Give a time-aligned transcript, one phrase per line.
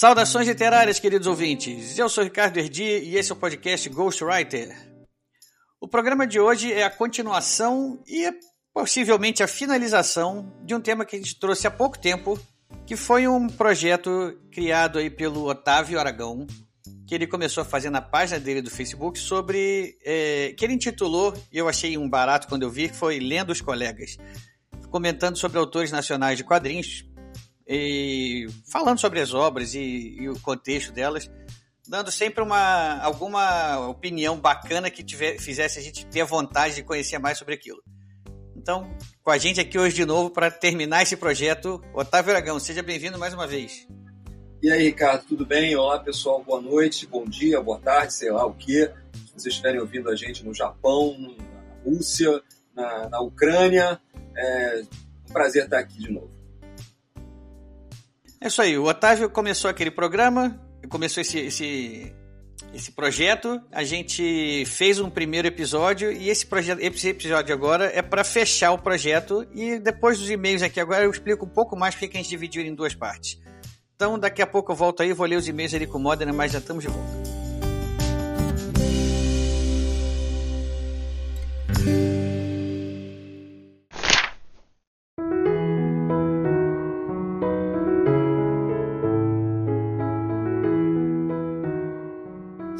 [0.00, 1.98] Saudações literárias, queridos ouvintes.
[1.98, 4.72] Eu sou Ricardo Erdi e esse é o podcast Ghostwriter.
[5.80, 8.30] O programa de hoje é a continuação e
[8.72, 12.38] possivelmente a finalização de um tema que a gente trouxe há pouco tempo,
[12.86, 16.46] que foi um projeto criado aí pelo Otávio Aragão,
[17.04, 19.98] que ele começou a fazer na página dele do Facebook sobre.
[20.04, 23.50] É, que ele intitulou, e eu achei um barato quando eu vi, que foi Lendo
[23.50, 24.16] os Colegas.
[24.92, 27.04] Comentando sobre autores nacionais de quadrinhos,
[27.68, 31.30] e falando sobre as obras e, e, o contexto delas,
[31.86, 37.18] dando sempre uma alguma opinião bacana que tiver, fizesse a gente ter vontade de conhecer
[37.18, 37.82] mais sobre aquilo.
[38.56, 38.90] Então,
[39.22, 43.18] com a gente aqui hoje de novo para terminar esse projeto, Otávio Aragão, seja bem-vindo
[43.18, 43.86] mais uma vez.
[44.62, 45.76] E aí, Ricardo, tudo bem?
[45.76, 48.86] Olá, pessoal, boa noite, bom dia, boa tarde, sei lá o que.
[49.12, 52.42] Se vocês estiverem ouvindo a gente no Japão, na Rússia,
[52.74, 54.00] na, na Ucrânia,
[54.36, 54.82] é
[55.28, 56.37] um prazer estar aqui de novo.
[58.40, 62.14] É isso aí, o Otávio começou aquele programa, começou esse, esse,
[62.72, 68.00] esse projeto, a gente fez um primeiro episódio e esse, projeto, esse episódio agora é
[68.00, 71.96] para fechar o projeto e depois dos e-mails aqui agora eu explico um pouco mais
[71.96, 73.40] porque a gente dividiu em duas partes.
[73.96, 76.32] Então daqui a pouco eu volto aí, vou ler os e-mails ali com o Modena,
[76.32, 77.38] mas já estamos de volta.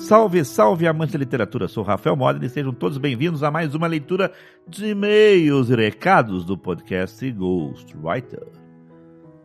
[0.09, 1.69] Salve, salve, amante da literatura!
[1.69, 4.33] Sou Rafael Modena e sejam todos bem-vindos a mais uma leitura
[4.67, 8.47] de e-mails e recados do podcast Ghostwriter.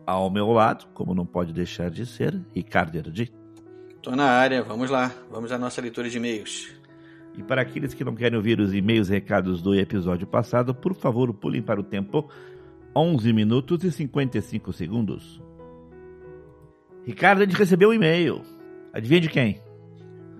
[0.06, 3.30] Ao meu lado, como não pode deixar de ser, Ricardo Erdi.
[4.00, 6.74] Tô na área, vamos lá, vamos à nossa leitura de e-mails.
[7.36, 10.94] E para aqueles que não querem ouvir os e-mails e recados do episódio passado, por
[10.94, 12.26] favor, pulem para o tempo
[12.96, 15.42] 11 minutos e 55 segundos.
[17.04, 18.40] Ricardo, a gente recebeu um e-mail.
[18.94, 19.60] Adivinha de quem?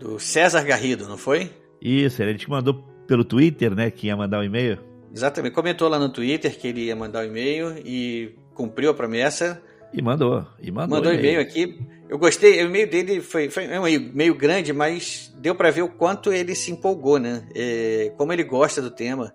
[0.04, 1.50] Do César Garrido, não foi?
[1.80, 2.74] Isso, ele te mandou
[3.06, 4.78] pelo Twitter, né, que ia mandar um e-mail.
[5.10, 9.62] Exatamente, comentou lá no Twitter que ele ia mandar um e-mail e cumpriu a promessa.
[9.94, 10.98] E mandou, e mandou.
[10.98, 11.80] Mandou um e-mail aqui.
[12.06, 15.88] Eu gostei, o e-mail dele foi, foi um e-mail grande, mas deu para ver o
[15.88, 17.48] quanto ele se empolgou, né?
[17.54, 19.34] É, como ele gosta do tema.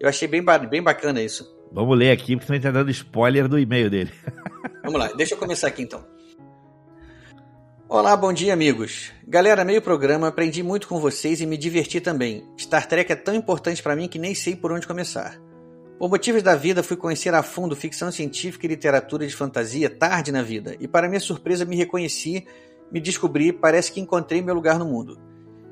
[0.00, 1.48] Eu achei bem, bem bacana isso.
[1.70, 4.10] Vamos ler aqui, porque você está dando spoiler do e-mail dele.
[4.82, 6.04] Vamos lá, deixa eu começar aqui então.
[7.90, 9.10] Olá, bom dia, amigos.
[9.26, 12.46] Galera, meio programa, aprendi muito com vocês e me diverti também.
[12.60, 15.40] Star Trek é tão importante para mim que nem sei por onde começar.
[15.98, 20.30] Por motivos da vida, fui conhecer a fundo ficção científica e literatura de fantasia tarde
[20.30, 22.46] na vida, e para minha surpresa me reconheci,
[22.92, 25.18] me descobri, parece que encontrei meu lugar no mundo.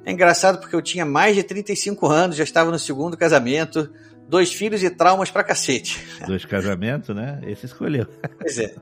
[0.02, 3.92] É engraçado porque eu tinha mais de 35 anos, já estava no segundo casamento,
[4.26, 6.02] dois filhos e traumas pra cacete.
[6.26, 7.42] Dois casamentos, né?
[7.46, 8.06] Esse escolheu.
[8.38, 8.74] Pois é.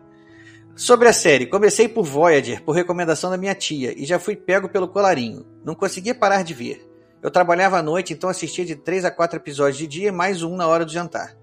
[0.76, 4.68] Sobre a série, comecei por Voyager, por recomendação da minha tia, e já fui pego
[4.68, 5.46] pelo colarinho.
[5.64, 6.84] Não conseguia parar de ver.
[7.22, 10.56] Eu trabalhava à noite, então assistia de 3 a 4 episódios de dia, mais um
[10.56, 11.36] na hora do jantar.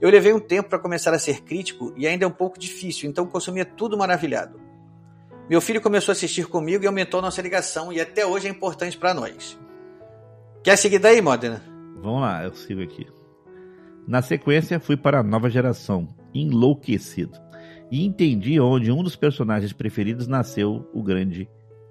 [0.00, 3.10] Eu levei um tempo para começar a ser crítico e ainda é um pouco difícil,
[3.10, 4.60] então consumia tudo maravilhado.
[5.50, 8.96] Meu filho começou a assistir comigo e aumentou nossa ligação, e até hoje é importante
[8.96, 9.58] para nós.
[10.62, 11.64] Quer seguir daí, Modena?
[12.00, 13.08] Vamos lá, eu sigo aqui.
[14.06, 17.47] Na sequência, fui para a nova geração, enlouquecido
[17.90, 21.48] e entendi onde um dos personagens preferidos nasceu o grande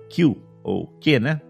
[0.10, 1.42] Q, ou Q, né?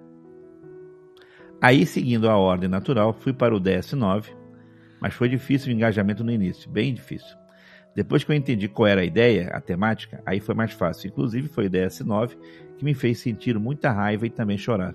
[1.62, 4.26] Aí, seguindo a ordem natural, fui para o DS9,
[5.02, 7.36] mas foi difícil o engajamento no início, bem difícil.
[7.96, 11.08] Depois que eu entendi qual era a ideia, a temática, aí foi mais fácil.
[11.08, 12.38] Inclusive foi o DS9
[12.78, 14.94] que me fez sentir muita raiva e também chorar.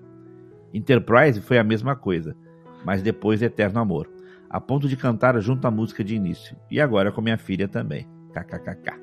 [0.73, 2.37] Enterprise foi a mesma coisa,
[2.85, 4.09] mas depois Eterno Amor,
[4.49, 6.57] a ponto de cantar junto à música de início.
[6.71, 8.07] E agora com minha filha também.
[8.33, 9.02] KKKK.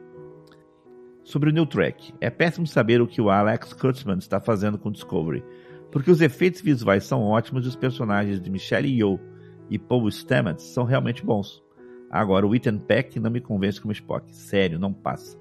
[1.29, 4.91] Sobre o New Track, é péssimo saber o que o Alex Kurtzman está fazendo com
[4.91, 5.43] Discovery,
[5.91, 9.19] porque os efeitos visuais são ótimos e os personagens de Michelle Yeoh
[9.69, 11.63] e Paul Stamets são realmente bons.
[12.09, 14.35] Agora, o Ethan Peck não me convence como Spock.
[14.35, 15.37] Sério, não passa.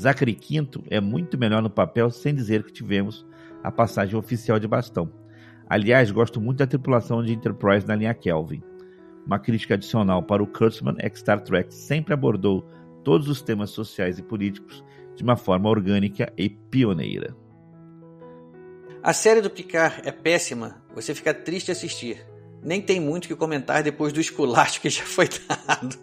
[0.00, 3.26] Zachary Quinto é muito melhor no papel sem dizer que tivemos
[3.62, 5.12] a passagem oficial de bastão.
[5.68, 8.62] Aliás, gosto muito da tripulação de Enterprise na linha Kelvin.
[9.26, 12.66] Uma crítica adicional para o Kurtzman é que Star Trek sempre abordou
[13.06, 14.82] todos os temas sociais e políticos
[15.14, 17.36] de uma forma orgânica e pioneira.
[19.00, 22.26] A série do Picard é péssima, você fica triste assistir.
[22.60, 25.96] Nem tem muito que comentar depois do esculacho que já foi dado.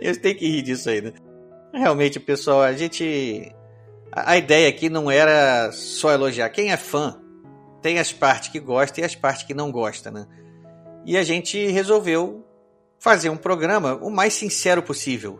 [0.00, 1.12] Eu tenho que rir disso aí, né?
[1.72, 3.52] Realmente, pessoal, a gente.
[4.12, 6.50] A ideia aqui não era só elogiar.
[6.50, 7.20] Quem é fã
[7.82, 10.24] tem as partes que gosta e as partes que não gosta, né?
[11.04, 12.43] E a gente resolveu
[13.04, 15.38] fazer um programa o mais sincero possível.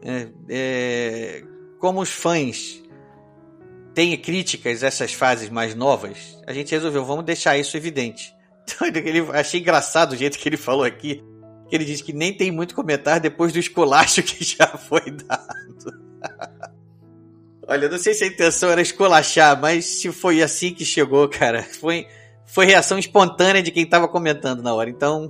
[0.00, 1.44] É, é,
[1.80, 2.80] como os fãs
[3.92, 8.32] têm críticas a essas fases mais novas, a gente resolveu, vamos deixar isso evidente.
[8.72, 11.24] Então, ele, achei engraçado o jeito que ele falou aqui
[11.72, 16.00] ele diz que nem tem muito comentário depois do esculacho que já foi dado.
[17.66, 21.62] Olha, não sei se a intenção era esculachar, mas se foi assim que chegou, cara,
[21.62, 22.06] foi,
[22.44, 24.90] foi reação espontânea de quem estava comentando na hora.
[24.90, 25.28] Então,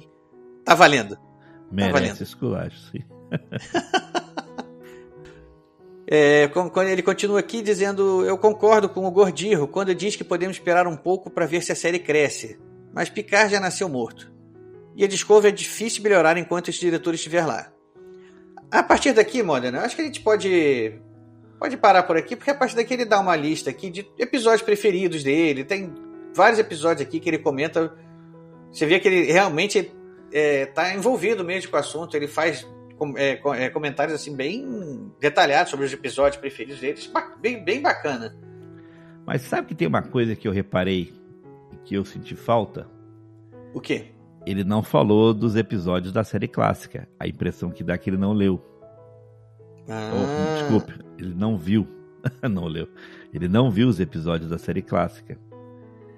[0.65, 1.19] tá valendo.
[1.71, 2.23] Tá Merece valendo.
[2.23, 3.05] esculacho, sim.
[6.13, 10.57] É, quando ele continua aqui dizendo: Eu concordo com o Gordirro quando diz que podemos
[10.57, 12.59] esperar um pouco para ver se a série cresce,
[12.93, 14.29] mas Picard já nasceu morto
[14.97, 17.73] e a Discovery é difícil melhorar enquanto esse diretor estiver lá.
[18.71, 21.01] A partir daqui, Modena, acho que a gente pode
[21.59, 24.63] pode parar por aqui, porque a partir daqui ele dá uma lista aqui de episódios
[24.63, 25.65] preferidos dele.
[25.65, 25.93] Tem
[26.35, 27.95] vários episódios aqui que ele comenta.
[28.73, 29.93] Você vê que ele realmente
[30.31, 32.17] está é, tá envolvido mesmo com o assunto.
[32.17, 32.67] Ele faz
[33.17, 36.99] é, é, comentários assim bem detalhados sobre os episódios preferidos dele.
[37.41, 38.37] Bem, bem bacana.
[39.27, 41.13] Mas sabe que tem uma coisa que eu reparei
[41.85, 42.89] que eu senti falta?
[43.73, 44.13] O quê?
[44.47, 47.09] ele não falou dos episódios da série clássica.
[47.19, 48.61] A impressão que dá é que ele não leu.
[49.89, 50.11] Ah.
[50.15, 51.87] Oh, desculpe, ele não viu.
[52.43, 52.89] não leu.
[53.33, 55.39] Ele não viu os episódios da série clássica.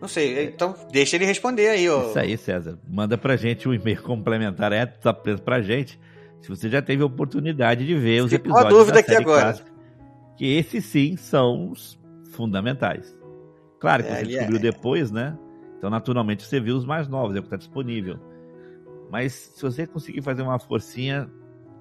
[0.02, 2.08] Não sei, então deixa ele responder aí, ó.
[2.08, 2.76] Isso aí, César.
[2.88, 5.96] Manda pra gente um e-mail complementar, é, tá preso pra gente.
[6.40, 9.22] Se você já teve a oportunidade de ver os Ficou episódios dúvida da série aqui
[9.22, 9.42] agora.
[9.42, 9.70] clássica.
[10.36, 11.96] Que esses sim são os
[12.32, 13.16] fundamentais.
[13.78, 14.60] Claro que é, você descobriu é.
[14.60, 15.38] depois, né?
[15.78, 18.18] Então, naturalmente, você viu os mais novos, é o que está disponível.
[19.08, 21.30] Mas se você conseguir fazer uma forcinha.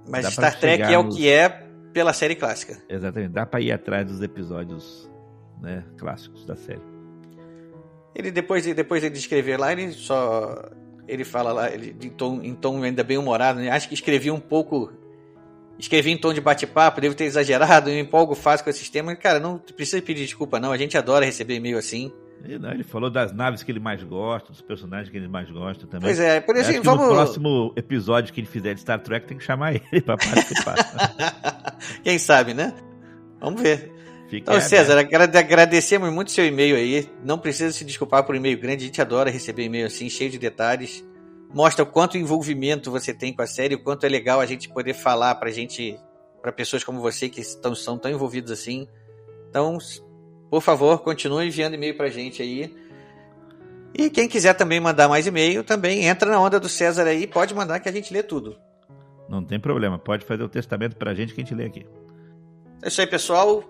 [0.08, 1.50] Mas Star Trek é o que é
[1.92, 2.78] pela série clássica.
[2.88, 5.10] Exatamente, dá para ir atrás dos episódios
[5.60, 6.91] né, clássicos da série.
[8.16, 10.70] Ele depois, depois de escrever lá, ele só.
[11.08, 13.70] Ele fala lá, ele, em, tom, em tom ainda bem humorado, né?
[13.70, 14.92] acho que escrevi um pouco.
[15.80, 19.16] Escrevi em tom de bate-papo, devo ter exagerado, eu empolgo fácil com esse sistema.
[19.16, 20.72] Cara, não precisa pedir desculpa, não.
[20.72, 22.12] A gente adora receber e-mail assim.
[22.44, 25.50] Ele, não, ele falou das naves que ele mais gosta, dos personagens que ele mais
[25.50, 26.08] gosta também.
[26.08, 27.08] Pois é, por isso, vamos...
[27.08, 30.76] no próximo episódio que ele fizer de Star Trek tem que chamar ele para participar.
[32.04, 32.74] Quem sabe, né?
[33.40, 33.92] Vamos ver.
[34.38, 37.10] Então, César, agradecemos muito seu e-mail aí.
[37.24, 40.40] Não precisa se desculpar por e-mail grande, a gente adora receber e-mail assim, cheio de
[40.40, 41.04] detalhes.
[41.54, 44.70] Mostra o quanto envolvimento você tem com a série, o quanto é legal a gente
[44.70, 46.00] poder falar pra gente,
[46.42, 48.88] para pessoas como você que estão, são tão envolvidos assim.
[49.50, 49.78] Então,
[50.50, 52.74] por favor, continue enviando e-mail pra gente aí.
[53.94, 57.54] E quem quiser também mandar mais e-mail, também entra na onda do César aí, pode
[57.54, 58.58] mandar que a gente lê tudo.
[59.28, 61.86] Não tem problema, pode fazer o testamento pra gente que a gente lê aqui.
[62.82, 63.64] É isso aí, pessoal.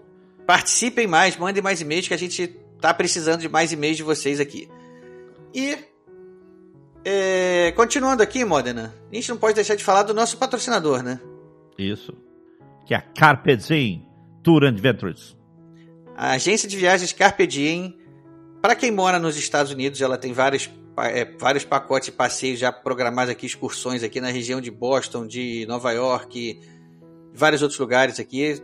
[0.52, 2.46] Participem mais, mandem mais e-mails que a gente
[2.82, 4.68] tá precisando de mais e-mails de vocês aqui.
[5.54, 5.78] E
[7.06, 11.22] é, continuando aqui, Modena, a gente não pode deixar de falar do nosso patrocinador, né?
[11.78, 12.14] Isso.
[12.86, 14.06] Que é a Carpe Diem
[14.44, 15.38] Tour Adventures.
[16.18, 17.98] A agência de viagens Carpe Diem,
[18.62, 22.74] para quem mora nos Estados Unidos, ela tem vários, é, vários pacotes de passeios já
[22.74, 26.60] programados aqui, excursões aqui na região de Boston, de Nova York,
[27.34, 28.62] vários outros lugares aqui.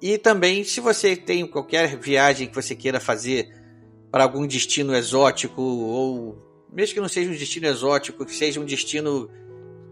[0.00, 3.52] E também, se você tem qualquer viagem que você queira fazer
[4.10, 6.38] para algum destino exótico, ou
[6.72, 9.28] mesmo que não seja um destino exótico, que seja um destino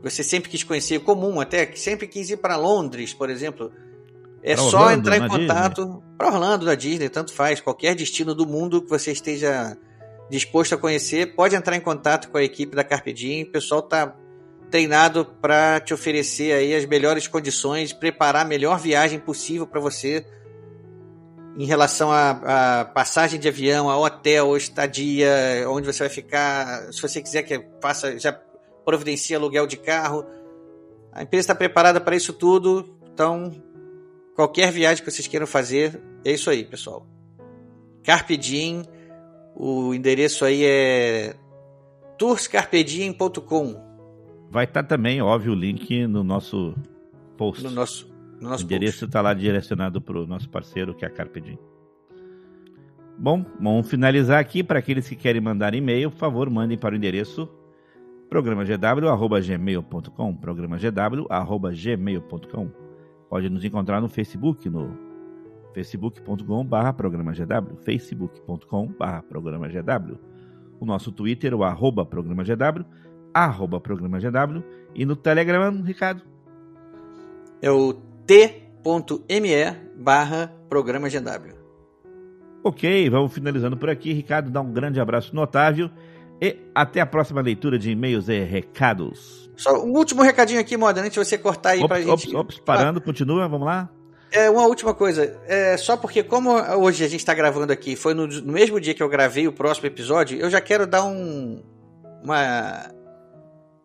[0.02, 3.70] que você sempre quis conhecer, comum até, que sempre quis ir para Londres, por exemplo,
[4.42, 7.60] é pra só Orlando, entrar em contato para Orlando, da Disney, tanto faz.
[7.60, 9.76] Qualquer destino do mundo que você esteja
[10.30, 13.44] disposto a conhecer, pode entrar em contato com a equipe da Carpe Diem.
[13.44, 14.16] O pessoal está
[14.70, 20.24] treinado para te oferecer aí as melhores condições, preparar a melhor viagem possível para você
[21.56, 26.92] em relação à, passagem de avião, a hotel, estadia, onde você vai ficar.
[26.92, 28.32] Se você quiser que faça, já
[28.84, 30.24] providencie aluguel de carro.
[31.12, 32.96] A empresa está preparada para isso tudo.
[33.12, 33.52] Então,
[34.38, 37.04] Qualquer viagem que vocês queiram fazer, é isso aí, pessoal.
[38.04, 38.84] Carpe Diem,
[39.52, 41.34] o endereço aí é
[42.16, 43.87] tourscarpediem.com.
[44.50, 46.74] Vai estar tá também, óbvio, o link no nosso
[47.36, 47.62] post.
[47.64, 51.08] No nosso, no nosso o endereço está lá direcionado para o nosso parceiro, que é
[51.08, 51.58] a Carpe Diem.
[53.18, 54.62] Bom, vamos finalizar aqui.
[54.62, 57.48] Para aqueles que querem mandar e-mail, por favor, mandem para o endereço
[58.30, 62.70] programagw.gmail.com programagw.gmail.com
[63.28, 64.96] Pode nos encontrar no Facebook, no
[65.74, 70.16] facebook.com.br programa GW, facebook.com.br programa GW.
[70.80, 72.86] O nosso Twitter, o arroba programa GW,
[73.44, 74.62] arroba programa GW.
[74.94, 76.22] E no Telegram, Ricardo?
[77.60, 77.92] É o
[78.26, 81.58] t.me barra programa GW.
[82.62, 84.12] Ok, vamos finalizando por aqui.
[84.12, 85.90] Ricardo, dá um grande abraço no Otávio.
[86.40, 89.50] E até a próxima leitura de e-mails e recados.
[89.56, 92.36] Só um último recadinho aqui, Moda, antes de você cortar aí ops, pra ops, gente.
[92.36, 93.02] Ops, parando, ah.
[93.02, 93.90] continua, vamos lá.
[94.30, 95.40] É, uma última coisa.
[95.46, 98.94] É, só porque, como hoje a gente está gravando aqui, foi no, no, mesmo dia
[98.94, 101.62] que eu gravei o próximo episódio, eu já quero dar um.
[102.22, 102.90] Uma.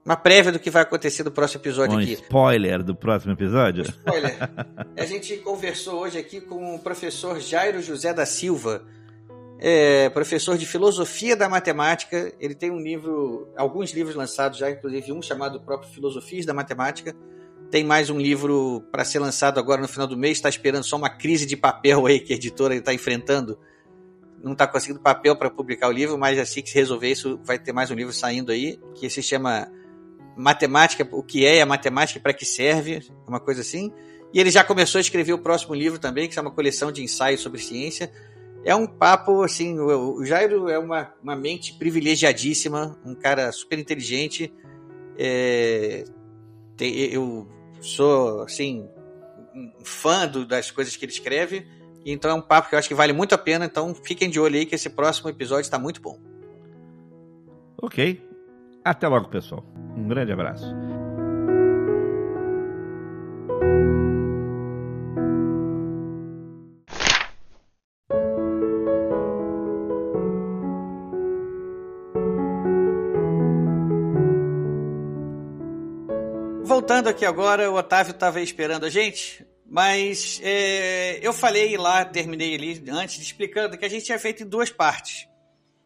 [0.06, 2.14] Uma prévia do que vai acontecer no próximo episódio um aqui.
[2.14, 3.84] spoiler do próximo episódio?
[3.84, 4.38] Spoiler.
[4.98, 8.84] a gente conversou hoje aqui com o professor Jairo José da Silva,
[9.60, 12.34] é, professor de filosofia da matemática.
[12.40, 17.16] Ele tem um livro, alguns livros lançados já, inclusive um chamado próprio Filosofias da Matemática
[17.74, 20.38] tem mais um livro para ser lançado agora no final do mês.
[20.38, 23.58] Está esperando só uma crise de papel aí que a editora está enfrentando.
[24.44, 27.58] Não está conseguindo papel para publicar o livro, mas assim que se resolver isso, vai
[27.58, 29.72] ter mais um livro saindo aí que se chama
[30.36, 33.92] Matemática, o que é a matemática e para que serve, uma coisa assim.
[34.34, 37.04] E ele já começou a escrever o próximo livro também, que é uma coleção de
[37.04, 38.12] ensaios sobre ciência.
[38.66, 44.52] É um papo, assim, o Jairo é uma, uma mente privilegiadíssima, um cara super inteligente.
[45.18, 46.04] É,
[46.80, 47.48] eu
[47.80, 48.88] sou, assim,
[49.54, 51.68] um fã do, das coisas que ele escreve.
[52.06, 53.66] Então é um papo que eu acho que vale muito a pena.
[53.66, 56.20] Então fiquem de olho aí que esse próximo episódio está muito bom.
[57.82, 58.33] Ok.
[58.84, 59.64] Até logo, pessoal.
[59.96, 60.74] Um grande abraço.
[76.84, 82.56] voltando aqui agora, o Otávio estava esperando a gente, mas é, eu falei lá, terminei
[82.56, 85.28] ali antes, explicando que a gente tinha feito em duas partes.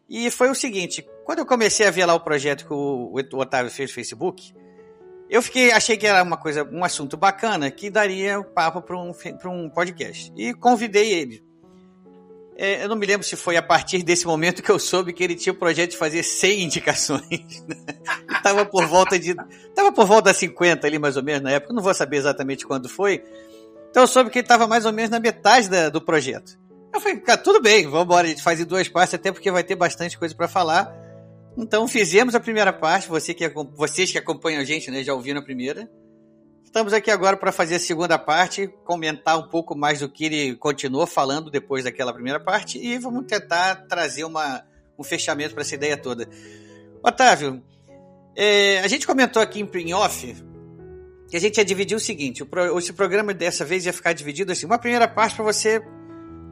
[0.08, 3.38] E foi o seguinte, quando eu comecei a ver lá o projeto que o, o
[3.38, 4.54] Otávio fez no Facebook,
[5.28, 9.12] eu fiquei, achei que era uma coisa, um assunto bacana que daria papo para um,
[9.44, 10.32] um podcast.
[10.36, 11.46] E convidei ele.
[12.56, 15.22] É, eu não me lembro se foi a partir desse momento que eu soube que
[15.22, 17.22] ele tinha o projeto de fazer 100 indicações.
[17.68, 17.76] Né?
[18.42, 19.34] tava por volta de.
[19.74, 21.74] Tava por volta de 50 ali, mais ou menos, na época.
[21.74, 23.22] Não vou saber exatamente quando foi.
[23.90, 26.58] Então eu soube que ele estava mais ou menos na metade da, do projeto.
[26.92, 29.50] Eu falei, cara, tudo bem, vamos embora, a gente faz em duas partes, até porque
[29.50, 30.92] vai ter bastante coisa para falar.
[31.56, 35.40] Então fizemos a primeira parte, você que, vocês que acompanham a gente, né, já ouviram
[35.40, 35.90] a primeira.
[36.64, 40.56] Estamos aqui agora para fazer a segunda parte, comentar um pouco mais do que ele
[40.56, 44.62] continuou falando depois daquela primeira parte e vamos tentar trazer uma,
[44.98, 46.28] um fechamento para essa ideia toda.
[47.02, 47.62] Otávio,
[48.36, 50.36] é, a gente comentou aqui em off
[51.28, 54.52] que a gente ia dividir o seguinte: o esse programa dessa vez ia ficar dividido
[54.52, 54.66] assim.
[54.66, 55.82] Uma primeira parte para você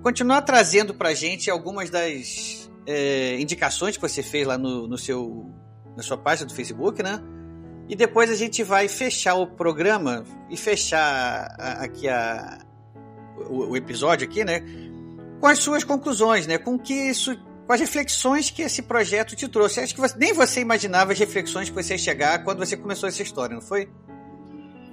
[0.07, 4.97] continuar trazendo para a gente algumas das é, indicações que você fez lá no, no
[4.97, 5.51] seu,
[5.97, 7.21] na sua página do Facebook, né?
[7.89, 12.61] E depois a gente vai fechar o programa e fechar a, aqui a,
[13.51, 14.63] o, o, episódio aqui, né?
[15.41, 16.57] Com as suas conclusões, né?
[16.57, 17.37] Com que isso,
[17.67, 19.81] com as reflexões que esse projeto te trouxe.
[19.81, 23.09] Acho que você, nem você imaginava as reflexões que você ia chegar quando você começou
[23.09, 23.91] essa história, não foi?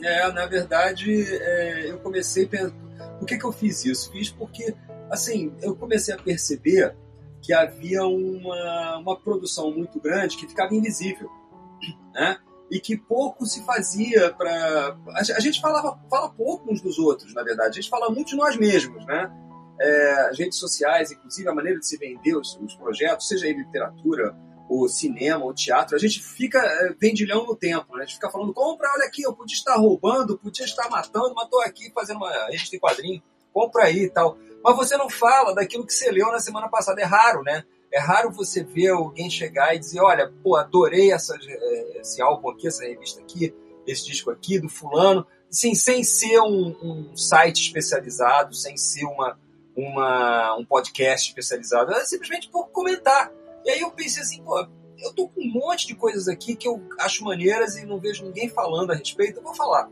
[0.02, 2.48] É, na verdade, é, eu comecei.
[2.48, 4.12] Por que, que eu fiz isso?
[4.12, 4.74] Fiz porque,
[5.14, 6.96] assim, eu comecei a perceber
[7.42, 11.30] que havia uma, uma produção muito grande que ficava invisível,
[12.14, 12.38] né?
[12.74, 14.98] e que pouco se fazia para.
[15.16, 17.70] A gente falava, fala pouco uns dos outros, na verdade.
[17.70, 19.32] A gente fala muito de nós mesmos, né?
[19.80, 23.58] É, as redes sociais, inclusive a maneira de se vender os, os, projetos, seja em
[23.58, 24.36] literatura,
[24.68, 28.04] ou cinema, ou teatro, a gente fica é, vendilhão no tempo, né?
[28.04, 31.46] A gente fica falando, compra, olha aqui, eu podia estar roubando, podia estar matando, mas
[31.46, 33.22] estou aqui fazendo uma revista em quadrinho,
[33.54, 34.36] compra aí e tal.
[34.64, 37.66] Mas você não fala daquilo que você leu na semana passada, é raro, né?
[37.92, 42.50] É raro você ver alguém chegar e dizer, olha, pô, adorei essa, eh, esse álbum
[42.50, 43.54] aqui, essa revista aqui,
[43.86, 49.38] esse disco aqui, do fulano, assim, sem ser um, um site especializado, sem ser uma,
[49.76, 53.32] uma, um podcast especializado, é simplesmente por comentar.
[53.66, 54.66] E aí eu pensei assim, pô,
[54.98, 58.24] eu tô com um monte de coisas aqui que eu acho maneiras e não vejo
[58.24, 59.90] ninguém falando a respeito, eu vou falar.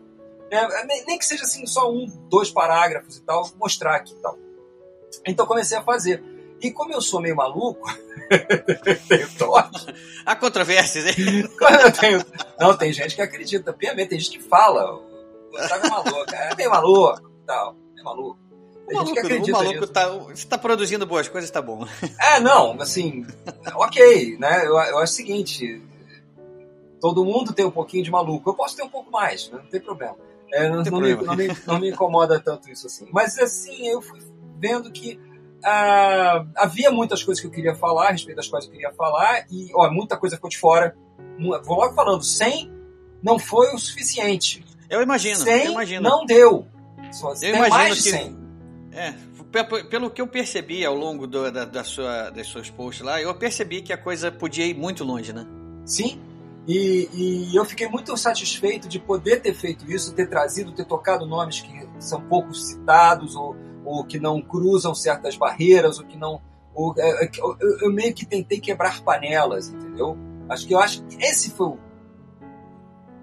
[0.50, 4.38] É, nem que seja assim, só um, dois parágrafos e tal, mostrar aqui e tal.
[5.25, 6.24] Então comecei a fazer.
[6.62, 7.88] E como eu sou meio maluco,
[9.08, 9.94] tenho toque.
[10.25, 11.50] Há controvérsias, hein?
[12.00, 12.24] tenho...
[12.60, 14.94] Não, tem gente que acredita piamente, tem gente que fala.
[14.96, 17.75] O é maluco, é meio maluco tal.
[17.98, 18.39] É maluco.
[18.88, 21.86] Tem o maluco, o maluco tá, você está produzindo boas coisas, tá bom.
[22.20, 23.25] É, não, assim,
[23.75, 24.65] ok, né?
[24.65, 25.82] Eu, eu acho o seguinte:
[27.00, 28.50] todo mundo tem um pouquinho de maluco.
[28.50, 29.60] Eu posso ter um pouco mais, né?
[29.63, 30.15] não tem problema.
[30.53, 33.08] É, não, não, me, não, me, não, me, incomoda tanto isso assim.
[33.12, 34.20] Mas assim, eu fui
[34.62, 35.20] vendo que
[35.63, 39.46] ah, havia muitas coisas que eu queria falar, a respeito das quais eu queria falar,
[39.51, 40.96] e ó, muita coisa ficou de fora.
[41.65, 42.72] Vou logo falando, 100
[43.24, 44.63] não foi o suficiente.
[44.89, 46.01] Eu imagino, 100 eu imagino.
[46.10, 46.68] não deu.
[47.12, 48.38] Só Eu imagino mais de que- 100.
[48.94, 49.13] É,
[49.51, 53.22] pe- pelo que eu percebi ao longo do- da, da sua, das suas posts lá,
[53.22, 55.46] eu percebi que a coisa podia ir muito longe, né?
[55.86, 56.20] Sim.
[56.68, 57.10] E,
[57.51, 61.60] e eu fiquei muito satisfeito de poder ter feito isso, ter trazido, ter tocado nomes
[61.62, 66.41] que são pouco citados ou, ou que não cruzam certas barreiras ou que não.
[66.73, 70.17] ou, é, é, eu- eu meio que tentei quebrar panelas, entendeu?
[70.47, 71.79] Acho que eu acho que esse foi o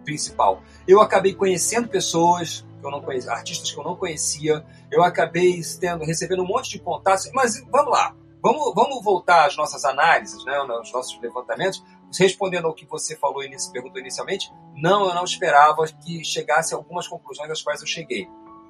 [0.04, 0.62] principal.
[0.86, 4.64] Eu acabei conhecendo pessoas que eu não conhecia, artistas que eu não conhecia.
[4.90, 7.30] Eu acabei tendo, recebendo um monte de contatos.
[7.34, 11.82] Mas vamos lá, vamos, vamos voltar às nossas análises, né, aos nossos levantamentos.
[12.18, 16.76] Respondendo ao que você falou e perguntou inicialmente, não, eu não esperava que chegasse a
[16.78, 18.26] algumas conclusões às quais eu cheguei.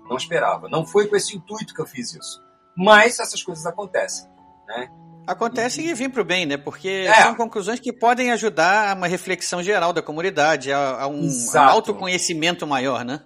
[0.08, 0.68] Não esperava.
[0.68, 2.42] Não foi com esse intuito que eu fiz isso.
[2.76, 4.28] Mas essas coisas acontecem.
[4.66, 4.88] Né?
[5.26, 6.56] Acontece e vem pro bem, né?
[6.56, 7.22] Porque É.
[7.22, 11.58] são conclusões que podem ajudar a uma reflexão geral da comunidade, a, a um, Exato.
[11.68, 13.22] a autoconhecimento maior, né?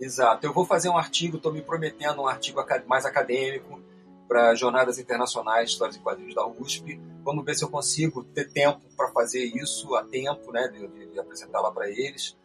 [0.00, 0.46] Exato.
[0.46, 3.80] Eu vou fazer um artigo, estou me prometendo um artigo mais acadêmico
[4.28, 7.00] para jornadas internacionais, histórias e quadrinhos da USP.
[7.24, 11.06] Vamos ver se eu consigo ter tempo para fazer isso a tempo, né, de, de-
[11.12, 12.36] de apresentar lá para eles,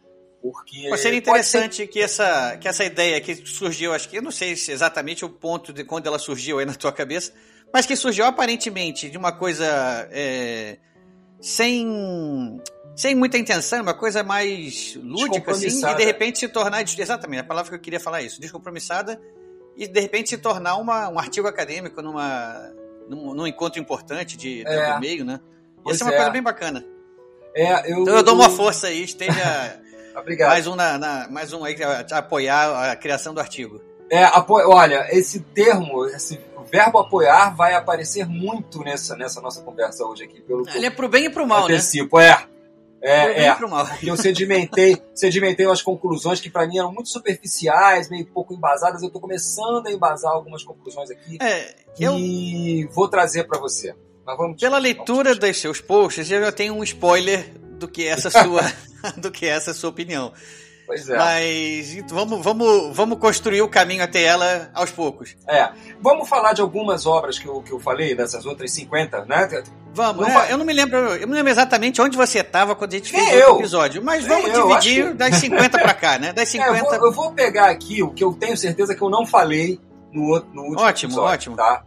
[0.42, 4.18] porque Mas seria pode ser- interessante que essa, que essa ideia que surgiu, acho que
[4.18, 7.32] eu não sei se exatamente o ponto de quando ela surgiu aí na tua cabeça,
[7.72, 9.64] mas que surgiu aparentemente de uma coisa
[10.12, 10.78] é,
[11.40, 12.60] sem,
[12.94, 16.82] sem muita intenção, uma coisa mais lúdica, assim, e de repente se tornar.
[16.82, 19.20] Exatamente, a palavra que eu queria falar é isso, descompromissada,
[19.76, 22.72] e de repente se tornar uma, um artigo acadêmico numa,
[23.08, 24.98] num, num encontro importante de, do É.
[25.00, 25.40] meio, né?
[25.82, 26.16] Pois Isso é uma é.
[26.16, 26.84] coisa bem bacana.
[27.54, 29.80] É, eu, Então eu dou uma força aí, esteja
[30.16, 30.48] Obrigado.
[30.50, 33.80] mais um, na, na- mais um aí a, a apoiar a criação do artigo.
[34.10, 34.54] É, apo...
[34.72, 36.38] olha, esse termo, esse
[36.70, 40.92] verbo apoiar vai aparecer muito nessa, nessa nossa conversa hoje aqui, pelo Ele é eu
[40.92, 41.74] pro bem e pro mal, né?
[41.74, 42.18] antecipo.
[42.18, 42.48] É, Pro
[43.02, 43.48] é, é.
[43.50, 43.86] e pro mal.
[43.86, 49.02] que eu sedimentei, sedimentei umas conclusões que para mim eram muito superficiais, meio pouco embasadas.
[49.02, 53.94] Eu estou começando a embasar algumas conclusões aqui É, eu, e vou trazer para você.
[54.24, 57.48] Mas vamos pela discutir, leitura vamos dos seus posts, eu já tenho um spoiler
[57.78, 58.62] do que essa sua,
[59.16, 60.32] do que essa sua opinião.
[60.86, 61.16] Pois é.
[61.16, 65.34] Mas vamos, vamos, vamos construir o caminho até ela aos poucos.
[65.48, 65.68] é.
[66.00, 69.48] Vamos falar de algumas obras que eu, que eu falei, dessas outras 50, né?
[69.92, 72.96] Vamos, é, eu não me lembro, eu não lembro exatamente onde você estava quando a
[72.98, 76.32] gente fez o episódio, mas Nem vamos eu, dividir que- das 50 pra cá, né?
[76.32, 79.02] Das É, eu, 50 vou, eu vou pegar aqui o que eu tenho certeza que
[79.02, 79.80] eu não falei
[80.12, 81.56] no, outro- no último Ótimo, episódio, ótimo.
[81.56, 81.82] tá?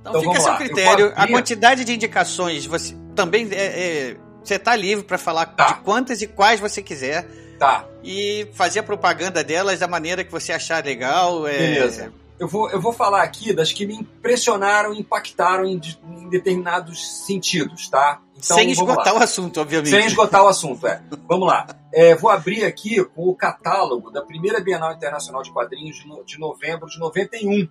[0.00, 0.58] Então, Então, fica a seu lá.
[0.58, 1.12] Critério.
[1.16, 5.66] A quantidade de indicações, você também é, é, você tá livre para falar Tá.
[5.68, 7.26] de quantas e quais você quiser
[7.58, 11.46] Tá, e fazer a propaganda delas da maneira que você achar legal.
[11.46, 12.12] é, beleza.
[12.40, 17.88] Eu vou, eu vou falar aqui das que me impressionaram, impactaram em, em determinados sentidos,
[17.88, 18.20] tá?
[18.36, 19.20] Então, sem esgotar lá.
[19.20, 19.90] o assunto, obviamente.
[19.90, 21.00] Sem esgotar o assunto, é.
[21.28, 21.68] Vamos lá.
[21.94, 26.24] É, vou abrir aqui com o catálogo da primeira Bienal Internacional de Quadrinhos de, no-
[26.24, 27.68] de novembro de 91.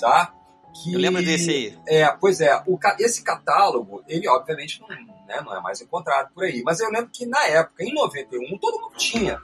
[0.00, 0.32] Tá?
[0.82, 1.78] Que, Eu lembro desse aí.
[1.86, 2.62] É, pois é.
[2.66, 6.62] O, esse catálogo, ele obviamente não, né, não é mais encontrado por aí.
[6.62, 9.40] Mas eu lembro que na época, em 91, todo mundo tinha.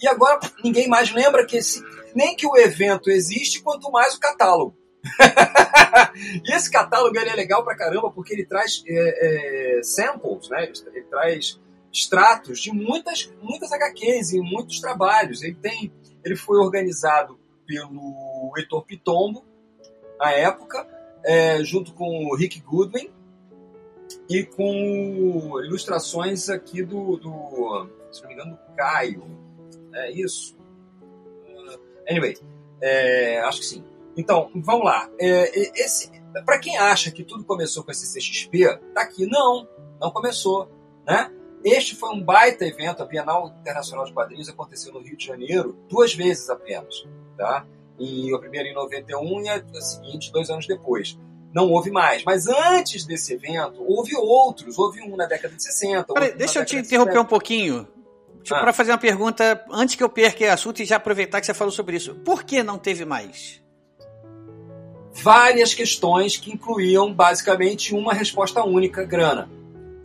[0.00, 1.82] E agora ninguém mais lembra que esse,
[2.14, 4.76] nem que o evento existe, quanto mais o catálogo.
[6.44, 10.64] e esse catálogo ele é legal pra caramba porque ele traz é, é, samples, né?
[10.64, 11.60] Ele, ele traz
[11.92, 15.42] extratos de muitas, muitas HQs e muitos trabalhos.
[15.42, 15.92] Ele tem,
[16.24, 19.44] ele foi organizado pelo Heitor Pitombo
[20.20, 20.86] na época,
[21.24, 23.10] é, junto com o Rick Goodwin
[24.28, 29.24] e com ilustrações aqui do, do se não me engano, do Caio.
[29.94, 30.56] É isso.
[32.08, 32.36] Anyway,
[32.80, 33.84] é, acho que sim.
[34.16, 35.08] Então, vamos lá.
[35.18, 36.10] É, esse,
[36.44, 39.26] para quem acha que tudo começou com esse CXP, tá aqui.
[39.26, 39.66] Não,
[40.00, 40.68] não começou,
[41.06, 41.32] né?
[41.64, 45.78] Este foi um baita evento, a Bienal Internacional de Quadrinhos aconteceu no Rio de Janeiro
[45.88, 47.06] duas vezes apenas,
[47.36, 47.66] tá?
[48.00, 51.18] E a primeira em 91 e a, seguinte dois anos depois.
[51.52, 52.24] Não houve mais.
[52.24, 54.78] Mas antes desse evento, houve outros.
[54.78, 56.14] Houve um na década de 60.
[56.14, 57.20] Peraí, deixa eu te interromper 70.
[57.20, 57.88] um pouquinho.
[58.42, 58.60] Tipo, Ah.
[58.60, 61.52] Para fazer uma pergunta, antes que eu perca o assunto e já aproveitar que você
[61.52, 62.14] falou sobre isso.
[62.24, 63.60] Por que não teve mais?
[65.12, 69.50] Várias questões que incluíam basicamente uma resposta única: grana.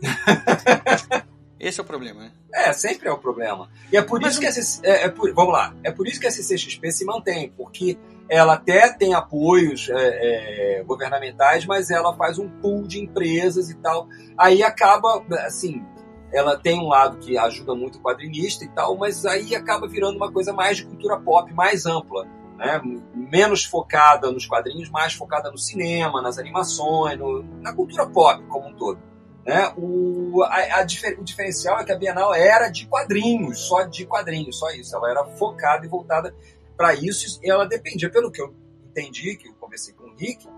[1.58, 2.32] Esse é o problema, né?
[2.52, 3.68] É, sempre é o problema.
[3.92, 6.06] E é por Mas isso que a CC é, é por- vamos lá, é por
[6.06, 11.90] isso que a CCXP se mantém, porque ela até tem apoios é, é, governamentais, mas
[11.90, 14.08] ela faz um pool de empresas e tal.
[14.36, 15.84] Aí acaba, assim,
[16.32, 20.16] ela tem um lado que ajuda muito o quadrinista e tal, mas aí acaba virando
[20.16, 22.26] uma coisa mais de cultura pop, mais ampla.
[22.58, 22.80] né?
[23.14, 28.68] menos focada nos quadrinhos, mais focada no cinema, nas animações, no, na cultura pop como
[28.68, 28.98] um todo.
[29.46, 29.72] Né?
[29.76, 30.86] O, a, a
[31.18, 34.96] o diferencial é que a Bienal era de quadrinhos, só de quadrinhos, só isso.
[34.96, 36.34] Ela era focada e voltada
[36.76, 38.52] para isso e ela dependia, pelo que eu
[38.90, 40.48] entendi, que eu conversei com o Rick,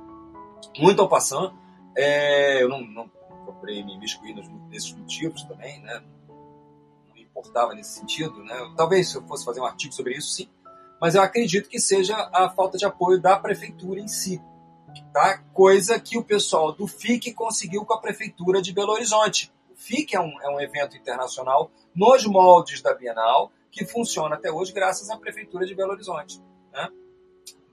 [0.79, 1.53] muito ao passando,
[1.95, 3.11] é, eu não, não
[3.45, 4.35] procurei me miscuir
[4.71, 6.03] nesses motivos também, né?
[7.07, 8.43] não me importava nesse sentido.
[8.43, 8.55] Né?
[8.75, 10.49] Talvez se eu fosse fazer um artigo sobre isso, sim,
[10.99, 14.41] mas eu acredito que seja a falta de apoio da prefeitura em si.
[15.13, 15.39] Tá?
[15.53, 19.53] Coisa que o pessoal do FIC conseguiu com a prefeitura de Belo Horizonte.
[19.71, 24.51] O FIC é um, é um evento internacional nos moldes da Bienal, que funciona até
[24.51, 26.41] hoje graças à prefeitura de Belo Horizonte.
[26.73, 26.89] Né?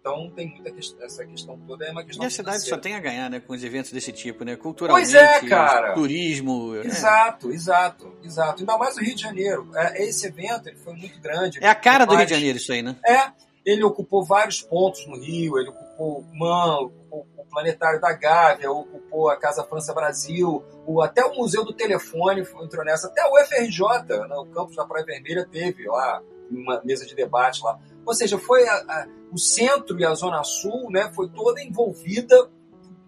[0.06, 2.24] Então tem muita questão, essa questão toda é uma questão.
[2.24, 2.76] E a cidade financeira.
[2.76, 4.56] só tem a ganhar, né, com os eventos desse tipo, né?
[4.56, 5.96] Culturalmente, pois é, cara.
[5.96, 6.76] turismo.
[6.76, 6.86] É.
[6.86, 7.56] Exato, é.
[7.56, 8.60] exato, exato.
[8.60, 9.68] Ainda mais o Rio de Janeiro.
[9.74, 11.58] É, esse evento ele foi muito grande.
[11.60, 12.96] É a cara do Rio de Janeiro isso aí, né?
[13.04, 13.32] É.
[13.66, 15.58] Ele ocupou vários pontos no Rio.
[15.58, 16.92] Ele ocupou MAN,
[17.38, 22.42] o Planetário da Gávea, ocupou a Casa França Brasil, o, até o Museu do Telefone
[22.42, 23.08] entrou nessa.
[23.08, 27.64] Até o FRJ, né, o campus da Praia Vermelha teve lá uma mesa de debate
[27.64, 27.80] lá.
[28.06, 32.50] Ou seja, foi a, a, o centro e a zona sul, né, foi toda envolvida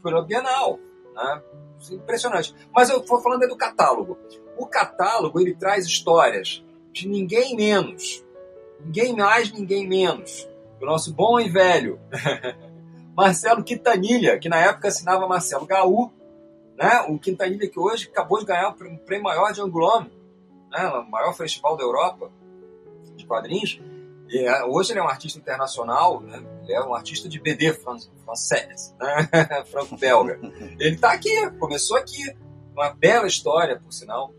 [0.04, 0.80] pela Bienal,
[1.14, 1.42] né?
[1.92, 2.56] Impressionante.
[2.74, 4.18] Mas eu estou falando aí do catálogo.
[4.58, 8.26] O catálogo ele traz histórias de ninguém menos,
[8.80, 10.50] ninguém mais, ninguém menos,
[10.82, 12.00] o nosso bom e velho
[13.18, 16.14] Marcelo Quintanilha, que na época assinava Marcelo Gaú,
[16.78, 17.02] né?
[17.10, 20.12] O Quintanilha que hoje acabou de ganhar o prêmio maior de Angulome,
[20.70, 20.88] né?
[20.88, 22.32] o maior festival da Europa
[23.16, 23.82] de quadrinhos.
[24.30, 26.46] E, é, hoje ele é um artista internacional, né?
[26.62, 29.28] ele é um artista de BD francês, né?
[29.66, 30.40] franco-belga.
[30.80, 32.38] Ele está aqui, começou aqui,
[32.72, 34.32] uma bela história, por sinal,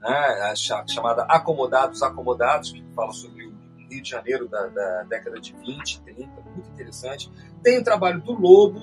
[0.00, 0.54] né?
[0.88, 6.02] chamada Acomodados Acomodados, que fala sobre o Rio de Janeiro da, da, década de 20,
[6.02, 7.30] 30, muito interessante.
[7.62, 8.80] Tem o trabalho do Lobo,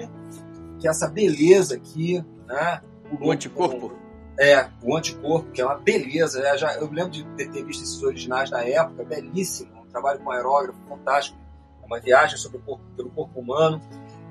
[0.80, 2.82] que é essa beleza aqui, né?
[3.12, 3.94] O, o anticorpo.
[4.38, 6.40] É, o anticorpo, que é uma beleza.
[6.40, 10.80] Eu, já, eu lembro de ter visto esses originais na época, belíssimo trabalho com aerógrafo
[10.90, 11.38] fantástico.
[11.82, 13.82] É uma viagem sobre o corpo, pelo corpo humano.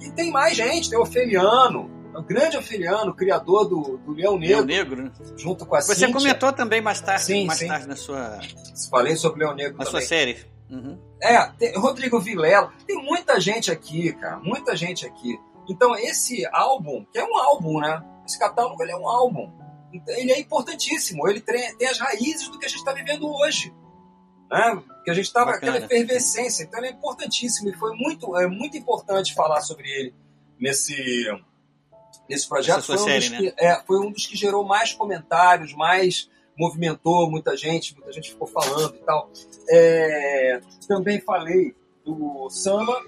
[0.00, 4.56] E tem mais gente, tem o Ofeliano, o grande Ofeliano, criador do, do Leão Negro.
[4.56, 5.12] Leão Negro, né?
[5.36, 6.12] Junto com a Você Cíntia.
[6.12, 7.68] comentou também mais tarde, sim, mais sim.
[7.68, 8.38] tarde na sua.
[8.90, 10.00] Falei sobre o Leão Negro na também.
[10.00, 10.53] sua série.
[10.70, 10.98] Uhum.
[11.22, 15.38] É, tem, Rodrigo Vilela, tem muita gente aqui, cara, muita gente aqui.
[15.68, 18.02] Então, esse álbum, que é um álbum, né?
[18.26, 19.50] Esse catálogo ele é um álbum.
[19.92, 23.26] Então, ele é importantíssimo, ele tem, tem as raízes do que a gente está vivendo
[23.26, 23.72] hoje
[24.50, 24.82] né?
[25.04, 26.62] Que a gente estava aquela efervescência.
[26.62, 30.14] Então ele é importantíssimo e foi muito, é muito importante falar sobre ele
[30.58, 30.94] nesse,
[32.28, 32.82] nesse projeto.
[32.82, 33.38] Foi um, série, né?
[33.38, 38.30] que, é, foi um dos que gerou mais comentários, mais movimentou muita gente, muita gente
[38.30, 39.30] ficou falando e tal.
[39.70, 43.00] É, também falei do samba,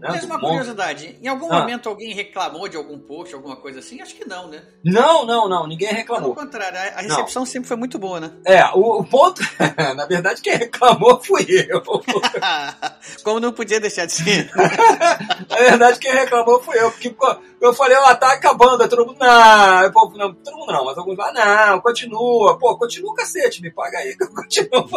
[0.00, 1.60] né, Mas uma curiosidade, em algum ah.
[1.60, 4.00] momento alguém reclamou de algum post, alguma coisa assim?
[4.00, 4.62] Acho que não, né?
[4.82, 6.34] Não, não, não, ninguém reclamou.
[6.34, 7.46] Pelo contrário, a recepção não.
[7.46, 8.32] sempre foi muito boa, né?
[8.46, 9.42] É, o, o ponto,
[9.94, 11.82] na verdade, quem reclamou fui eu.
[13.22, 14.50] Como não podia deixar de ser.
[14.56, 17.14] na verdade, quem reclamou fui eu, porque
[17.60, 20.84] eu falei, ó, oh, tá acabando, aí todo mundo, não, pô, não, todo mundo não,
[20.84, 24.88] mas alguns lá, não, continua, pô, continua cacete, me paga aí que eu continuo.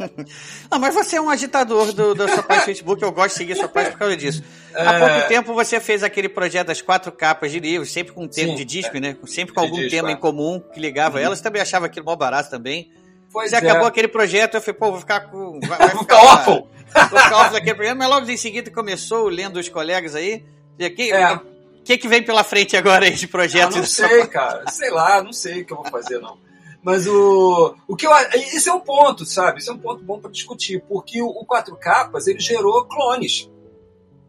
[0.70, 3.52] não, mas você é um agitador do, da sua página Facebook, eu gosto de seguir
[3.52, 4.42] a sua página por causa disso.
[4.74, 4.98] Há é...
[4.98, 8.54] pouco tempo você fez aquele projeto das quatro capas de livros, sempre com um tema
[8.54, 9.00] de disco, é.
[9.00, 9.16] né?
[9.26, 10.12] Sempre com de algum disco, tema é.
[10.12, 11.24] em comum que ligava uhum.
[11.24, 11.40] elas.
[11.40, 12.90] Também achava aquilo mó barato também.
[13.30, 13.58] Pois você é.
[13.58, 15.60] acabou aquele projeto, eu falei, pô, vou ficar com.
[15.60, 16.68] Vai, vai ficar órfão!
[17.10, 20.44] Vou ficar órfão daquele programa, mas logo em seguida começou lendo os colegas aí.
[20.78, 21.40] E aqui, é.
[21.88, 23.76] O que, que vem pela frente agora aí de projetos?
[23.76, 24.70] Ah, não sei, cara.
[24.70, 26.36] Sei lá, não sei o que eu vou fazer, não.
[26.82, 28.10] Mas o, o que eu.
[28.34, 29.58] Esse é um ponto, sabe?
[29.58, 33.48] Esse é um ponto bom para discutir, porque o, o Quatro Capas ele gerou clones.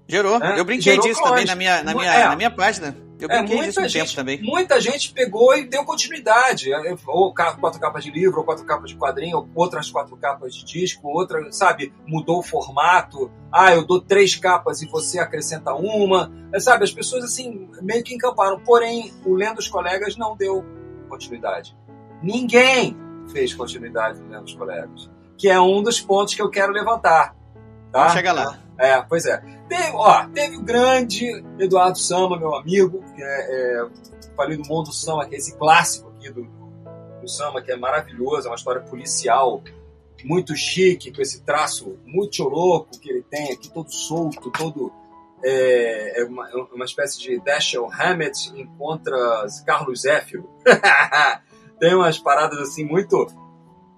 [0.07, 0.41] Gerou.
[0.41, 1.31] É, eu brinquei gerou disso clones.
[1.31, 2.27] também na minha, na, minha, é.
[2.29, 2.95] na minha página.
[3.19, 4.41] Eu é, brinquei um gente, tempo também.
[4.41, 6.71] Muita gente pegou e deu continuidade.
[6.71, 10.55] É, ou quatro capas de livro, ou quatro capas de quadrinho, ou outras quatro capas
[10.55, 13.29] de disco, outra, sabe, mudou o formato.
[13.51, 16.31] Ah, eu dou três capas e você acrescenta uma.
[16.53, 18.59] É, sabe, as pessoas assim meio que encamparam.
[18.61, 20.63] Porém, o Lendo os Colegas não deu
[21.09, 21.77] continuidade.
[22.23, 22.95] Ninguém
[23.31, 25.09] fez continuidade no Lendo os Colegas.
[25.37, 27.35] Que é um dos pontos que eu quero levantar.
[27.91, 28.09] Tá?
[28.09, 28.59] Chegar lá.
[28.77, 29.58] É, pois é.
[29.69, 33.89] Teve, ó, teve o grande Eduardo Sama, meu amigo, que é, é
[34.35, 36.43] falei do Mundo Sama, que é esse clássico aqui do,
[37.21, 39.61] do Sama, que é maravilhoso, é uma história policial
[40.23, 44.91] muito chique, com esse traço muito louco que ele tem aqui, todo solto, todo.
[45.41, 50.49] É, é uma, é uma espécie de Dashiell Hammett encontra Carlos Zéfiro.
[51.79, 53.27] tem umas paradas assim muito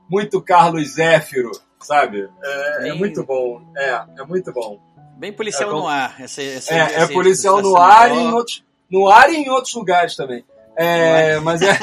[0.08, 2.30] muito Carlos Zéfiro, sabe?
[2.44, 3.62] É, é muito bom.
[3.76, 4.80] É, é muito bom.
[5.22, 6.20] Bem policial É, no ar.
[6.20, 9.72] Essa, essa, É, é policial no ar, e em outros, no ar e em outros
[9.76, 10.44] lugares também.
[10.76, 11.78] É, mas, é,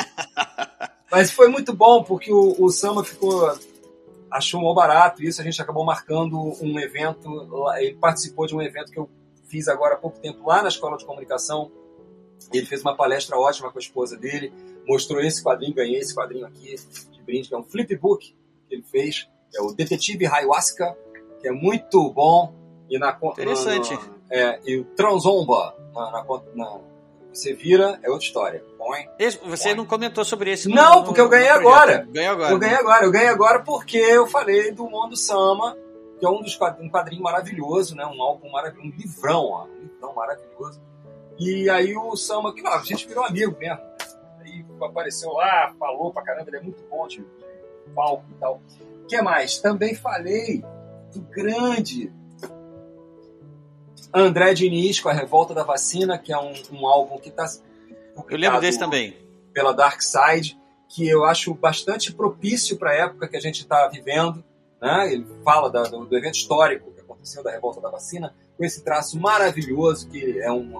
[1.08, 3.56] mas foi muito bom, porque o, o Sama ficou.
[4.28, 7.48] achou mal barato isso, a gente acabou marcando um evento.
[7.76, 9.08] Ele participou de um evento que eu
[9.48, 11.70] fiz agora há pouco tempo lá na Escola de Comunicação.
[12.52, 14.52] Ele fez uma palestra ótima com a esposa dele,
[14.84, 16.74] mostrou esse quadrinho, ganhei esse quadrinho aqui
[17.12, 18.34] de brinde, que é um flipbook
[18.68, 19.28] que ele fez.
[19.54, 20.98] É o Detetive Ayahuasca,
[21.40, 22.57] que é muito bom.
[22.88, 23.94] E na, Interessante.
[23.94, 26.24] na- é, e o Tranzomba, na, na,
[26.54, 26.78] na-
[27.32, 28.64] você vira, é outra história.
[28.78, 29.06] Põe.
[29.18, 30.68] Esse- você não comentou sobre esse?
[30.68, 32.06] no- Não, no- porque eu no ganhei agora.
[32.10, 32.52] Ganhei agora.
[32.52, 35.76] Eu ganhei agora, eu ganhei agora porque eu falei do Mondo Sama,
[36.18, 38.04] que é um dos quadrinhos, um quadrinho maravilhoso, né?
[38.06, 40.80] Um álbum maravilhoso, um livrão, ó, um livrão maravilhoso.
[41.38, 43.78] E aí o Sama, que não, a gente virou amigo mesmo.
[44.40, 48.60] Aí apareceu lá, falou pra caramba, ele é muito bom de, de palco e tal.
[49.04, 49.58] O que mais?
[49.58, 50.64] Também falei
[51.14, 52.12] do grande
[54.12, 57.46] André Diniz com a Revolta da Vacina, que é um, um álbum que está
[58.28, 59.16] Eu lembro desse também.
[59.52, 63.86] pela Dark Side, que eu acho bastante propício para a época que a gente está
[63.88, 64.42] vivendo.
[64.80, 65.12] Né?
[65.12, 68.82] Ele fala da- do, do evento histórico que aconteceu da revolta da vacina, com esse
[68.82, 70.78] traço maravilhoso que é um,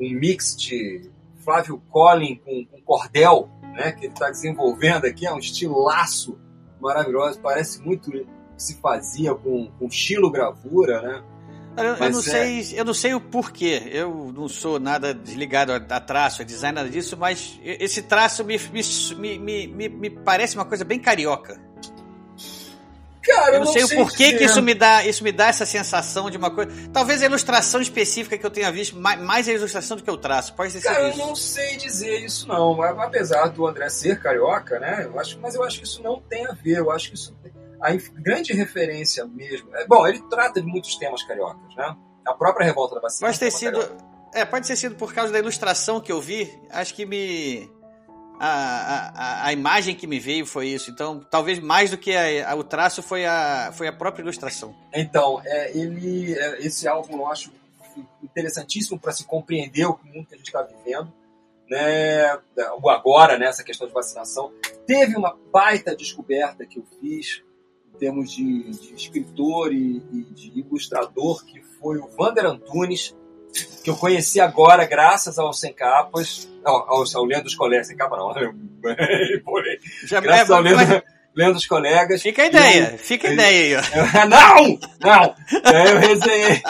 [0.00, 1.10] um mix de
[1.44, 3.92] Flávio Collin com, com cordel, né?
[3.92, 6.38] que ele está desenvolvendo aqui, é um estilaço
[6.80, 8.26] maravilhoso, parece muito que
[8.58, 11.24] se fazia com, com xilogravura, né?
[11.76, 13.82] Eu, eu não é- sei, eu não sei o porquê.
[13.92, 18.44] Eu não sou nada desligado a, a traço, a design, nada disso, mas esse traço
[18.44, 21.60] me, me, me, me, me parece uma coisa bem carioca.
[23.22, 26.30] Cara, Eu não sei o porquê que isso me dá, isso me dá essa sensação
[26.30, 26.70] de uma coisa.
[26.92, 30.16] Talvez a ilustração específica que eu tenha visto, mais, mais a ilustração do que o
[30.16, 30.54] traço.
[30.54, 31.18] Pode ser Cara, eu isso.
[31.18, 32.80] não sei dizer isso não.
[32.80, 35.02] Apesar do André ser carioca, né?
[35.06, 36.78] Eu acho, mas eu acho que isso não tem a ver.
[36.78, 37.34] Eu acho que isso
[37.80, 39.74] a grande referência mesmo.
[39.76, 41.96] É, bom, ele trata de muitos temas cariocas, né?
[42.26, 43.28] A própria revolta da vacina.
[43.28, 43.78] Pode ter é sido.
[43.80, 44.16] carioca.
[44.34, 46.52] É, pode ter sido por causa da ilustração que eu vi.
[46.70, 47.70] Acho que me.
[48.38, 50.90] A, a, a- imagem que me veio foi isso.
[50.90, 54.74] Então, talvez mais do que a- a- o traço foi a, foi a própria ilustração.
[54.92, 57.50] Então, é, ele, é, esse álbum eu acho
[58.22, 61.10] interessantíssimo para se compreender o mundo que a gente está vivendo,
[61.70, 62.38] né?
[62.82, 63.46] O agora, né?
[63.46, 64.52] Essa questão de vacinação.
[64.86, 67.42] Teve uma baita descoberta que eu fiz
[67.96, 73.16] em termos de, de escritor e, e de ilustrador, que foi o Vander Antunes,
[73.82, 78.16] que eu conheci agora graças ao Sem Capas, ao, ao, Leandro dos Colegas, Sem Capa
[78.16, 78.34] não,
[79.44, 81.02] Porém, Já graças é, ao mas- Leandro,
[81.34, 82.22] Leandro dos Colegas.
[82.22, 83.84] Fica a ideia, fica a ideia aí.
[83.94, 84.78] Eu- não!
[85.00, 85.34] Não!
[85.64, 86.62] Aí eu resenhei.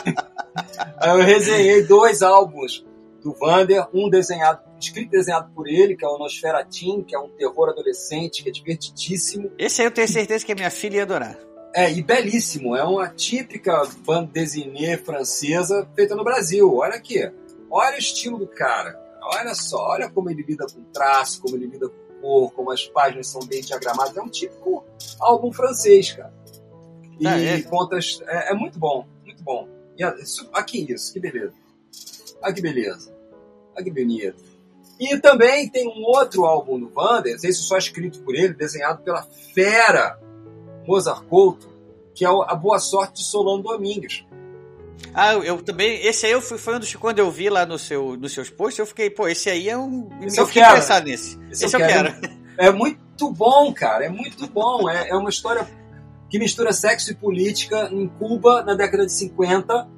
[0.98, 2.84] Aí eu resenhei dois álbuns
[3.26, 7.18] do Vander, um desenhado, escrito e desenhado por ele, que é o Nosferatin, que é
[7.18, 9.50] um terror adolescente, que é divertidíssimo.
[9.58, 11.36] Esse aí eu tenho certeza que a minha filha ia adorar.
[11.74, 12.76] É, e belíssimo.
[12.76, 16.72] É uma típica bande dessinée francesa feita no Brasil.
[16.72, 17.18] Olha aqui.
[17.68, 18.96] Olha o estilo do cara.
[19.22, 19.88] Olha só.
[19.88, 23.40] Olha como ele lida com traço, como ele lida com cor, como as páginas são
[23.40, 24.16] bem diagramadas.
[24.16, 24.84] É um típico
[25.18, 26.32] álbum francês, cara.
[27.18, 27.60] E Ah, é?
[27.62, 28.22] contas.
[28.28, 29.04] É, é muito bom.
[29.24, 29.68] Muito bom.
[29.98, 31.12] E aqui isso.
[31.12, 31.52] Que beleza.
[32.40, 33.15] Olha que beleza.
[33.76, 34.42] Olha que bonito.
[34.98, 39.22] E também tem um outro álbum do Vander, esse só escrito por ele, desenhado pela
[39.54, 40.18] fera
[40.86, 41.68] Mozart Couto,
[42.14, 44.24] que é A Boa Sorte de Solano Domingues.
[45.12, 46.04] Ah, eu, eu também.
[46.04, 46.94] Esse aí eu fui, foi um dos.
[46.94, 49.76] Quando eu vi lá no seu, nos seus posts, eu fiquei, pô, esse aí é
[49.76, 50.08] um.
[50.22, 50.74] Esse eu eu fiquei quero.
[50.74, 51.38] interessado nesse.
[51.50, 52.14] Esse, eu quero.
[52.58, 54.06] É muito bom, cara.
[54.06, 54.88] É muito bom.
[54.88, 55.68] É, é uma história
[56.30, 59.88] que mistura sexo e política em Cuba na década de 50,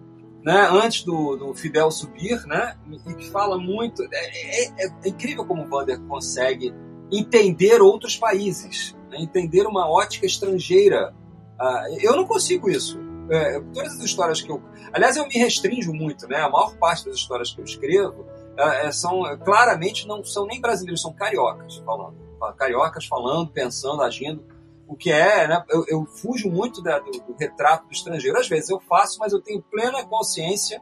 [0.44, 4.02] né, antes do, do Fidel subir, né, e que fala muito.
[4.02, 6.74] É, é- é- é incrível como o Vander consegue
[7.10, 11.14] entender outros países, né, entender uma ótica estrangeira.
[11.58, 12.98] Ah, eu não consigo isso.
[13.30, 14.62] É, todas as histórias que eu.
[14.92, 16.36] Aliás, eu me restringo muito, né?
[16.36, 18.24] A maior parte das histórias que eu escrevo
[18.56, 22.16] é, é, são claramente não são nem brasileiros, são cariocas falando.
[22.56, 24.42] Cariocas falando, pensando, agindo.
[24.88, 25.62] O que é, né?
[25.68, 28.38] Eu, eu fujo muito da- do, do retrato do estrangeiro.
[28.38, 30.80] Às vezes eu faço, mas eu tenho plena consciência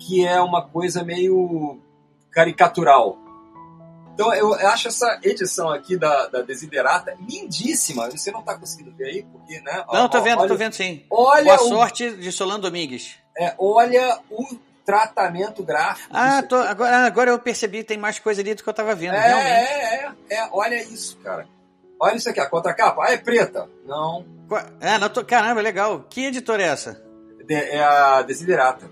[0.00, 1.80] que é uma coisa meio
[2.30, 3.16] caricatural.
[4.14, 8.10] Então eu acho essa edição aqui da, da Desiderata lindíssima.
[8.10, 9.84] Você não está conseguindo ver aí, porque, né?
[9.92, 11.04] Não, tô Ó, vendo, olha, tô vendo sim.
[11.08, 13.14] Olha Boa o sorte de Solano Domingues.
[13.38, 14.44] é, olha o
[14.84, 16.10] tratamento gráfico.
[16.12, 19.14] Ah, tô, agora, agora eu percebi, tem mais coisa ali do que eu tava vendo,
[19.14, 19.48] é, realmente.
[19.48, 21.46] é, é, é, olha isso, cara.
[22.00, 23.02] Olha isso aqui, a contracapa.
[23.04, 23.68] Ah, é preta.
[23.86, 24.24] Não,
[24.80, 26.04] Ah, não, tô, caramba, legal.
[26.08, 27.00] Que editora é essa?
[27.46, 28.90] de- é a Desiderata.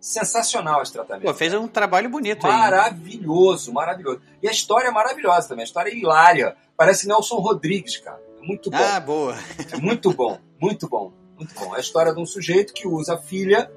[0.00, 1.24] Sensacional esse tratamento.
[1.24, 2.52] Pô, fez um trabalho bonito aí.
[2.52, 4.20] Maravilhoso, maravilhoso.
[4.42, 5.62] E a história é maravilhosa também.
[5.62, 6.54] A história é hilária.
[6.76, 8.20] Parece Nelson Rodrigues, cara.
[8.42, 8.76] É muito bom.
[8.76, 9.34] Ah, boa.
[9.72, 11.72] É muito bom, muito bom, muito bom.
[11.74, 13.70] É a história de um sujeito que usa a filha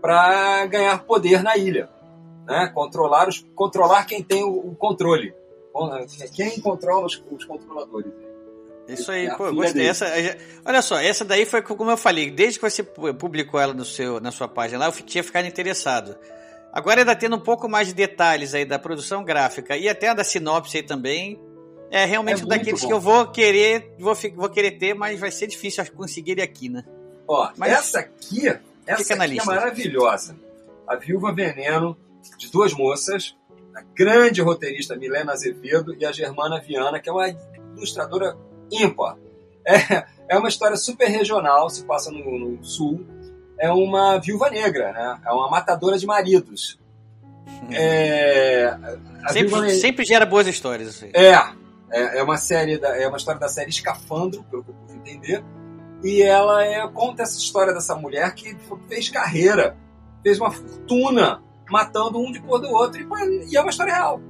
[0.00, 1.88] para ganhar poder na ilha,
[2.46, 2.70] né?
[2.74, 5.34] Controlar os, controlar quem tem o, o controle,
[6.34, 8.12] quem controla os, os controladores.
[8.88, 9.86] Isso aí, pô, gostei.
[9.86, 10.06] Essa,
[10.64, 14.20] olha só, essa daí foi como eu falei, desde que você publicou ela no seu,
[14.20, 16.16] na sua página lá, eu tinha ficado interessado.
[16.72, 20.24] Agora ainda tendo um pouco mais de detalhes aí da produção gráfica e até da
[20.24, 21.40] sinopse aí também,
[21.90, 22.88] é realmente é um daqueles bom.
[22.88, 26.68] que eu vou querer, vou, vou querer ter, mas vai ser difícil conseguir ele aqui,
[26.68, 26.84] né?
[27.26, 28.48] Ó, mas essa aqui,
[28.86, 30.36] essa aqui é maravilhosa.
[30.86, 31.96] A Viúva Veneno,
[32.36, 33.34] de duas moças,
[33.74, 37.28] a grande roteirista Milena Azevedo e a Germana Viana, que é uma
[37.76, 38.36] ilustradora
[38.70, 39.16] ímpar.
[39.66, 43.06] É, é uma história super regional, se passa no, no sul.
[43.58, 45.20] É uma viúva negra, né?
[45.26, 46.78] É uma matadora de maridos.
[47.70, 48.76] É,
[49.30, 50.88] sempre, sempre gera boas histórias.
[50.88, 51.10] Assim.
[51.14, 51.32] É,
[51.90, 54.98] é, é, uma série da, é uma história da série Escafandro, pelo que eu pude
[54.98, 55.42] entender.
[56.02, 58.56] E ela é, conta essa história dessa mulher que
[58.88, 59.76] fez carreira,
[60.22, 63.00] fez uma fortuna matando um depois do outro.
[63.00, 64.20] E, e é uma história real.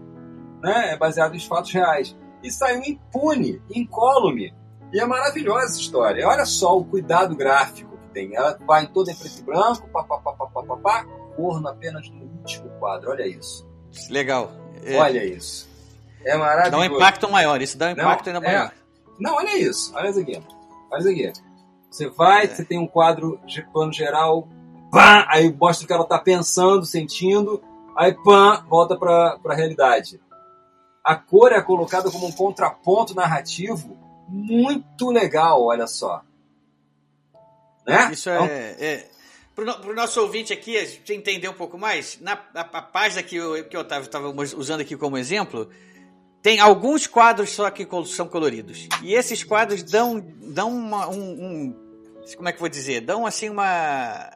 [0.62, 0.92] Né?
[0.92, 2.16] É baseado em fatos reais.
[2.42, 4.55] E saiu impune, incólume.
[4.92, 6.27] E é maravilhosa essa história.
[6.27, 8.35] Olha só o cuidado gráfico que tem.
[8.35, 11.05] Ela vai toda em preto e branco, papapá,
[11.37, 13.11] corno apenas no último quadro.
[13.11, 13.66] Olha isso.
[14.09, 14.53] Legal.
[14.85, 14.97] É...
[14.97, 15.68] Olha isso.
[16.25, 16.70] É maravilhoso.
[16.70, 18.66] Dá um impacto maior, isso dá um impacto não, ainda maior.
[18.66, 18.73] É.
[19.18, 20.42] Não, olha isso, olha isso aqui.
[20.90, 21.33] Olha isso aqui.
[21.90, 22.49] Você vai, é.
[22.49, 24.49] você tem um quadro de plano geral,
[24.94, 27.62] pá, aí mostra o que ela está pensando, sentindo,
[27.96, 30.20] aí pã, volta para a realidade.
[31.04, 36.22] A cor é colocada como um contraponto narrativo muito legal, olha só.
[37.87, 38.11] Né?
[38.12, 39.14] Isso é, então, é
[39.54, 43.22] para o nosso ouvinte aqui, a gente entender um pouco mais, na a, a página
[43.22, 44.04] que eu, que eu estava
[44.57, 45.70] usando aqui como exemplo,
[46.42, 48.88] tem alguns quadros só que são coloridos.
[49.02, 51.76] E esses quadros dão, dão uma, um, um,
[52.37, 53.00] Como é que eu vou dizer?
[53.00, 54.30] Dão assim uma.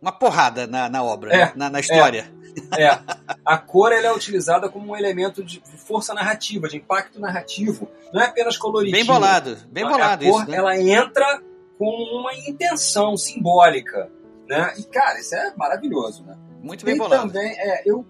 [0.00, 2.32] Uma porrada na, na obra, é, na, na, história.
[2.76, 3.00] É, é.
[3.44, 7.88] A cor ela é utilizada como um elemento de força narrativa, de impacto narrativo.
[8.12, 8.96] Não é apenas coloridinho.
[8.96, 10.50] Bem bolado, bem bolado a cor, isso.
[10.50, 10.56] Né?
[10.56, 11.42] Ela entra
[11.78, 14.10] com uma intenção simbólica.
[14.48, 14.74] Né?
[14.78, 16.36] E, cara, isso é maravilhoso, né?
[16.62, 17.26] Muito bem e bolado.
[17.26, 18.04] também, é, eu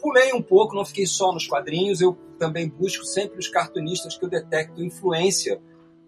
[0.00, 4.24] pulei um pouco, não fiquei só nos quadrinhos, eu também busco sempre os cartunistas que
[4.24, 5.60] eu detecto influência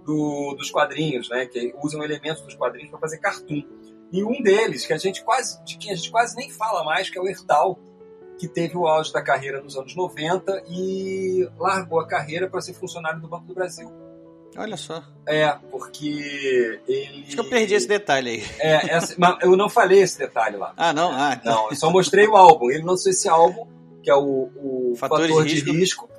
[0.04, 1.46] do, dos quadrinhos, né?
[1.46, 3.62] Que usam elementos dos quadrinhos para fazer cartoon.
[4.12, 7.08] E um deles, que a gente quase, de quem a gente quase nem fala mais,
[7.08, 7.78] que é o Hertal,
[8.38, 12.74] que teve o auge da carreira nos anos 90 e largou a carreira para ser
[12.74, 13.90] funcionário do Banco do Brasil.
[14.56, 15.02] Olha só.
[15.26, 17.24] É, porque ele.
[17.26, 18.44] Acho que eu perdi esse detalhe aí.
[18.58, 20.74] É, essa, mas eu não falei esse detalhe lá.
[20.76, 21.10] Ah, não?
[21.10, 22.70] Ah, não, eu só mostrei o álbum.
[22.70, 23.66] Ele lançou esse álbum,
[24.02, 25.70] que é o, o Fatores Fator de, risco.
[25.70, 26.10] de risco.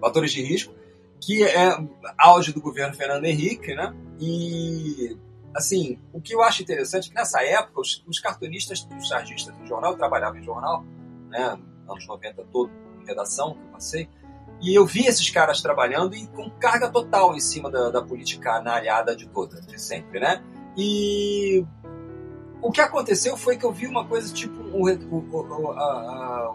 [0.00, 0.74] Fatores de risco,
[1.20, 1.76] que é
[2.16, 3.94] auge do governo Fernando Henrique, né?
[4.18, 5.14] E,
[5.54, 9.54] assim, o que eu acho interessante é que nessa época os, os cartunistas, os chargistas
[9.56, 10.84] do jornal, eu trabalhava em jornal,
[11.28, 11.58] né?
[11.88, 12.70] Anos 90 todo,
[13.02, 14.08] em redação, que eu passei
[14.62, 18.56] e eu vi esses caras trabalhando e com carga total em cima da, da política
[18.56, 20.42] analhada de toda, de sempre, né?
[20.76, 21.64] E
[22.60, 26.54] o que aconteceu foi que eu vi uma coisa tipo o, o, a, a,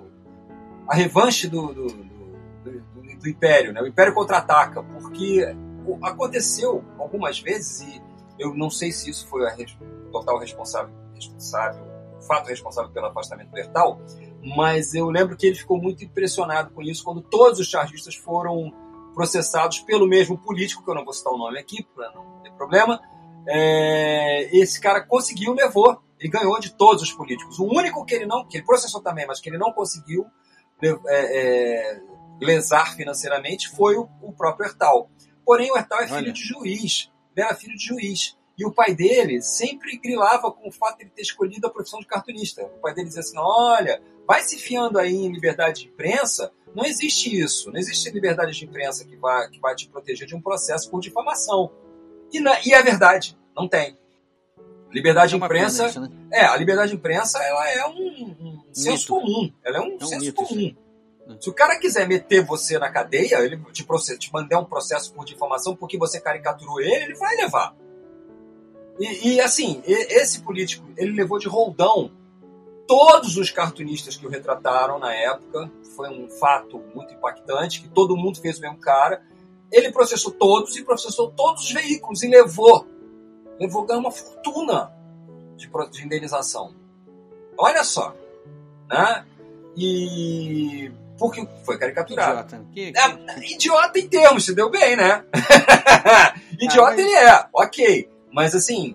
[0.89, 3.81] a, revanche do, do, do, do, Império, né?
[3.81, 5.43] O Império contra-ataca, porque
[6.03, 8.01] aconteceu algumas vezes e
[8.39, 9.55] eu não sei se isso foi a
[10.11, 11.83] total responsável, responsável,
[12.17, 13.99] o fato responsável pelo afastamento do Hertal,
[14.55, 18.73] mas eu lembro que ele ficou muito impressionado com isso quando todos os chargistas foram
[19.13, 22.51] processados pelo mesmo político, que eu não vou citar o nome aqui para não ter
[22.51, 22.99] problema.
[23.47, 27.57] É, esse cara conseguiu, levou, ele ganhou de todos os políticos.
[27.57, 30.25] O único que ele não, que ele processou também, mas que ele não conseguiu
[30.83, 32.01] é, é,
[32.41, 35.09] lesar financeiramente foi o, o, próprio Hertal.
[35.45, 36.33] Porém, o Hertal é filho Olha.
[36.33, 38.37] de juiz, era filho de juiz.
[38.57, 41.99] E o pai dele sempre grilava com o fato de ele ter escolhido a profissão
[41.99, 42.63] de cartunista.
[42.63, 46.85] O pai dele dizia assim: olha, vai se fiando aí em liberdade de imprensa, não
[46.85, 47.71] existe isso.
[47.71, 51.01] Não existe liberdade de imprensa que vai, que vai te proteger de um processo por
[51.01, 51.71] difamação.
[52.31, 53.97] E, na, e é verdade, não tem.
[54.91, 55.87] Liberdade de é imprensa.
[55.87, 56.09] Isso, né?
[56.31, 59.51] É, a liberdade de imprensa ela é um, um senso comum.
[59.63, 60.75] Ela é um, é um senso mito, comum.
[61.39, 65.11] Se o cara quiser meter você na cadeia, ele te, process, te mandar um processo
[65.13, 67.75] por difamação porque você caricaturou ele, ele vai levar.
[68.99, 72.11] E, e assim, esse político, ele levou de roldão
[72.87, 75.71] todos os cartunistas que o retrataram na época.
[75.95, 79.23] Foi um fato muito impactante, que todo mundo fez o mesmo cara.
[79.71, 82.87] Ele processou todos e processou todos os veículos e levou.
[83.59, 84.93] Levou ganhou uma fortuna
[85.55, 86.75] de, de indenização.
[87.57, 88.13] Olha só.
[88.87, 89.25] Né?
[89.75, 92.31] E porque foi caricaturado.
[92.55, 92.65] Idiota.
[92.73, 92.99] Que, que...
[92.99, 95.23] É, idiota em termos, se deu bem, né?
[96.59, 96.99] idiota ah, mas...
[96.99, 98.09] ele é, ok.
[98.31, 98.93] Mas assim,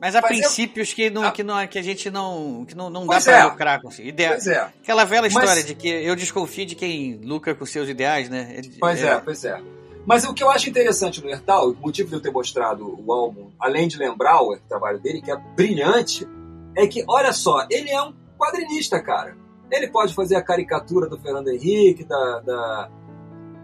[0.00, 1.30] Mas há Mas eu- princípios que, não, Ah.
[1.32, 3.44] que, não, que a gente não, que não, não dá Pois pra é.
[3.44, 4.02] lucrar com isso.
[4.02, 4.58] Ideia, Pois é.
[4.60, 8.60] Aquela velha Mas- história de que eu desconfio de quem lucra com seus ideais, né?
[8.78, 9.58] Pois é, pois é.
[10.06, 13.10] Mas o que eu acho interessante no Hertal, o motivo de eu ter mostrado o
[13.10, 16.28] álbum, além de lembrar o trabalho dele, que é brilhante,
[16.76, 19.34] é que, olha só, ele é um quadrinista, cara.
[19.70, 22.90] Ele pode fazer a caricatura do Fernando Henrique, da, da,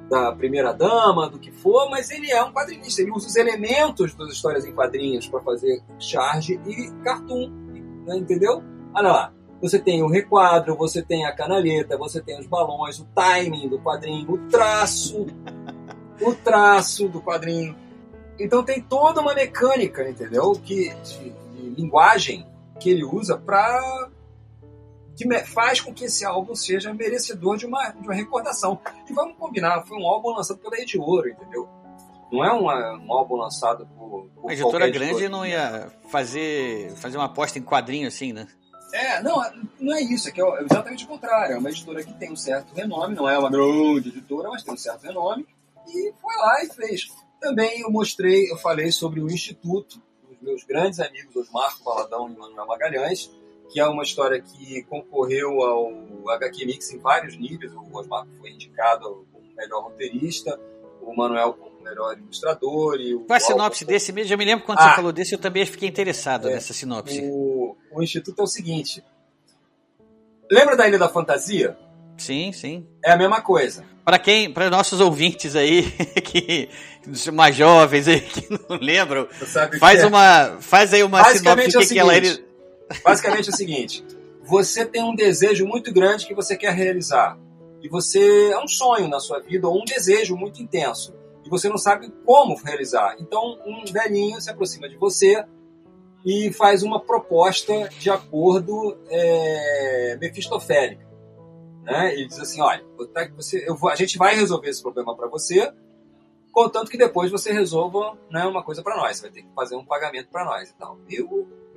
[0.09, 3.03] da primeira dama, do que for, mas ele é um quadrinista.
[3.03, 7.51] Ele usa os elementos das histórias em quadrinhos para fazer charge e cartoon,
[8.07, 8.63] né, entendeu?
[8.95, 9.33] Olha lá.
[9.63, 13.79] Você tem o requadro, você tem a canaleta, você tem os balões, o timing do
[13.79, 15.27] quadrinho, o traço,
[16.23, 17.77] o traço do quadrinho.
[18.39, 20.53] Então tem toda uma mecânica, entendeu?
[20.53, 22.47] Que, de, de linguagem
[22.81, 24.09] que ele usa para
[25.29, 28.81] que faz com que esse álbum seja merecedor de uma, de uma recordação.
[29.09, 31.69] E vamos combinar, foi um álbum lançado pela Rede Ouro, entendeu?
[32.33, 37.17] Não é uma- um álbum lançado por, por A editora grande não ia fazer, fazer
[37.17, 38.47] uma aposta em quadrinho assim, né?
[38.93, 39.41] É, não,
[39.79, 41.55] não é isso, é que é exatamente o contrário.
[41.55, 44.75] É uma editora que tem um certo renome, não é uma grande editora, mas tem
[44.75, 45.47] um certo renome,
[45.89, 47.09] e foi lá e fez.
[47.41, 52.37] Também eu mostrei, eu falei sobre o Instituto, dos meus grandes amigos Osmar Valadão e
[52.37, 53.31] Manuel Magalhães,
[53.71, 55.93] que é uma história que concorreu ao
[56.31, 57.73] HQ Mix em vários níveis.
[57.75, 60.59] O Osmar foi indicado como melhor roteirista,
[61.01, 62.97] o Manuel como melhor ilustrador.
[63.01, 64.33] E o Qual a sinopse como- desse mesmo?
[64.35, 64.91] Eu me lembro quando Ah.
[64.91, 66.55] você falou desse, eu também fiquei interessado É.
[66.55, 67.21] nessa sinopse.
[67.23, 69.03] O, o Instituto é o seguinte.
[70.51, 71.77] Lembra da Ilha da Fantasia?
[72.19, 72.87] Sim, sim.
[73.05, 73.85] É a mesma coisa.
[74.05, 75.83] Para quem, para nossos ouvintes aí,
[76.25, 76.69] que
[77.33, 80.07] mais jovens aí que não lembram, que faz é?
[80.07, 82.41] uma, faz aí uma sinopse é do que, que ela seguinte.
[82.41, 82.50] ele...
[83.05, 84.05] Basicamente é o seguinte:
[84.43, 87.39] você tem um desejo muito grande que você quer realizar.
[87.83, 91.15] E você é um sonho na sua vida, ou um desejo muito intenso.
[91.45, 93.17] E você não sabe como realizar.
[93.19, 95.45] Então, um velhinho se aproxima de você
[96.25, 100.19] e faz uma proposta de acordo é.
[101.83, 102.13] Né?
[102.13, 102.85] Ele diz assim: olha,
[103.15, 105.73] tá- você, eu vou- a gente vai resolver esse problema para você,
[106.53, 109.17] contanto que depois você resolva né, uma coisa para nós.
[109.17, 110.99] Você vai ter que fazer um pagamento para nós e tal.
[111.09, 111.23] E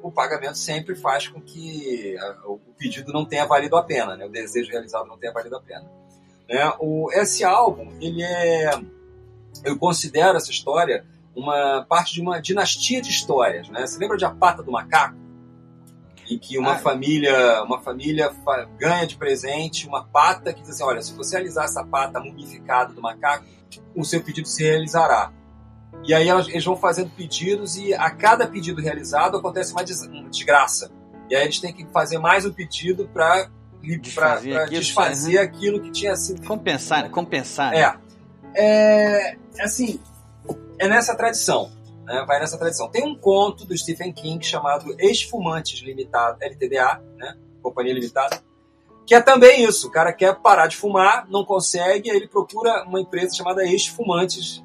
[0.07, 4.25] o, pagamento sempre faz com que a- o pedido não tenha valido a pena, né?
[4.25, 5.89] o desejo realizado não tenha valido a pena.
[6.49, 6.71] Né?
[6.79, 8.71] O, esse álbum, ele é.
[9.63, 13.69] Eu considero essa história uma parte de uma dinastia de histórias.
[13.69, 13.85] Né?
[13.87, 15.15] Você lembra de A Pata do Macaco?
[16.29, 16.79] Em que uma Ah.
[16.79, 21.35] família, uma família fa- ganha de presente uma pata que diz assim: olha, se você
[21.35, 23.45] realizar essa pata mumificada do macaco,
[23.95, 25.31] o seu pedido se realizará.
[26.05, 30.01] E aí elas- eles vão fazendo pedidos e a cada pedido realizado acontece uma, des-
[30.05, 30.91] uma desgraça.
[31.29, 33.49] E aí eles têm que fazer mais um pedido para
[33.81, 37.71] Desfazer aquilo, desfazer aquilo que tinha sido compensar, compensar.
[37.71, 37.79] né?
[37.81, 38.03] é.
[38.55, 39.99] É, assim,
[40.79, 41.71] é nessa tradição.
[42.05, 42.23] Né?
[42.27, 42.89] Vai nessa tradição.
[42.89, 47.35] Tem um conto do Stephen King chamado Esfumantes Limitado, LTDA, né?
[47.61, 48.41] Companhia Limitada,
[49.05, 49.87] que é também isso.
[49.87, 54.63] O cara quer parar de fumar, não consegue, aí ele procura uma empresa chamada Esfumantes.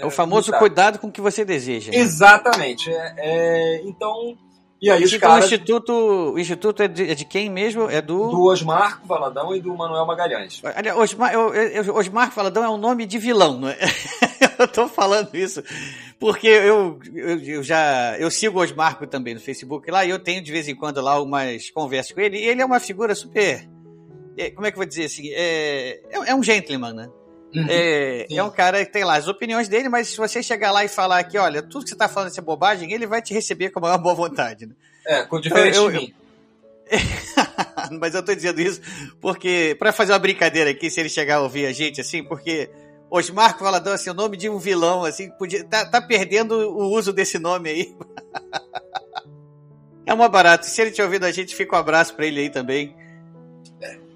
[0.00, 0.58] É o famoso Limitada.
[0.58, 1.90] cuidado com o que você deseja.
[1.90, 1.98] né?
[1.98, 2.90] Exatamente.
[2.90, 4.36] É, é, então,
[4.80, 7.88] e aí os caras o instituto, o instituto é de, é de quem mesmo?
[7.88, 8.30] É do.
[8.30, 10.60] do Osmar Valadão e do Manuel Magalhães.
[10.96, 13.78] Osmar, eu, eu, Osmar Faladão é um nome de vilão, não é?
[14.58, 15.62] eu tô falando isso
[16.22, 20.20] porque eu, eu, eu já eu sigo o Osmarco também no Facebook lá e eu
[20.20, 23.12] tenho de vez em quando lá umas conversas com ele e ele é uma figura
[23.12, 23.68] super
[24.38, 27.10] é, como é que eu vou dizer assim é, é, é um gentleman, né?
[27.68, 30.84] É, é um cara que tem lá as opiniões dele, mas se você chegar lá
[30.84, 33.70] e falar que, olha, tudo que você tá falando é bobagem, ele vai te receber
[33.70, 34.66] com a maior boa vontade.
[34.66, 34.74] Né?
[35.06, 36.14] É, com diferente Eu- de eu- mim.
[38.00, 38.80] Mas eu tô dizendo isso
[39.20, 42.70] porque, pra fazer uma brincadeira aqui, se ele chegar a ouvir a gente, assim, porque
[43.10, 47.12] Osmar Valadão, assim, o nome de um vilão, assim, podia, tá, tá perdendo o uso
[47.12, 47.96] desse nome aí.
[50.04, 50.64] É uma barata.
[50.64, 52.94] Se ele tiver ouvido a gente, fica um abraço pra ele aí também.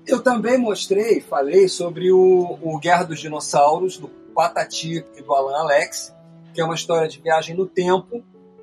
[0.06, 5.56] Eu também mostrei, falei sobre o, o Guerra dos Dinossauros, do Patati e do Alan
[5.58, 6.14] Alex,
[6.54, 8.22] que é uma história de viagem no tempo.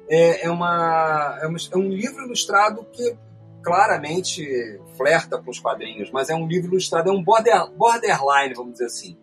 [0.10, 3.16] É, é, uma, é, uma- é um livro ilustrado que
[3.62, 8.74] claramente flerta com os quadrinhos, mas é um livro ilustrado, é um border, borderline, vamos
[8.74, 9.18] dizer assim.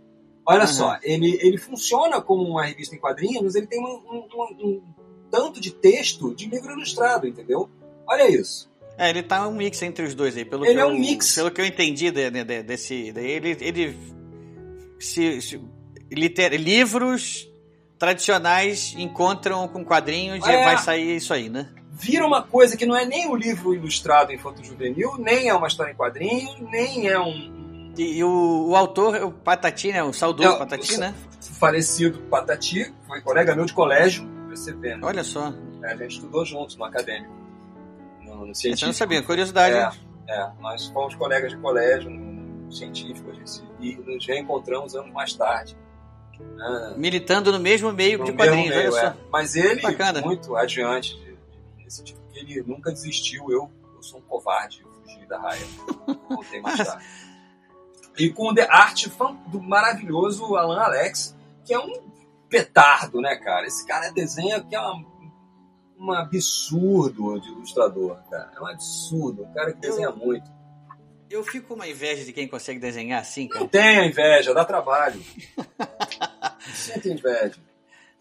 [0.47, 0.67] Olha Uhum.
[0.67, 4.67] só, ele, ele funciona como uma revista em quadrinhos, mas ele tem um, um- um-
[4.69, 4.83] um
[5.31, 7.69] tanto de texto de livro ilustrado, entendeu?
[8.07, 8.70] Olha isso.
[9.01, 10.45] É, ele tá um mix entre os dois aí.
[10.45, 11.35] Pelo Ele que é eu, um mix.
[11.35, 12.95] Pelo que eu entendi de- de- de- desse.
[12.95, 13.57] ele.
[13.61, 13.97] ele
[14.99, 15.61] se, se-
[16.13, 17.49] liter- livros
[17.99, 20.65] tradicionais encontram com quadrinhos e É.
[20.65, 21.69] vai sair isso aí, né?
[21.93, 25.93] vira uma coisa que não é nem um livro ilustrado infanto-juvenil, nem é uma história
[25.93, 30.03] em quadrinho, nem é um E, e o, o autor, o Patati, né?
[30.03, 31.15] O saudoso É, Patati, o- né?
[31.59, 35.01] falecido Patati, foi colega meu de colégio, você ver, né?
[35.03, 35.53] Olha só.
[35.85, 37.31] A gente estudou juntos no acadêmico,
[38.47, 38.87] no, científico.
[38.87, 39.97] Não sabia, curiosidade.
[40.29, 43.31] É, é, nós fomos colegas de colégio, no científico,
[43.81, 45.77] e nos reencontramos anos mais tarde.
[46.59, 49.17] Ah, Militando no mesmo meio no de quadrinhos, meio, é.
[49.31, 50.21] Mas ele, Bacana.
[50.21, 53.51] muito adiante de, de nesse tipo, ele nunca desistiu.
[53.51, 55.67] Eu, eu sou um covarde, eu fugi da raia.
[56.29, 57.05] Contei mais tarde.
[58.19, 59.11] E com a arte
[59.49, 61.35] do maravilhoso Alan Alex,
[61.65, 61.93] que é um
[62.49, 63.67] petardo, né, cara?
[63.67, 64.81] Esse cara desenha que é
[66.01, 68.51] um absurdo de ilustrador, cara.
[68.57, 69.43] É um absurdo.
[69.45, 70.51] Um cara que desenha muito.
[71.29, 73.61] Eu fico com uma inveja de quem consegue desenhar assim, cara.
[73.61, 75.21] Não tenha inveja, dá trabalho.
[75.79, 77.57] Não sinta inveja.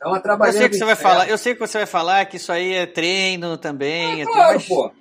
[0.01, 2.25] É uma Eu trabalhando sei que você vai falar, eu sei que você vai falar
[2.25, 4.21] que isso aí é treino também.
[4.21, 4.91] é tudo, Claro, mas- pô.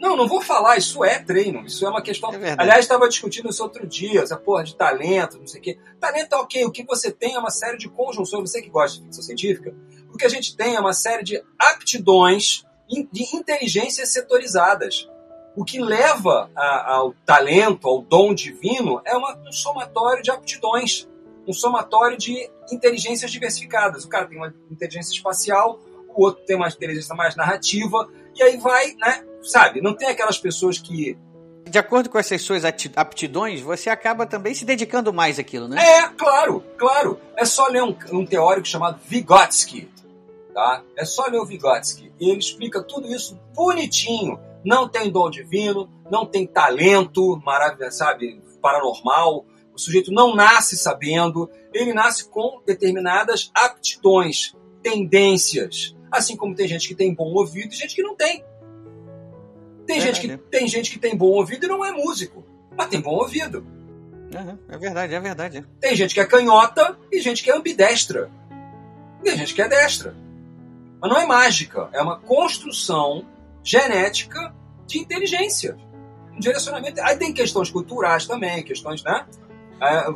[0.00, 2.32] Não, não vou falar, isso é treino, isso é uma questão.
[2.32, 2.54] É.
[2.56, 5.78] Aliás, estava discutindo isso outro dia, essa porra de talento, não sei o quê.
[5.98, 8.98] Talento é ok, o que você tem é uma série de conjunções, você que gosta
[8.98, 9.74] de ficção científica,
[10.18, 12.64] o que a gente tem é uma série de aptidões,
[13.12, 15.08] de inteligências setorizadas.
[15.54, 21.08] O que leva a- ao talento, ao dom divino, é uma- um somatório de aptidões,
[21.46, 24.04] um somatório de inteligências diversificadas.
[24.04, 28.56] O cara tem uma inteligência espacial, o outro tem uma inteligência mais narrativa, e aí
[28.56, 29.24] vai, né?
[29.40, 31.16] Sabe, não tem aquelas pessoas que.
[31.68, 35.80] De acordo com essas suas aptidões, você acaba também se dedicando mais àquilo, né?
[35.80, 37.20] É, claro, claro.
[37.36, 39.88] É só ler um, um teórico chamado Vygotsky.
[40.58, 40.82] Tá?
[40.96, 42.12] É só ler o Vygotsky.
[42.18, 44.40] E ele explica tudo isso bonitinho.
[44.64, 49.46] Não tem dom divino, não tem talento maravilhoso, sabe, paranormal.
[49.72, 54.52] O sujeito não nasce sabendo, ele nasce com determinadas aptidões,
[54.82, 55.96] tendências.
[56.10, 58.44] Assim como tem gente que tem bom ouvido e gente que não tem.
[59.86, 62.44] Tem, gente que, tem gente que tem bom ouvido e não é músico,
[62.76, 63.64] mas tem bom ouvido.
[64.34, 65.64] Aham, é verdade, é verdade.
[65.78, 68.28] Tem gente que é canhota e gente que é ambidestra.
[69.20, 70.16] E tem gente que é destra.
[71.00, 73.24] Mas não é mágica, é uma construção
[73.62, 74.54] genética
[74.86, 75.76] de inteligência.
[76.34, 77.00] Um direcionamento.
[77.02, 79.26] Aí tem questões culturais também, questões, né?
[79.80, 80.06] É,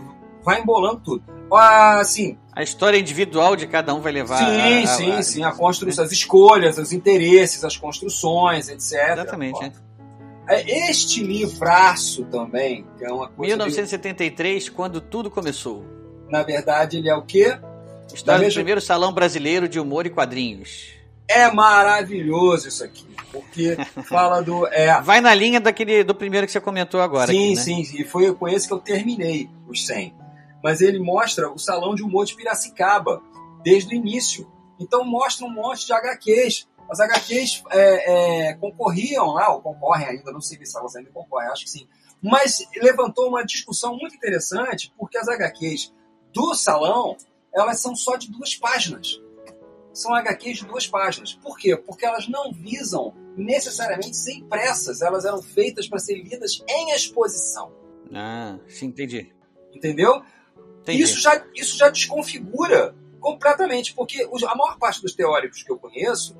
[0.42, 1.22] vai embolando tudo.
[1.54, 4.38] Assim, A história individual de cada um vai levar.
[4.38, 5.44] sim, a- a- sim, a- sim.
[5.44, 8.92] A construção, as escolhas, os interesses, as construções, etc.
[9.12, 9.72] Exatamente.
[10.48, 10.60] É.
[10.62, 13.54] é Este livraço também, que é uma coisa.
[13.54, 15.84] 1973, quando tudo começou.
[16.30, 17.58] na verdade, ele é o quê?
[18.12, 20.92] História do mesma- primeiro salão brasileiro de humor e quadrinhos.
[21.28, 23.76] É maravilhoso isso aqui, porque
[24.08, 24.66] fala do.
[24.66, 27.30] É, Vai na linha daquele do primeiro que você comentou agora.
[27.32, 27.62] sim, aqui, né?
[27.62, 30.14] sim, e foi com esse que eu terminei os 100.
[30.62, 33.20] Mas ele mostra o Salão de Humor de Piracicaba,
[33.64, 34.50] desde o início.
[34.78, 36.68] Então mostra um monte de HQs.
[36.90, 41.48] As HQs é, é, concorriam lá, ou concorrem ainda, não sei se elas ainda concorrem,
[41.50, 41.88] acho que sim.
[42.22, 45.92] Mas levantou uma discussão muito interessante, porque as HQs
[46.34, 47.16] do salão,
[47.54, 49.20] elas são só de duas páginas.
[49.92, 51.34] São HQs de duas páginas.
[51.34, 51.76] Por quê?
[51.76, 57.72] Porque elas não visam necessariamente ser impressas, elas eram feitas para ser lidas em exposição.
[58.12, 59.32] Ah, sim, entendi.
[59.74, 60.22] Entendeu?
[60.80, 61.02] entendi.
[61.02, 66.36] Isso já, isso já desconfigura completamente, porque a maior parte dos teóricos que eu conheço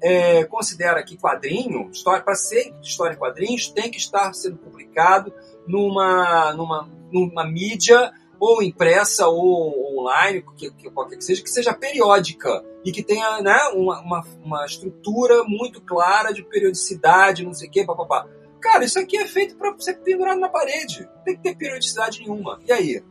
[0.00, 5.32] é, considera que quadrinho, história para ser história em quadrinhos, tem que estar sendo publicado
[5.66, 8.12] numa, numa, numa mídia
[8.44, 13.40] ou impressa ou online, que, que, qualquer que seja, que seja periódica e que tenha
[13.40, 18.26] né, uma, uma, uma estrutura muito clara de periodicidade, não sei o quê, papapá.
[18.60, 21.08] Cara, isso aqui é feito para ser pendurado na parede.
[21.14, 22.60] Não tem que ter periodicidade nenhuma.
[22.66, 23.04] E aí?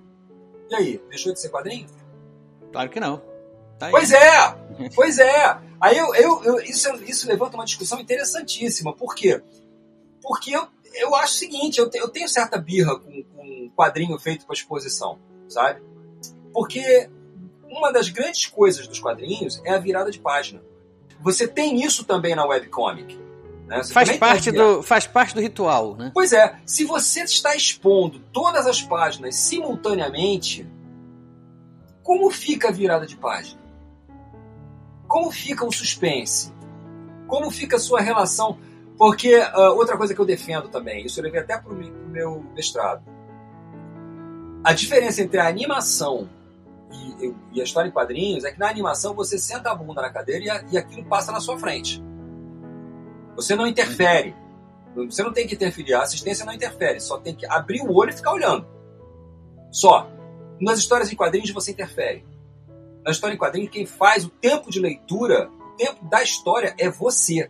[0.70, 1.02] E aí?
[1.10, 1.88] Deixou de ser quadrinho?
[2.74, 3.22] Claro que não.
[3.80, 3.90] Tá.
[3.90, 4.58] Pois é!
[4.94, 5.58] Pois é!
[5.80, 8.94] Aí eu, eu, eu- isso, isso levanta uma discussão interessantíssima.
[8.94, 9.42] Por quê?
[10.22, 13.72] Porque eu, eu acho o seguinte, eu, te- eu tenho certa birra com, com um
[13.76, 15.82] quadrinho feito para exposição, sabe?
[16.54, 17.10] Porque
[17.64, 20.62] uma das grandes coisas dos quadrinhos é a virada de página.
[21.22, 23.20] Você tem isso também na webcomic.
[23.68, 23.84] Né?
[23.86, 26.12] Faz parte, do, faz parte do ritual, né?
[26.14, 30.68] Pois é, se você está expondo todas as páginas simultaneamente,
[32.04, 33.62] como fica a virada de página?
[35.08, 36.52] Como fica o suspense?
[37.28, 38.58] Como fica a sua relação?
[39.02, 42.46] Porque ah, outra coisa que eu defendo também, isso eu levei até para o meu
[42.54, 43.04] mestrado.
[44.64, 46.30] A diferença entre a animação
[47.20, 50.12] e, e a história em quadrinhos é que na animação você senta a bunda na
[50.12, 52.00] cadeira e, a- e aquilo passa na sua frente.
[53.36, 54.36] Você não interfere.
[54.96, 58.12] Você não tem que interferir, a assistência não interfere, só tem que abrir o olho
[58.12, 58.68] e ficar olhando.
[59.72, 60.12] Só.
[60.60, 62.24] Nas histórias em quadrinhos você interfere.
[63.04, 66.88] Na história em quadrinhos, quem faz o tempo de leitura, o tempo da história é
[66.88, 67.50] você.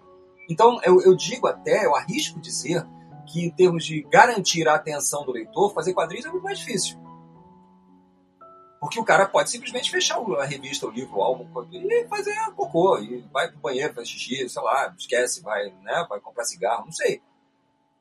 [0.52, 2.86] Então eu, eu digo até, eu arrisco dizer
[3.26, 7.00] que em termos de garantir a atenção do leitor, fazer quadrinhos é muito mais difícil.
[8.78, 12.98] Porque o cara pode simplesmente fechar a revista, o livro, o álbum e fazer cocô,
[13.00, 16.92] e vai pro banheiro, faz xixi, sei lá, esquece, vai, né, vai comprar cigarro, não
[16.92, 17.22] sei.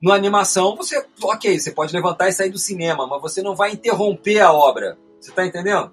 [0.03, 3.72] Na animação, você, ok, você pode levantar e sair do cinema, mas você não vai
[3.72, 4.98] interromper a obra.
[5.20, 5.92] Você tá entendendo?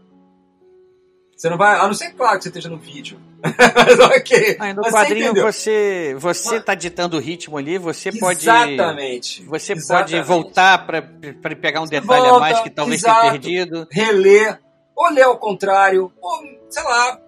[1.38, 3.20] Você não vai, a não ser claro que você esteja no vídeo.
[3.44, 4.58] mas ok.
[4.76, 9.44] No mas quadrinho você, você você Mas- tá ditando o ritmo ali, você pode Exatamente.
[9.44, 10.14] você Exatamente.
[10.16, 11.04] pode voltar para
[11.56, 13.20] pegar um Você detalhe a volta, mais que talvez exato.
[13.20, 13.88] tenha perdido.
[13.92, 14.60] reler,
[14.96, 16.40] ou ler ao contrário, ou,
[16.72, 17.22] sei lá,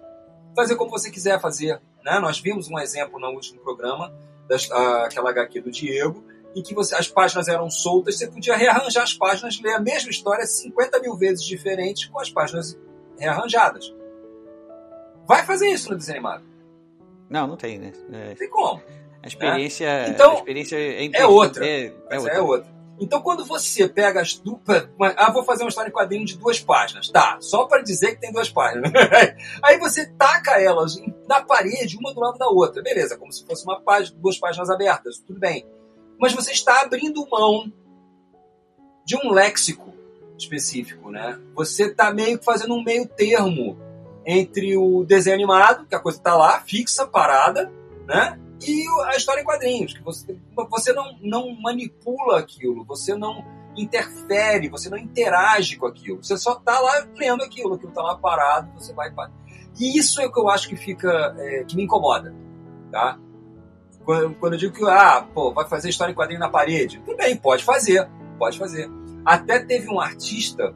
[0.56, 1.80] fazer como você quiser fazer.
[2.04, 2.18] Né?
[2.18, 4.12] Nós vimos um exemplo no último programa,
[4.48, 4.68] das,
[5.04, 6.24] aquela HQ do Diego,
[6.56, 10.10] em que você, as páginas eram soltas, você podia rearranjar as páginas, ler a mesma
[10.10, 12.76] história 50 mil vezes diferente com as páginas
[13.16, 13.94] rearranjadas.
[15.30, 16.20] Vai fazer isso no desenho
[17.28, 17.92] Não, não tem, né?
[18.12, 18.82] É, Não tem como.
[19.22, 21.64] a experiência, Então, a experiência é, é outra.
[21.64, 22.32] É, é Essa outra.
[22.32, 22.74] é outra.
[22.98, 24.88] Então, quando você pega as duplas.
[25.16, 27.08] Ah, vou fazer uma história em quadrinho de duas páginas.
[27.10, 28.90] Tá, só para dizer que tem duas páginas.
[29.62, 30.96] Aí você taca elas
[31.28, 32.82] na parede, uma do lado da outra.
[32.82, 35.18] Beleza, como se fosse uma página, duas páginas abertas.
[35.18, 35.64] Tudo bem.
[36.18, 37.72] Mas você está abrindo mão
[39.06, 39.94] de um léxico
[40.36, 41.38] específico, né?
[41.54, 43.78] Você está meio que fazendo um meio termo
[44.26, 47.72] entre o desenho animado, que a coisa está lá, fixa, parada,
[48.06, 48.38] né?
[48.66, 50.36] E a história em quadrinhos, que você,
[50.68, 53.42] você não, não manipula aquilo, você não
[53.76, 56.22] interfere, você não interage com aquilo.
[56.22, 59.30] Você só está lá lendo aquilo, aquilo está lá parado, você vai para.
[59.78, 62.34] E isso é o que eu acho que fica, é, que me incomoda,
[62.90, 63.18] tá?
[64.04, 67.16] Quando, quando eu digo que, ah, pô, vai fazer história em quadrinho na parede, tudo
[67.16, 68.08] bem, pode fazer,
[68.38, 68.90] pode fazer.
[69.24, 70.74] Até teve um artista,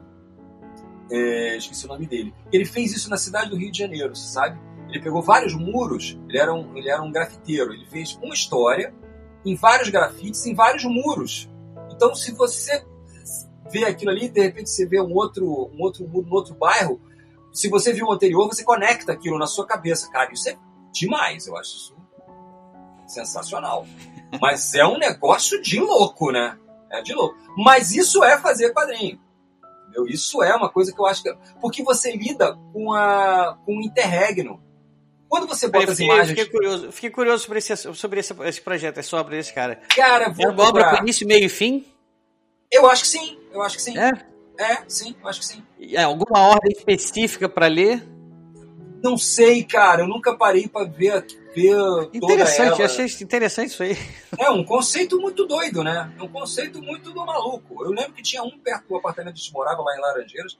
[1.11, 4.27] é, esqueci o nome dele, ele fez isso na cidade do Rio de Janeiro, você
[4.27, 4.59] sabe?
[4.89, 8.93] Ele pegou vários muros, ele era um, ele era um grafiteiro, ele fez uma história
[9.45, 11.49] em vários grafites, em vários muros.
[11.91, 12.83] Então, se você
[13.71, 16.99] vê aquilo ali, de repente você vê um outro, um outro muro no outro bairro,
[17.51, 20.09] se você viu o anterior, você conecta aquilo na sua cabeça.
[20.11, 20.57] Cara, isso é
[20.91, 21.95] demais, eu acho isso
[23.07, 23.85] sensacional.
[24.41, 26.57] Mas é um negócio de louco, né?
[26.91, 27.35] É de louco.
[27.57, 29.19] Mas isso é fazer quadrinho.
[29.95, 30.07] Entendeu?
[30.07, 31.33] Isso é uma coisa que eu acho que.
[31.61, 34.61] Porque você lida com, a, com o interregno.
[35.29, 36.29] Quando você bota Eu as fiquei, imagens.
[36.29, 39.81] fiquei curioso, fiquei curioso sobre esse, sobre esse, esse projeto, essa obra desse cara.
[39.95, 41.85] Cara, É vou uma obra com início, meio e fim?
[42.71, 43.37] Eu acho que sim.
[43.51, 43.97] Eu acho que sim.
[43.97, 44.11] É?
[44.57, 45.63] É, sim, eu acho que sim.
[45.93, 48.01] É, alguma ordem específica para ler?
[49.03, 50.03] Não sei, cara.
[50.03, 51.75] Eu nunca parei pra ver, ver
[52.13, 53.97] Interessante, achei interessante isso aí.
[54.39, 56.11] É um conceito muito doido, né?
[56.17, 57.83] É um conceito muito do maluco.
[57.83, 60.57] Eu lembro que tinha um perto do apartamento que morava lá em Laranjeiras.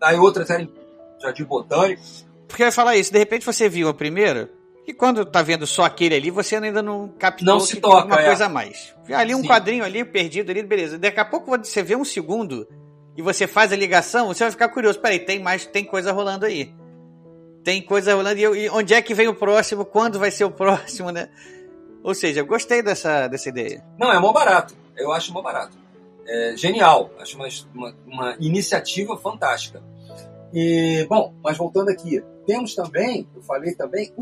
[0.00, 0.72] Aí outra era em
[1.20, 2.02] Jardim Botânico.
[2.48, 4.50] Porque eu ia falar isso, de repente você viu a primeira,
[4.86, 8.20] e quando tá vendo só aquele ali, você ainda não captou Não se toca, uma
[8.20, 8.26] é.
[8.26, 8.92] coisa a mais.
[9.08, 9.46] Ali um Sim.
[9.46, 10.98] quadrinho ali, perdido ali, beleza.
[10.98, 12.66] Daqui a pouco você vê um segundo
[13.16, 14.98] e você faz a ligação, você vai ficar curioso.
[14.98, 16.74] Peraí, tem mais, tem coisa rolando aí.
[17.64, 19.84] Tem coisa rolando e, eu- e onde é que vem o próximo?
[19.84, 21.28] Quando vai ser o próximo, né?
[22.02, 23.84] Ou seja, eu gostei dessa, dessa ideia.
[23.98, 24.74] Não, é mó barato.
[24.96, 25.76] Eu acho mó barato.
[26.26, 27.10] É genial.
[27.18, 29.82] Acho uma, uma, uma iniciativa fantástica.
[30.52, 34.12] E, bom, mas voltando aqui, temos também, eu falei também,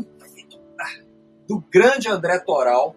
[0.79, 1.01] ah,
[1.47, 2.95] do grande André Toral,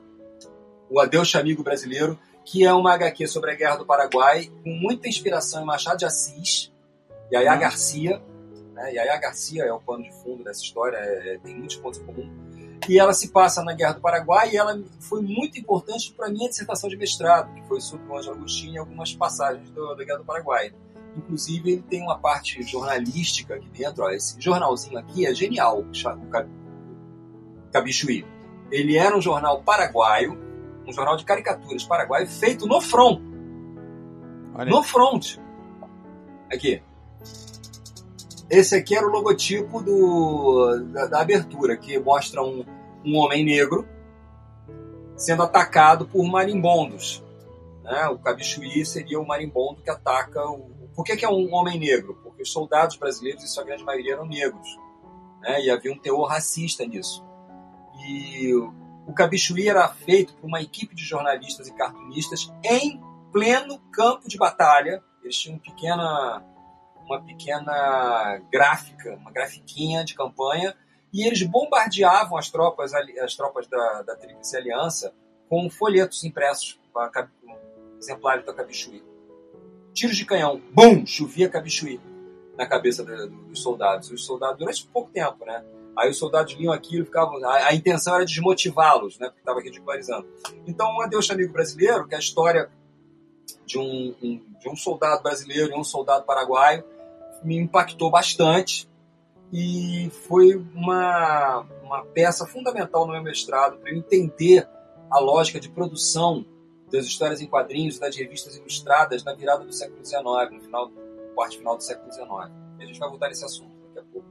[0.90, 5.08] o Adeus Amigo Brasileiro, que é uma HQ sobre a Guerra do Paraguai, com muita
[5.08, 6.72] inspiração em Machado de Assis,
[7.32, 7.58] Yaya Hum.
[7.60, 8.22] Garcia.
[8.82, 8.94] Né?
[8.94, 12.04] Yaya Garcia é o pano de fundo dessa história, é- é- tem muitos pontos em
[12.04, 12.30] comum.
[12.88, 16.30] E ela se passa na Guerra do Paraguai e ela foi muito importante para a
[16.30, 20.04] minha dissertação de mestrado, que foi sobre o Ângelo Agostinho e algumas passagens do- da
[20.04, 20.72] Guerra do Paraguai.
[21.16, 24.02] Inclusive, ele tem uma parte jornalística aqui dentro.
[24.02, 25.92] Ó, esse jornalzinho aqui é genial, o
[27.72, 28.24] Cabichuí.
[28.70, 30.38] Ele era um jornal paraguaio,
[30.86, 33.20] um jornal de caricaturas paraguaio, feito no front.
[34.54, 35.36] Olha, No front.
[36.50, 36.82] Aqui.
[38.52, 42.62] Esse aqui era o logotipo do, da, da abertura, que mostra um,
[43.02, 43.88] um homem negro
[45.16, 47.24] sendo atacado por marimbondos.
[47.82, 48.08] Né?
[48.08, 50.70] O Cabichuí seria o marimbondo que ataca o.
[50.94, 52.20] Por que, que é um homem negro?
[52.22, 54.68] Porque os soldados brasileiros, em sua grande maioria, eram negros.
[55.40, 55.64] Né?
[55.64, 57.24] E havia um teor racista nisso.
[58.06, 58.52] E
[59.06, 63.00] o Cabichuí era feito por uma equipe de jornalistas e cartunistas em
[63.32, 65.02] pleno campo de batalha.
[65.22, 66.44] Eles tinham pequena,
[67.04, 70.74] uma pequena gráfica, uma grafiquinha de campanha,
[71.12, 75.12] e eles bombardeavam as tropas, as tropas da, da Tríplice Aliança
[75.48, 77.00] com folhetos impressos com
[77.98, 79.02] exemplares da Cabichuí.
[79.92, 82.00] Tiros de canhão, bum, chovia Cabichuí
[82.56, 84.10] na cabeça dos soldados.
[84.10, 85.62] Os soldados, durante pouco tempo, né?
[85.94, 87.36] Aí os soldados liam aquilo, ficavam.
[87.44, 89.26] A, a intenção era desmotivá-los, né?
[89.26, 90.26] Porque estava ridicularizando.
[90.66, 92.70] Então, um Adeus Amigo Brasileiro, que é a história
[93.66, 96.82] de um, um- de um soldado brasileiro e um soldado paraguaio,
[97.44, 98.88] me impactou bastante
[99.52, 104.68] e foi uma, uma peça fundamental no meu mestrado para eu entender
[105.10, 106.44] a lógica de produção
[106.90, 110.22] das histórias em quadrinhos das revistas ilustradas na virada do século XIX,
[110.52, 110.90] no final,
[111.36, 112.28] parte final do século XIX.
[112.78, 114.28] E a gente vai voltar nesse assunto daqui a pouco.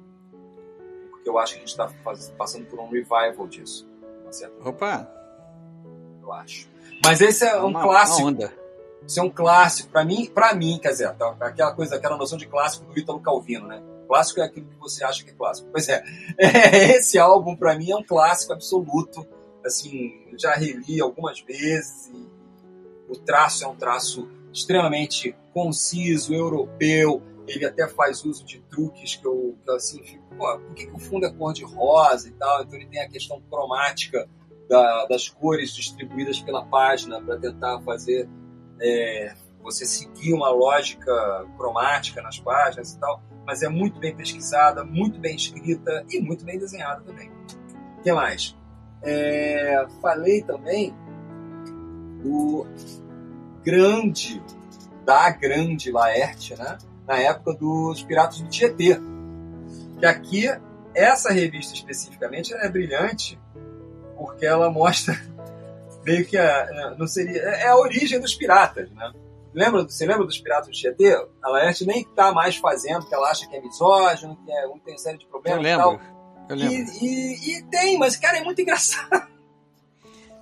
[1.11, 1.91] Porque eu acho que a gente está
[2.37, 3.87] passando por um revival disso.
[4.63, 5.11] Opa!
[6.21, 6.69] Eu acho.
[7.03, 8.21] Mas esse é um uma, clássico.
[8.21, 8.60] Uma onda.
[9.17, 9.89] É um clássico.
[9.89, 13.19] Para mim, para mim, quer dizer, tá, aquela coisa, aquela noção de clássico do Ítalo
[13.19, 13.81] Calvino, né?
[14.07, 15.69] Clássico é aquilo que você acha que é clássico.
[15.71, 16.03] Pois é,
[16.37, 19.25] esse álbum para mim é um clássico absoluto.
[19.65, 22.27] Assim, já reli algumas vezes e
[23.09, 27.21] o traço é um traço extremamente conciso, europeu.
[27.47, 30.85] Ele até faz uso de truques que eu, que eu assim, fico, pô, por que,
[30.87, 32.63] que o fundo é cor de rosa e tal?
[32.63, 34.27] Então ele tem a questão cromática
[34.69, 38.27] da, das cores distribuídas pela página para tentar fazer
[38.81, 43.21] é, você seguir uma lógica cromática nas páginas e tal.
[43.45, 47.31] Mas é muito bem pesquisada, muito bem escrita e muito bem desenhada também.
[47.99, 48.55] O que mais?
[49.03, 50.95] É, falei também
[52.23, 52.67] do
[53.63, 54.41] grande,
[55.05, 56.77] da grande Laerte, né?
[57.07, 58.99] na época dos Piratas do Tietê.
[59.99, 60.47] Que aqui,
[60.95, 63.39] essa revista especificamente, é brilhante,
[64.17, 65.15] porque ela mostra
[66.03, 69.13] meio que a, não seria, é a origem dos piratas, né?
[69.53, 71.13] Lembra, você lembra dos Piratas do Tietê?
[71.43, 74.97] A Laerte nem está mais fazendo, porque ela acha que é misógino, que é, tem
[74.97, 75.93] série de problemas Eu lembro.
[75.93, 76.47] e tal.
[76.49, 76.73] Eu lembro.
[76.73, 79.27] E, e, e tem, mas, cara, é muito engraçado.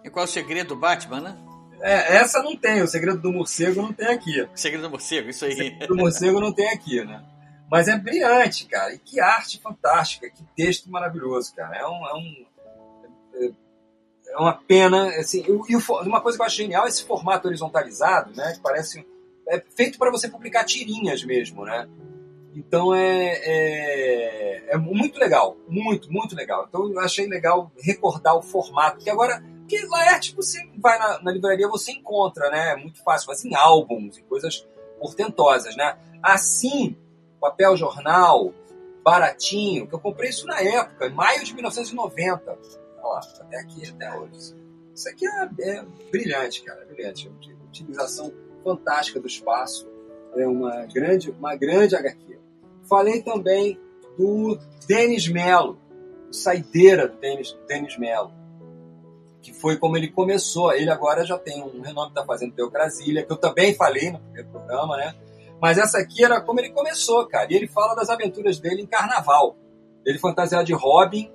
[0.01, 1.37] E qual é o segredo do Batman, né?
[1.81, 4.41] É, essa não tem, o segredo do morcego não tem aqui.
[4.43, 5.55] O segredo do morcego, isso O aí.
[5.55, 7.21] segredo do morcego não tem aqui, né?
[7.69, 8.93] Mas é brilhante, cara.
[8.93, 11.75] E que arte fantástica, que texto maravilhoso, cara.
[11.77, 12.07] É um.
[12.07, 12.45] É, um,
[13.45, 13.51] é-
[14.29, 15.43] é uma pena, assim.
[15.47, 15.75] E
[16.07, 18.53] uma coisa que eu acho genial é esse formato horizontalizado, né?
[18.53, 19.05] Que parece.
[19.47, 21.89] É feito para você publicar tirinhas mesmo, né?
[22.55, 26.65] Então é, é, é muito legal, muito, muito legal.
[26.67, 31.31] Então eu achei legal recordar o formato, porque agora, porque Laerte você vai na, na
[31.31, 32.73] livraria, você encontra, né?
[32.73, 34.67] É muito fácil, mas em álbuns, em coisas
[34.99, 35.97] portentosas, né?
[36.21, 36.95] Assim,
[37.39, 38.53] papel jornal,
[39.03, 42.57] baratinho, que eu comprei isso na época, em maio de 1990.
[43.09, 44.55] Lá, até aqui, até hoje.
[44.93, 47.31] Isso aqui é, é brilhante, cara, é brilhante.
[47.67, 48.33] Utilização
[48.63, 49.87] fantástica do espaço.
[50.35, 52.39] É uma grande, uma grande HQ.
[52.87, 53.79] Falei também
[54.17, 54.57] do
[54.87, 55.79] Denis Mello,
[56.31, 58.31] saideira do Denis, Denis Mello,
[59.41, 60.73] que foi como ele começou.
[60.73, 64.49] Ele agora já tem um renome da Fazenda Teocrasília, que eu também falei no primeiro
[64.49, 65.15] programa, né?
[65.61, 67.47] Mas essa aqui era como ele começou, cara.
[67.51, 69.57] E ele fala das aventuras dele em carnaval.
[70.05, 71.31] Ele fantasiado de Robin,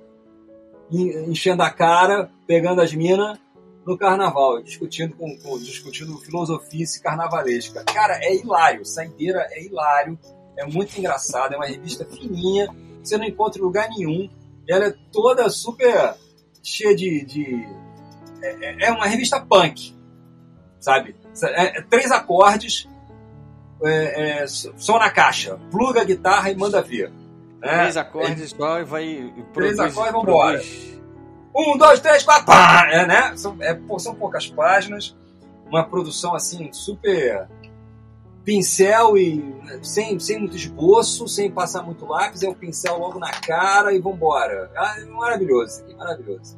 [0.91, 3.37] enchendo a cara, pegando as minas
[3.85, 7.83] no carnaval, discutindo com, com- discutindo filosofice carnavalesca.
[7.83, 8.85] Cara, é hilário.
[8.85, 10.17] Saideira é hilário.
[10.57, 11.53] É muito engraçado.
[11.53, 12.67] É uma revista fininha.
[13.03, 14.29] Você não encontra em lugar nenhum.
[14.67, 16.15] Ela é toda super
[16.63, 17.23] cheia de.
[17.25, 17.67] de-
[18.41, 19.93] é, é- é uma revista punk.
[20.79, 21.15] Sabe?
[21.43, 22.87] É- é três acordes.
[23.83, 25.59] É, é, som na caixa.
[25.69, 27.11] Pluga a guitarra e manda ver.
[27.65, 27.77] Né?
[27.79, 29.03] Três acordes só e vai.
[29.05, 30.57] e Três produz- acordes, vambora.
[30.59, 31.01] produz-
[31.57, 32.87] Um, dois, três, quatro, pá!
[32.91, 33.35] É, né?
[33.37, 35.15] São, é, são poucas páginas,
[35.67, 37.47] uma produção assim, super
[38.43, 43.31] pincel e sem, sem muito esboço, sem passar muito lápis, é o pincel logo na
[43.31, 44.69] cara e vambora.
[44.75, 46.57] Ah, é maravilhoso isso aqui, maravilhoso.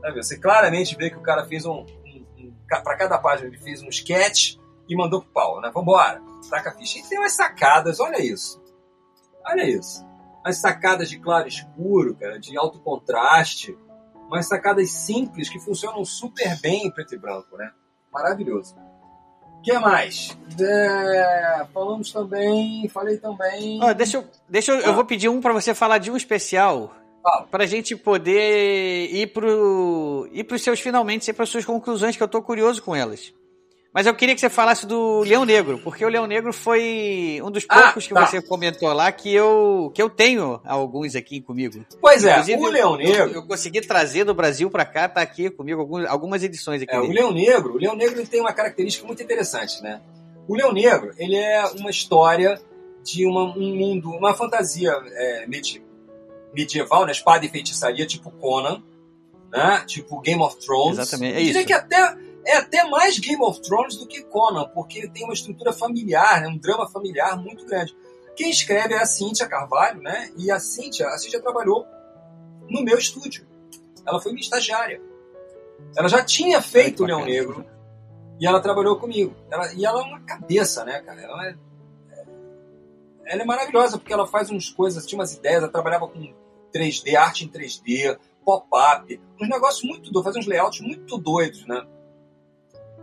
[0.00, 1.72] Sabe, Você claramente vê que o cara fez um.
[2.06, 4.56] um, um para cada página ele fez um sketch
[4.88, 5.70] e mandou pro pau, né?
[5.74, 6.98] Vambora, taca a ficha.
[6.98, 8.61] E tem umas sacadas, olha isso.
[9.46, 10.04] Olha isso
[10.44, 13.78] umas sacadas de claro e escuro, cara, de alto contraste,
[14.26, 17.70] umas sacadas simples que funcionam super bem em preto e branco, né?
[18.12, 18.74] Maravilhoso.
[19.58, 20.36] O que mais?
[20.60, 23.78] É, falamos também, falei também.
[23.80, 24.94] Ó, deixa eu, deixa eu, eu Ah.
[24.94, 26.92] vou pedir um pra você falar de um especial.
[27.22, 27.46] Fala.
[27.46, 30.28] Pra gente poder ir pro.
[30.32, 33.32] ir pros seus finalmente, ir pras suas conclusões, que eu tô curioso com elas.
[33.94, 37.50] Mas eu queria que você falasse do Leão Negro, porque o Leão Negro foi um
[37.50, 38.26] dos Ah, poucos que tá.
[38.26, 41.84] você comentou lá que eu, que eu tenho alguns aqui comigo.
[42.00, 43.30] Pois é, Inclusive, o Leão Eu, Negro.
[43.34, 46.94] eu consegui trazer do Brasil pra cá, tá aqui comigo alguns- algumas edições aqui.
[46.94, 47.06] É, o.
[47.06, 50.00] Leão Negro, o Leão Negro tem uma característica muito interessante, né?
[50.48, 52.58] O Leão Negro, ele é uma história
[53.04, 55.82] de uma- um mundo, uma fantasia é, medi-
[56.54, 57.12] medieval, né?
[57.12, 58.82] Espada e feitiçaria, tipo Conan,
[59.50, 59.84] né?
[59.86, 60.98] Tipo Game of Thrones.
[60.98, 61.66] Exatamente, é Eu diria isso.
[61.66, 65.72] que até, é até mais Game of Thrones do que Conan, porque tem uma estrutura
[65.72, 66.48] familiar, né?
[66.48, 67.96] um drama familiar muito grande.
[68.34, 70.30] Quem escreve é a Cíntia Carvalho, né?
[70.36, 71.86] E a Cíntia, a Cíntia trabalhou
[72.68, 73.46] no meu estúdio.
[74.06, 75.00] Ela foi minha estagiária.
[75.96, 77.26] Ela já tinha feito o Olha Leão.
[77.26, 77.66] Negro
[78.40, 79.36] e ela trabalhou comigo.
[79.50, 81.20] Ela- e ela é uma cabeça, né, cara?
[81.20, 81.54] Ela é,
[83.26, 86.34] ela é maravilhosa porque ela faz umas coisas, tinha umas ideias, ela trabalhava com
[86.72, 91.86] 3D, arte em 3D, pop-up, uns negócios muito doidos, fazia uns layouts muito doidos, né?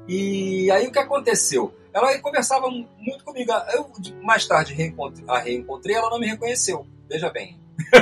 [0.09, 1.71] E aí o que aconteceu?
[1.93, 3.53] Ela conversava muito comigo.
[3.71, 3.87] Eu
[4.23, 6.87] mais tarde reencontrei, a reencontrei, ela não me reconheceu.
[7.07, 7.61] Veja bem.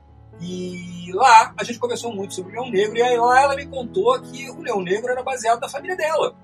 [0.40, 3.66] E lá a gente conversou muito sobre o Leão Negro, e aí lá ela me
[3.66, 6.34] contou que o Leão Negro era baseado na família dela.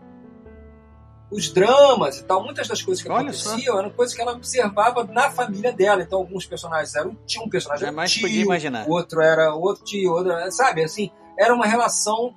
[1.30, 3.80] Os dramas e tal, muitas das coisas que Olha aconteciam só.
[3.80, 6.02] eram coisas que ela observava na família dela.
[6.02, 7.16] Então, alguns personagens eram.
[7.26, 8.86] Tinha um personagem Jamais tio, podia imaginar.
[8.88, 10.84] outro era outro tio, outro, sabe?
[10.84, 12.32] Assim, era uma relação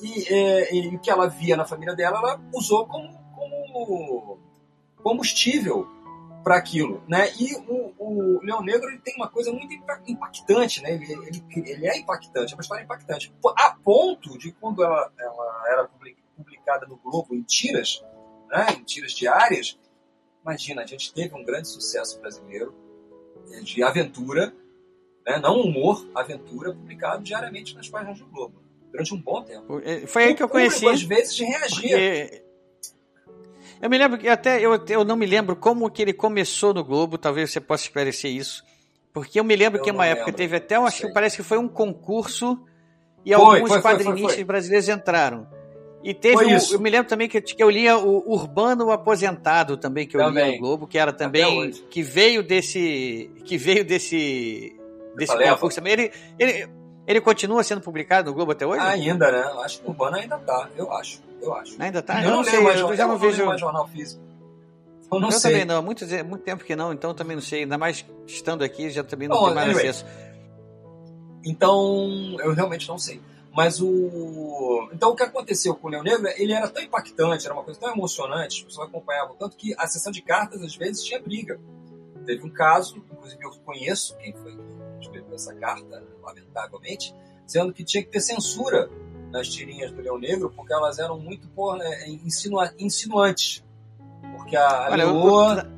[0.00, 4.38] e, é, e o que ela via na família dela, ela usou como, como
[5.02, 5.86] combustível
[6.42, 7.30] para aquilo, né?
[7.38, 9.72] E o, o Leão Negro ele tem uma coisa muito
[10.06, 10.92] impactante, né?
[10.92, 15.64] Ele, ele, ele, é impactante, é uma história impactante, a ponto de quando ela, ela
[15.68, 15.90] era
[16.36, 18.02] publicada no Globo em tiras,
[18.48, 18.66] né?
[18.78, 19.78] Em tiras diárias,
[20.42, 22.74] imagina, a gente teve um grande sucesso brasileiro
[23.52, 24.54] é, de aventura,
[25.26, 25.38] né?
[25.38, 29.80] Não humor, aventura publicado diariamente nas páginas do Globo durante um bom tempo.
[30.06, 30.86] Foi aí que eu conheci.
[30.88, 31.96] Às vezes reagia.
[31.96, 32.49] Porque
[33.80, 36.84] eu me lembro que até eu, eu não me lembro como que ele começou no
[36.84, 38.62] Globo, talvez você possa esclarecer isso.
[39.12, 40.36] Porque eu me lembro eu que uma época lembro.
[40.36, 42.60] teve até, eu acho que parece que foi um concurso
[43.24, 45.46] e foi, alguns foi, quadrinistas foi, brasileiros entraram.
[46.02, 50.06] E teve, um, eu me lembro também que, que eu lia o Urbano Aposentado também
[50.06, 50.44] que eu também.
[50.44, 54.74] lia no Globo, que era também que veio desse que veio desse
[55.14, 55.92] desse concurso também.
[55.92, 56.68] Ele, ele
[57.06, 58.80] ele continua sendo publicado no Globo até hoje?
[58.80, 59.42] Ainda, né?
[59.62, 61.80] Acho que o Urbano ainda tá, eu acho eu acho.
[61.80, 62.22] Ainda tá?
[62.22, 64.22] Eu, eu não, sei, mais, eu já não, vejo mais jornal físico.
[65.12, 65.50] Eu não eu sei.
[65.50, 67.62] também não, muito, muito tempo que não, então também não sei.
[67.62, 69.88] Ainda mais estando aqui, já também não tenho mais anyway.
[69.88, 70.06] acesso.
[71.44, 73.20] Então, eu realmente não sei.
[73.52, 74.88] Mas o.
[74.92, 77.80] Então, o que aconteceu com o Leão Negro, ele era tão impactante, era uma coisa
[77.80, 81.58] tão emocionante, as pessoas acompanhavam tanto que a sessão de cartas, às vezes, tinha briga.
[82.24, 87.14] Teve um caso, inclusive eu conheço quem foi que escreveu essa carta, lamentavelmente,
[87.44, 88.88] dizendo que tinha que ter censura
[89.30, 93.64] nas tirinhas do Leão Negro, porque elas eram muito por, né, insinua, insinuantes.
[94.36, 95.70] Porque a, Olha, Leoa...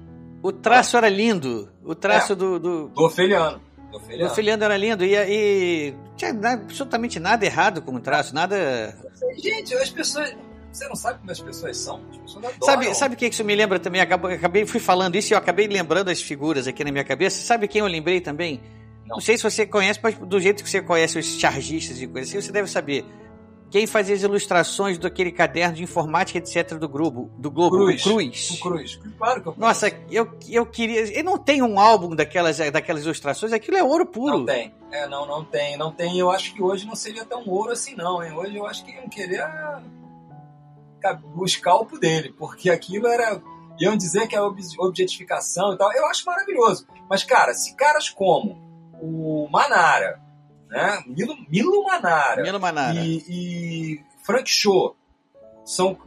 [0.43, 1.71] O, o, traço era lindo.
[1.85, 2.89] O traço é, do, do...
[2.89, 3.61] do Ofeliano.
[3.91, 4.27] Do Ofeliano.
[4.27, 5.05] Do Ofeliano era lindo.
[5.05, 8.97] E, e tinha absolutamente nada errado com o traço, nada.
[9.37, 10.35] Gente, as pessoas.
[10.73, 12.01] Você não sabe como as pessoas são?
[12.11, 12.63] As pessoas adoram.
[12.63, 14.01] Sabe, sabe o que isso me lembra também?
[14.01, 17.45] Acabei, acabei, fui falando isso e eu acabei lembrando as figuras aqui na minha cabeça.
[17.45, 18.59] Sabe quem eu lembrei também?
[19.07, 22.07] Não, não sei se você conhece, mas do jeito que você conhece os chargistas e
[22.07, 23.05] coisas assim, você deve saber
[23.73, 26.75] quem fazia as ilustrações daquele caderno de informática, etc.
[26.75, 28.05] do Globo, do Globo, Cruz.
[28.05, 28.51] O Cruz.
[28.51, 29.01] O Cruz.
[29.17, 31.01] Claro que eu Nossa, eu, eu queria.
[31.01, 34.41] Ele não tem um álbum daquelas, daquelas ilustrações, aquilo é ouro puro.
[34.41, 34.75] Não tem.
[34.91, 35.79] É, não, não tem.
[35.79, 36.19] Não tem.
[36.19, 38.33] Eu acho que hoje não seria tão ouro assim, não, hein?
[38.35, 39.81] Hoje eu acho que iam querer a...
[41.35, 43.41] o escalpo dele, porque aquilo era.
[43.81, 45.91] Iam dizer que é objetificação e tal.
[45.95, 46.87] Eu acho maravilhoso.
[47.09, 48.61] Mas, cara, se caras como
[49.01, 50.21] o Manara,
[50.73, 51.05] né?
[51.07, 52.99] Milo, Milo Manara, Milo Manara.
[52.99, 54.97] E, e Frank Show
[55.67, 55.99] são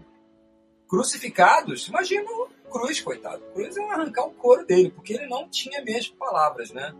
[0.89, 3.43] crucificados, imagina o Cruz, coitado.
[3.45, 6.93] O Cruz ia arrancar o couro dele, porque ele não tinha meias palavras, né?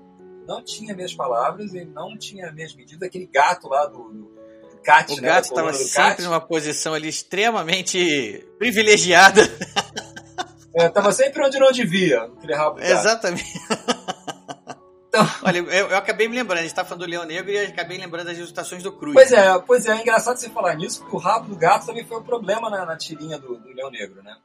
[0.48, 3.02] Não tinha meias palavras, ele não tinha meias medidas.
[3.02, 4.36] Aquele gato lá do, do
[4.84, 9.42] Cat, o né, gato estava sempre numa posição ali extremamente privilegiada.
[10.76, 13.44] Estava é, sempre onde não devia, aquele rabo Exatamente.
[15.16, 15.26] Então...
[15.44, 17.98] Olha, eu, eu, acabei me lembrando, a gente tá falando do Leão Negro e acabei
[17.98, 19.14] lembrando das ilustrações do Cruz.
[19.14, 22.06] Pois é, pois é, é engraçado você falar nisso, porque o rabo do gato também
[22.06, 24.36] foi um problema na, na tirinha do, do Leão Negro, né?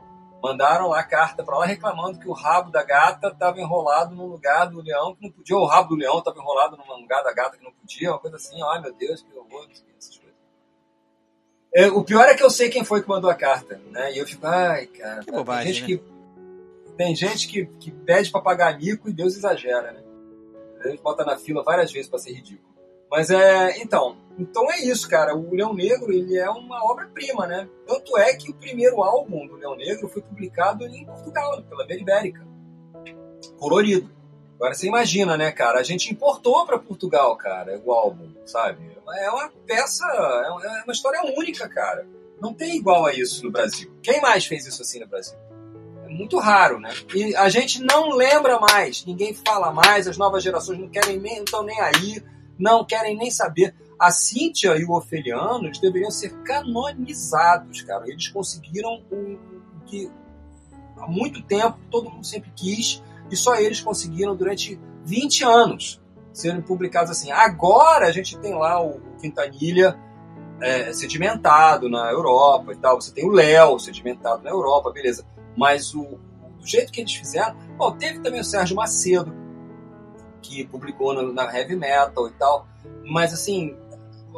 [0.42, 4.26] Mandaram lá a carta para lá reclamando que o rabo da gata estava enrolado num
[4.26, 7.22] lugar do leão que não podia, ou o rabo do leão estava enrolado num lugar
[7.22, 9.68] da gata que não podia, uma coisa assim, ai meu Deus, que horror,
[9.98, 10.34] essas coisas.
[11.74, 14.14] É, o pior é que eu sei quem foi que mandou a carta, né?
[14.14, 15.22] E eu fico, ai, cara.
[15.22, 15.98] Que bobagem, tem gente, né?
[15.98, 20.09] que, tem gente que, que pede para pagar mico e Deus exagera, né?
[20.80, 22.70] A gente bota na fila várias vezes para ser ridículo.
[23.10, 25.34] Mas é, então, então é isso, cara.
[25.34, 27.68] O Leão Negro, ele é uma obra-prima, né?
[27.86, 32.46] Tanto é que o primeiro álbum do Leão Negro foi publicado em Portugal, pela Beribérica.
[33.58, 34.08] Colorido.
[34.54, 35.80] Agora você imagina, né, cara?
[35.80, 38.90] A gente importou para Portugal, cara, o álbum, sabe?
[39.18, 40.50] É uma peça, é
[40.84, 42.06] uma história única, cara.
[42.40, 43.90] Não tem igual a isso no Brasil.
[44.02, 45.36] Quem mais fez isso assim no Brasil?
[46.10, 46.90] Muito raro, né?
[47.14, 51.36] E a gente não lembra mais, ninguém fala mais, as novas gerações não querem nem,
[51.36, 52.22] não estão nem aí,
[52.58, 53.74] não querem nem saber.
[53.98, 58.08] A Cíntia e o Ofeliano eles deveriam ser canonizados, cara.
[58.08, 60.10] Eles conseguiram o que
[60.98, 66.00] há muito tempo todo mundo sempre quis e só eles conseguiram durante 20 anos
[66.32, 67.30] serem publicados assim.
[67.30, 69.98] Agora a gente tem lá o Quintanilha
[70.60, 73.00] é, sedimentado na Europa e tal.
[73.00, 75.26] Você tem o Léo sedimentado na Europa, beleza.
[75.56, 76.18] Mas o,
[76.58, 77.56] do jeito que eles fizeram.
[77.76, 79.34] Bom, teve também o Sérgio Macedo,
[80.42, 82.66] que publicou na, na Heavy Metal e tal.
[83.04, 83.76] Mas assim,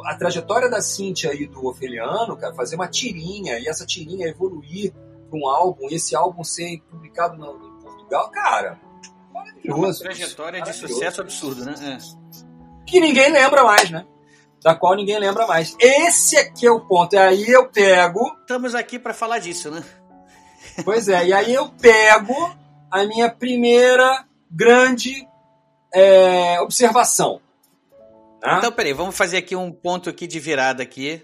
[0.05, 4.93] a trajetória da Cintia e do Ofeliano, cara, fazer uma tirinha e essa tirinha evoluir
[5.29, 8.79] para um álbum, e esse álbum ser publicado no, em Portugal, cara,
[9.33, 9.81] maravilhoso.
[9.81, 11.73] Uma trajetória de sucesso absurdo, né?
[11.81, 12.85] É.
[12.85, 14.05] Que ninguém lembra mais, né?
[14.61, 15.75] Da qual ninguém lembra mais.
[15.79, 17.13] Esse aqui é o ponto.
[17.13, 18.21] E aí eu pego.
[18.41, 19.83] Estamos aqui para falar disso, né?
[20.83, 22.55] Pois é, e aí eu pego
[22.89, 25.27] a minha primeira grande
[25.93, 27.41] é, observação.
[28.41, 28.55] Né?
[28.57, 31.23] Então, peraí, vamos fazer aqui um ponto aqui de virada aqui.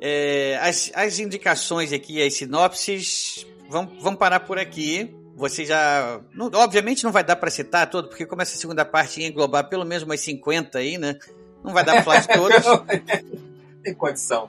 [0.00, 5.14] É, as, as indicações aqui, as sinopses, vamos, vamos parar por aqui.
[5.34, 6.20] Você já.
[6.32, 9.68] Não, obviamente não vai dar para citar todo, porque como essa segunda parte ia englobar
[9.68, 11.18] pelo menos umas 50 aí, né?
[11.62, 13.44] Não vai dar para falar de todos.
[13.82, 14.48] Tem condição.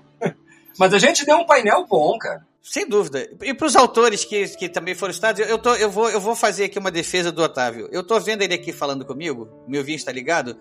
[0.78, 2.47] Mas a gente deu um painel bom, cara.
[2.70, 3.30] Sem dúvida.
[3.42, 6.36] E para os autores que, que também foram citados, eu, tô, eu, vou, eu vou
[6.36, 7.88] fazer aqui uma defesa do Otávio.
[7.94, 10.58] Eu tô vendo ele aqui falando comigo, meu vinho está ligado,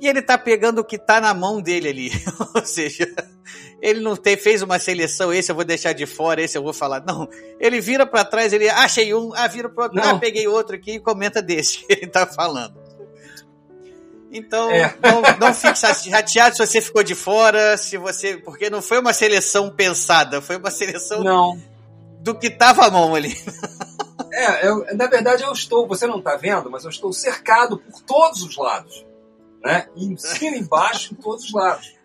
[0.00, 2.10] e ele tá pegando o que tá na mão dele ali.
[2.54, 3.12] Ou seja,
[3.82, 6.72] ele não tem, fez uma seleção, esse eu vou deixar de fora, esse eu vou
[6.72, 7.04] falar.
[7.04, 7.28] Não,
[7.58, 10.92] ele vira para trás, ele achei um, ah, vira pro outro, ah, peguei outro aqui
[10.92, 12.87] e comenta desse que ele tá falando.
[14.30, 14.94] Então, é.
[15.02, 18.36] não, não fique chateado se você ficou de fora, se você.
[18.36, 21.60] Porque não foi uma seleção pensada, foi uma seleção não.
[22.20, 23.36] do que tava à mão ali.
[24.30, 28.02] É, eu, na verdade eu estou, você não está vendo, mas eu estou cercado por
[28.02, 29.04] todos os lados.
[29.64, 29.88] Né?
[29.96, 31.97] Em cima e embaixo, em todos os lados.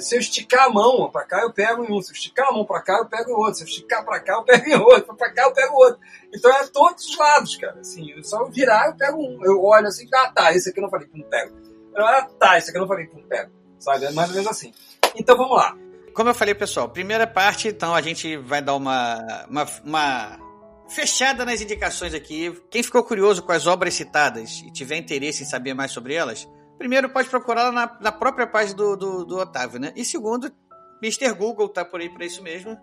[0.00, 2.00] Se eu esticar a mão para cá, eu pego em um.
[2.00, 3.54] Se eu esticar a mão para cá, eu pego em outro.
[3.56, 5.16] Se eu esticar para cá, eu pego em outro.
[5.16, 6.00] Para cá, eu pego outro.
[6.32, 7.80] Então é todos os lados, cara.
[7.80, 9.44] Assim, eu só virar, eu pego um.
[9.44, 11.56] Eu olho assim, ah, tá, esse aqui eu não falei não pego.
[11.96, 13.50] Ah, tá, esse aqui eu não falei não pego.
[13.80, 14.04] Sabe?
[14.04, 14.72] É mais ou menos assim.
[15.16, 15.76] Então vamos lá.
[16.14, 20.38] Como eu falei, pessoal, primeira parte, então a gente vai dar uma, uma, uma
[20.88, 22.54] fechada nas indicações aqui.
[22.70, 26.46] Quem ficou curioso com as obras citadas e tiver interesse em saber mais sobre elas,
[26.82, 29.92] Primeiro, pode procurar na, na própria página do, do, do, Otávio, né?
[29.94, 30.52] E segundo,
[31.00, 31.32] Mr.
[31.32, 32.76] Google tá por aí para isso mesmo.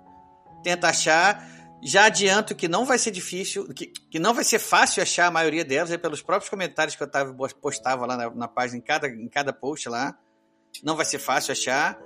[0.63, 1.45] Tenta achar.
[1.83, 5.31] Já adianto que não vai ser difícil, que, que não vai ser fácil achar a
[5.31, 8.81] maioria delas, é pelos próprios comentários que o Otávio postava lá na, na página, em
[8.81, 10.17] cada, em cada post lá.
[10.81, 11.99] Não vai ser fácil achar.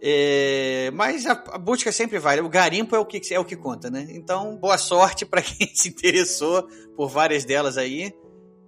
[0.00, 2.40] É, mas a, a, busca sempre vale.
[2.40, 4.06] O garimpo é o que é o que conta, né?
[4.12, 6.66] Então, boa sorte para quem se interessou
[6.96, 8.14] por várias delas aí.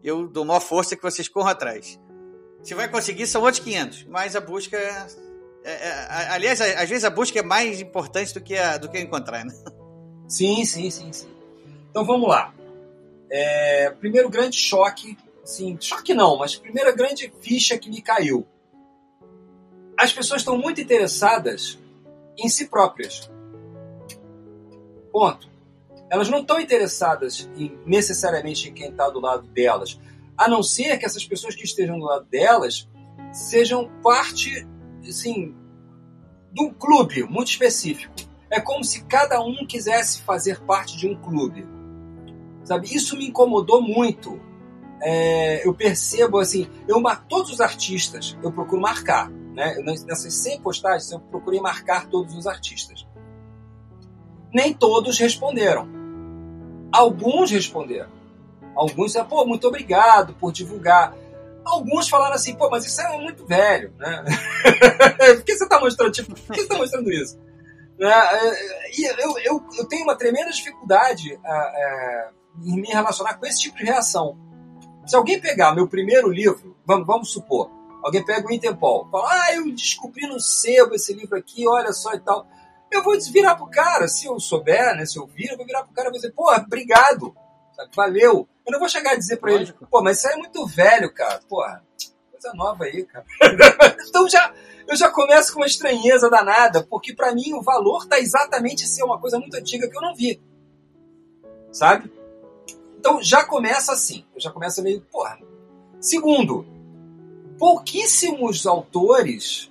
[0.04, 1.98] Eu dou maior força que vocês corram atrás.
[2.62, 4.04] Se vai conseguir, são outros 500.
[4.04, 4.76] Mas a busca.
[4.76, 5.06] É,
[5.64, 8.98] é, é aliás, às vezes a busca é mais importante do que, a, do que
[8.98, 9.52] encontrar, né?
[10.28, 11.28] Sim, sim, sim, sim.
[11.90, 12.54] Então vamos lá.
[13.30, 15.18] É, primeiro grande choque.
[15.44, 18.46] Sim, choque não, mas primeira grande ficha que me caiu.
[19.98, 21.78] As pessoas estão muito interessadas
[22.38, 23.30] em si próprias.
[25.12, 25.48] Ponto.
[26.08, 29.98] Elas não estão interessadas em, necessariamente em quem está do lado delas
[30.40, 32.88] a não ser que essas pessoas que estejam do lado delas
[33.30, 34.66] sejam parte,
[35.06, 35.54] assim,
[36.50, 38.14] de um clube muito específico.
[38.50, 41.68] É como se cada um quisesse fazer parte de um clube.
[42.64, 42.88] Sabe?
[42.88, 44.40] Isso me incomodou muito.
[45.02, 49.28] É, eu percebo, assim, eu todos os artistas eu procuro marcar.
[49.28, 49.74] Né?
[50.06, 53.06] Nessas 100 postagens eu procurei marcar todos os artistas.
[54.54, 55.86] Nem todos responderam.
[56.90, 58.19] Alguns responderam.
[58.74, 61.14] Alguns disseram, pô, muito obrigado por divulgar.
[61.64, 64.24] Alguns falaram assim, pô, mas isso é muito velho, né?
[65.36, 67.38] por que você está mostrando, tipo, que você tá mostrando isso?
[67.98, 68.12] Né?
[68.96, 72.28] E eu, eu, eu tenho uma tremenda dificuldade é,
[72.64, 74.38] em me relacionar com esse tipo de reação.
[75.06, 77.70] Se alguém pegar meu primeiro livro, vamos, vamos supor,
[78.02, 82.14] alguém pega o Interpol, fala, ah, eu descobri no sebo esse livro aqui, olha só
[82.14, 82.46] e tal.
[82.90, 85.84] Eu vou virar pro cara, se eu souber, né, se eu vir, eu vou virar
[85.84, 87.34] pro cara e vou dizer, pô, obrigado,
[87.94, 88.48] valeu.
[88.66, 89.78] Eu não vou chegar a dizer pra Lógico.
[89.82, 91.40] ele, pô, mas isso aí é muito velho, cara.
[91.48, 91.84] Porra,
[92.30, 93.24] coisa nova aí, cara.
[94.08, 94.52] então já,
[94.86, 99.02] eu já começo com uma estranheza danada, porque para mim o valor tá exatamente ser
[99.02, 100.40] uma coisa muito antiga que eu não vi.
[101.72, 102.10] Sabe?
[102.98, 104.24] Então já começa assim.
[104.34, 105.38] Eu já começa meio, porra.
[106.00, 106.66] Segundo,
[107.58, 109.70] pouquíssimos autores,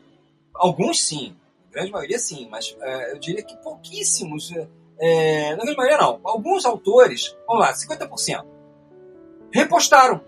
[0.53, 1.36] alguns sim,
[1.70, 4.51] a grande maioria sim, mas é, eu diria que pouquíssimos,
[5.02, 8.43] é, na grande maioria não, alguns autores, vamos lá, 50%,
[9.52, 10.22] repostaram.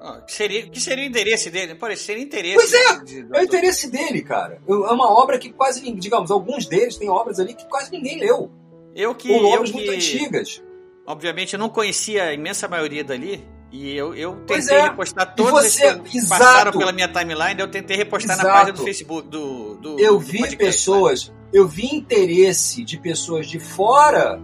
[0.00, 1.76] Ah, que, seria, que seria o interesse dele?
[1.76, 2.56] Pô, seria interesse.
[2.56, 4.60] Pois é, de- de- é o interesse dele, cara.
[4.66, 7.92] Eu- É uma obra que quase ninguém, digamos, alguns deles têm obras ali que quase
[7.92, 8.50] ninguém leu.
[8.96, 10.60] Eu que, Ou obras muito antigas.
[11.06, 13.46] obviamente, eu não conhecia a imensa maioria dali.
[13.70, 14.82] E eu, eu tentei é.
[14.82, 16.42] repostar todos você- esses que exato.
[16.42, 17.58] passaram pela minha timeline.
[17.60, 18.58] Eu tentei repostar na Exato.
[18.58, 23.46] página do Facebook do, do Eu do vi podcast, pessoas, eu vi interesse de pessoas
[23.46, 24.36] de fora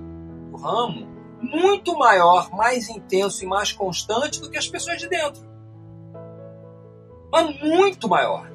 [0.51, 1.09] do ramo
[1.41, 5.47] muito maior, mais intenso e mais constante do que as pessoas de dentro.
[7.31, 8.51] Mas muito maior.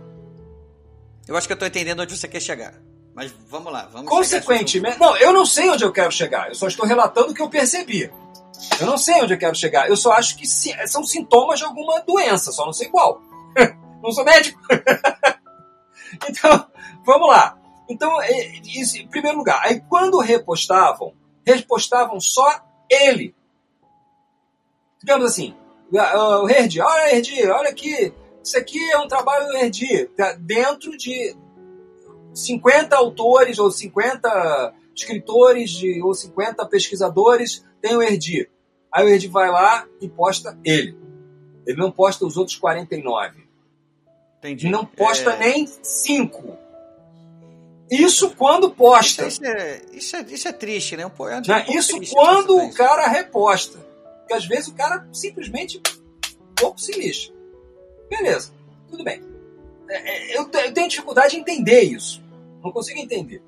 [1.27, 2.73] Eu acho que eu tô entendendo onde você quer chegar.
[3.15, 6.49] Mas vamos lá, vamos Consequentemente, não, eu não sei onde eu quero chegar.
[6.49, 8.11] Eu só estou relatando o que eu percebi.
[8.79, 9.87] Eu não sei onde eu quero chegar.
[9.87, 13.21] Eu só acho que são sintomas de alguma doença, só não sei qual.
[14.01, 14.59] não sou médico.
[16.27, 16.67] então,
[17.05, 17.57] vamos lá.
[17.93, 21.13] Então, é, isso, em primeiro lugar, aí quando repostavam,
[21.45, 23.35] repostavam só ele.
[24.99, 25.55] Digamos assim,
[25.91, 28.11] o Herdi, olha Herdi, olha aqui,
[28.43, 31.35] isso aqui é um trabalho do Herdi, tá dentro de
[32.33, 38.49] 50 autores ou 50 escritores de, ou 50 pesquisadores tem o Erdi.
[38.91, 40.97] Aí o Erdi vai lá e posta ele.
[41.65, 43.43] Ele não posta os outros 49.
[44.39, 44.69] Entendi.
[44.69, 46.57] Não posta É, nem 5.
[47.89, 49.25] Isso quando posta.
[49.27, 51.05] Isso, é, isso, é, isso é triste, né?
[51.05, 51.65] Um é um Né?
[51.69, 53.77] Isso triste quando o cara reposta.
[54.19, 55.81] Porque às vezes o cara simplesmente
[56.55, 57.31] pouco se lixa.
[58.09, 58.51] Beleza,
[58.89, 59.21] tudo bem.
[59.89, 62.23] É, é, Eu eu tenho dificuldade em entender isso.
[62.63, 63.41] Não consigo entender.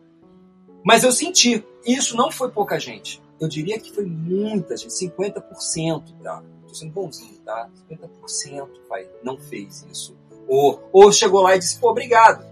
[0.84, 1.64] Mas eu senti.
[1.86, 3.22] E isso não foi pouca gente.
[3.40, 4.92] Eu diria que foi muita gente.
[4.92, 6.44] 50%, tá?
[6.68, 7.70] Tô sendo bonzinho, tá?
[7.90, 10.16] 50% vai, não fez isso.
[10.48, 12.46] Ou, ou chegou lá e disse, pô, obrigado.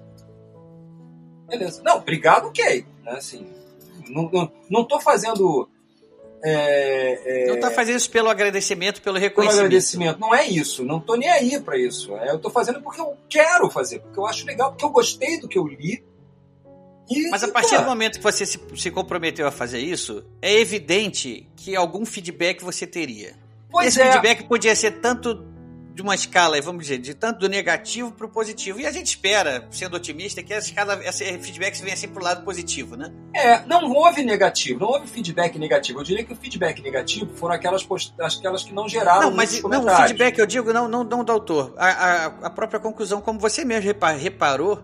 [1.47, 1.81] Beleza.
[1.83, 2.85] Não, obrigado, ok.
[3.03, 3.11] Né?
[3.11, 3.45] Assim,
[4.09, 5.69] não, não, não tô fazendo.
[6.43, 9.65] é, é, Não tá fazendo isso pelo agradecimento, pelo pelo reconhecimento.
[9.65, 10.19] agradecimento.
[10.19, 10.83] Não é isso.
[10.83, 12.15] Não tô nem aí pra isso.
[12.17, 15.39] É, eu tô fazendo porque eu quero fazer, porque eu acho legal, porque eu gostei
[15.39, 16.03] do que eu li.
[17.09, 20.23] E, Mas a e, partir do momento que você se, se comprometeu a fazer isso,
[20.41, 23.35] é evidente que algum feedback você teria.
[23.69, 24.11] Pois Esse é.
[24.11, 25.43] feedback podia ser tanto
[25.93, 28.79] de uma escala, vamos dizer, de tanto do negativo para o positivo.
[28.79, 32.43] E a gente espera, sendo otimista, que essa escala, esse feedback venha sempre pro lado
[32.43, 33.13] positivo, né?
[33.35, 35.99] É, não houve negativo, não houve feedback negativo.
[35.99, 38.13] Eu diria que o feedback negativo foram aquelas, post...
[38.19, 41.31] aquelas que não geraram não, mas não, o feedback eu digo não, não, não do
[41.31, 41.75] autor.
[41.77, 44.83] A, a, a própria conclusão, como você mesmo repa- reparou,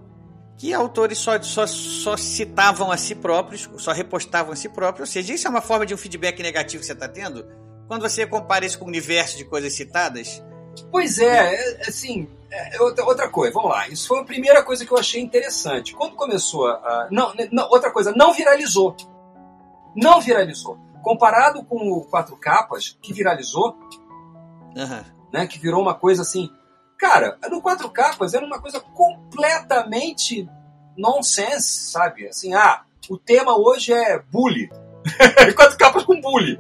[0.58, 5.10] que autores só, só, só citavam a si próprios, só repostavam a si próprios.
[5.10, 7.48] Ou seja, isso é uma forma de um feedback negativo que você está tendo.
[7.88, 10.44] Quando você compara isso com o universo de coisas citadas,
[10.92, 13.88] Pois é, é, assim, é, outra, outra coisa, vamos lá.
[13.88, 15.94] Isso foi a primeira coisa que eu achei interessante.
[15.94, 17.08] Quando começou a.
[17.12, 18.96] Não, não, outra coisa, não viralizou.
[19.96, 20.78] Não viralizou.
[21.02, 23.78] Comparado com o Quatro Capas, que viralizou,
[24.76, 25.48] aham, né?
[25.48, 26.50] Que virou uma coisa assim.
[26.98, 30.50] Cara, no Quatro Capas era uma coisa completamente
[30.98, 32.28] nonsense, sabe?
[32.28, 34.70] Assim, ah, o tema hoje é bully.
[35.56, 36.60] Quatro capas com bully.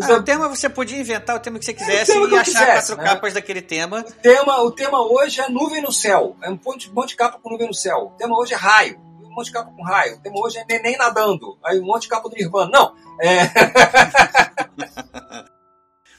[0.00, 2.44] Ah, o tema você podia inventar o tema que você quisesse tema que e achar
[2.66, 3.04] quisesse, quatro né?
[3.04, 4.00] capas daquele tema.
[4.00, 6.36] O tema, o tema hoje é nuvem no céu.
[6.42, 8.12] É um monte, monte de capa com nuvem no céu.
[8.14, 8.98] O tema hoje é raio.
[9.22, 10.16] Um monte de capa com raio.
[10.16, 11.58] O tema hoje é neném nadando.
[11.64, 12.70] Aí um monte de capa do Nirvana.
[12.70, 12.94] Não.
[13.20, 13.48] É,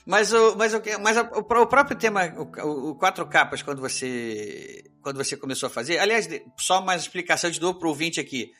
[0.06, 4.84] Mas o, mas o, mas o, o próprio tema, o, o- quatro capas, quando você
[5.04, 6.28] quando você começou a fazer, aliás,
[6.58, 8.52] só mais explicação de novo para o ouvinte aqui.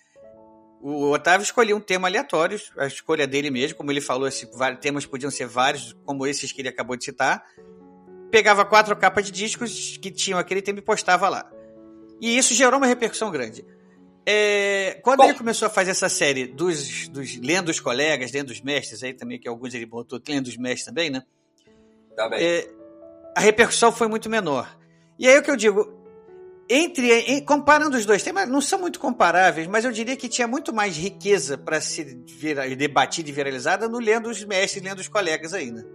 [0.82, 4.80] O Otávio escolheu um tema aleatório, a escolha dele mesmo, como ele falou, esse, vários,
[4.80, 7.44] temas podiam ser vários, como esses que ele acabou de citar.
[8.32, 11.52] Pegava quatro capas de discos que tinham aquele tema e postava lá.
[12.22, 13.66] E isso gerou uma repercussão grande.
[14.26, 15.26] É, quando Bom.
[15.26, 19.14] ele começou a fazer essa série dos, dos Lendo os Colegas, Lendo os Mestres, aí
[19.14, 21.24] também, que alguns ele botou Lendo os Mestres também, né?
[22.16, 22.40] tá bem.
[22.42, 22.70] é,
[23.36, 24.78] a repercussão foi muito menor.
[25.18, 25.99] E aí o que eu digo,
[26.70, 30.48] entre em- comparando os dois temas, não são muito comparáveis, mas eu diria que tinha
[30.48, 32.06] muito mais riqueza para ser
[32.78, 35.86] debatida e viralizada no lendo os mestres, lendo os colegas ainda.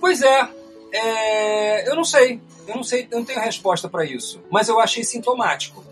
[0.00, 0.48] Pois é,
[0.92, 4.80] é, eu não sei, eu não sei, eu não tenho resposta para isso, mas eu
[4.80, 5.84] achei sintomático.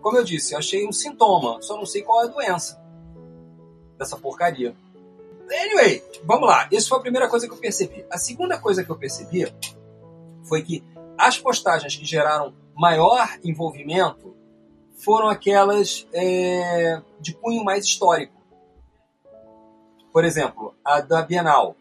[0.00, 2.80] Como eu disse, eu achei um sintoma, só não sei qual é a doença
[3.98, 4.76] dessa porcaria.
[5.50, 6.68] Anyway, vamos lá.
[6.70, 8.04] Isso foi a primeira coisa que eu percebi.
[8.10, 9.52] A segunda coisa que eu percebi
[10.44, 10.84] foi que
[11.18, 14.34] as postagens que geraram maior envolvimento
[14.98, 18.34] foram aquelas é, de cunho mais histórico.
[20.12, 21.76] Por exemplo, a da Bienal.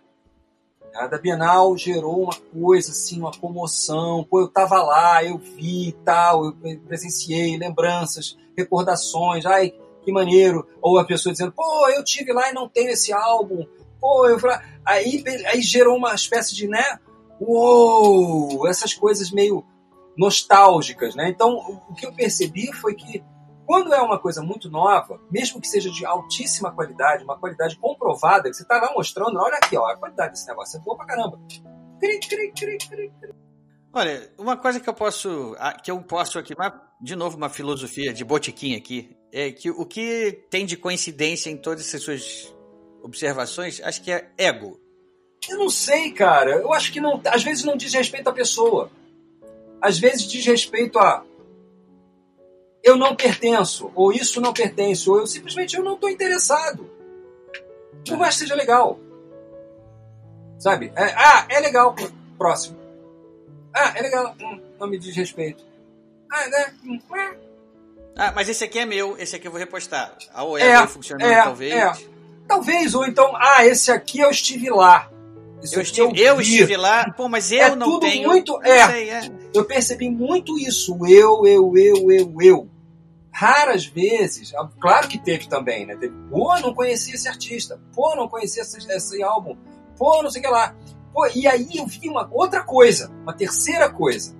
[0.94, 4.24] A da Bienal gerou uma coisa assim, uma comoção.
[4.24, 6.54] Pô, eu tava lá, eu vi tal, eu
[6.86, 9.46] presenciei lembranças, recordações.
[9.46, 9.74] Ai,
[10.04, 10.68] que maneiro.
[10.82, 13.66] Ou a pessoa dizendo, pô, eu tive lá e não tenho esse álbum.
[14.00, 14.38] Pô, eu
[14.86, 17.00] aí, aí gerou uma espécie de, né?
[17.40, 19.64] uou, essas coisas meio
[20.18, 21.30] nostálgicas, né?
[21.30, 21.56] Então,
[21.90, 23.24] o que eu percebi foi que
[23.66, 28.50] quando é uma coisa muito nova, mesmo que seja de altíssima qualidade, uma qualidade comprovada,
[28.50, 31.08] que você está lá mostrando, olha aqui, ó, a qualidade desse negócio é boa pra
[31.08, 31.40] caramba.
[33.92, 36.54] Olha, uma coisa que eu posso, que eu posso aqui,
[37.02, 41.58] de novo uma filosofia de botiquim aqui, é que o que tem de coincidência em
[41.58, 42.56] todas essas suas
[43.02, 44.80] observações, acho que é ego.
[45.50, 46.52] Eu não sei, cara.
[46.52, 48.92] Eu acho que não, às vezes não diz respeito à pessoa.
[49.82, 51.24] Às vezes diz respeito a
[52.84, 56.88] eu não pertenço, ou isso não pertence, ou eu simplesmente eu não estou interessado.
[58.08, 59.00] Por mais que seja legal.
[60.60, 60.94] Sabe?
[60.96, 61.96] É, ah, é legal.
[62.38, 62.78] Próximo.
[63.74, 64.36] Ah, é legal.
[64.40, 65.66] Hum, não me diz respeito.
[66.32, 66.74] Ah, né?
[66.86, 67.38] Hum, é.
[68.16, 70.16] Ah, mas esse aqui é meu, esse aqui eu vou repostar.
[70.32, 71.74] A OE é, funcionando, é, talvez.
[71.74, 71.94] É.
[72.48, 75.10] Talvez, ou então, ah, esse aqui eu estive lá.
[75.72, 78.28] Eu, estive, eu, estive lá, pô, mas eu é não tenho.
[78.28, 80.98] Muito, é, sei, é, eu percebi muito isso.
[81.08, 82.70] Eu, eu, eu, eu, eu
[83.36, 85.98] raras vezes, ah, claro que teve também, né?
[85.98, 89.58] Teve, pô, não conhecia esse artista, pô, não conhecia esse, esse álbum,
[89.98, 90.74] pô, não sei o que lá.
[91.14, 94.34] Pô, e aí eu vi uma outra coisa, uma terceira coisa,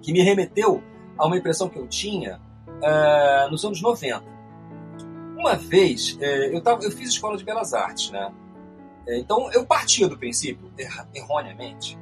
[0.00, 0.82] que me remeteu
[1.18, 4.24] a uma impressão que eu tinha uh, nos anos 90.
[5.36, 8.32] Uma vez, uh, eu, tava, eu fiz escola de belas artes, né?
[9.08, 11.98] Uh, então eu partia do princípio, er erroneamente,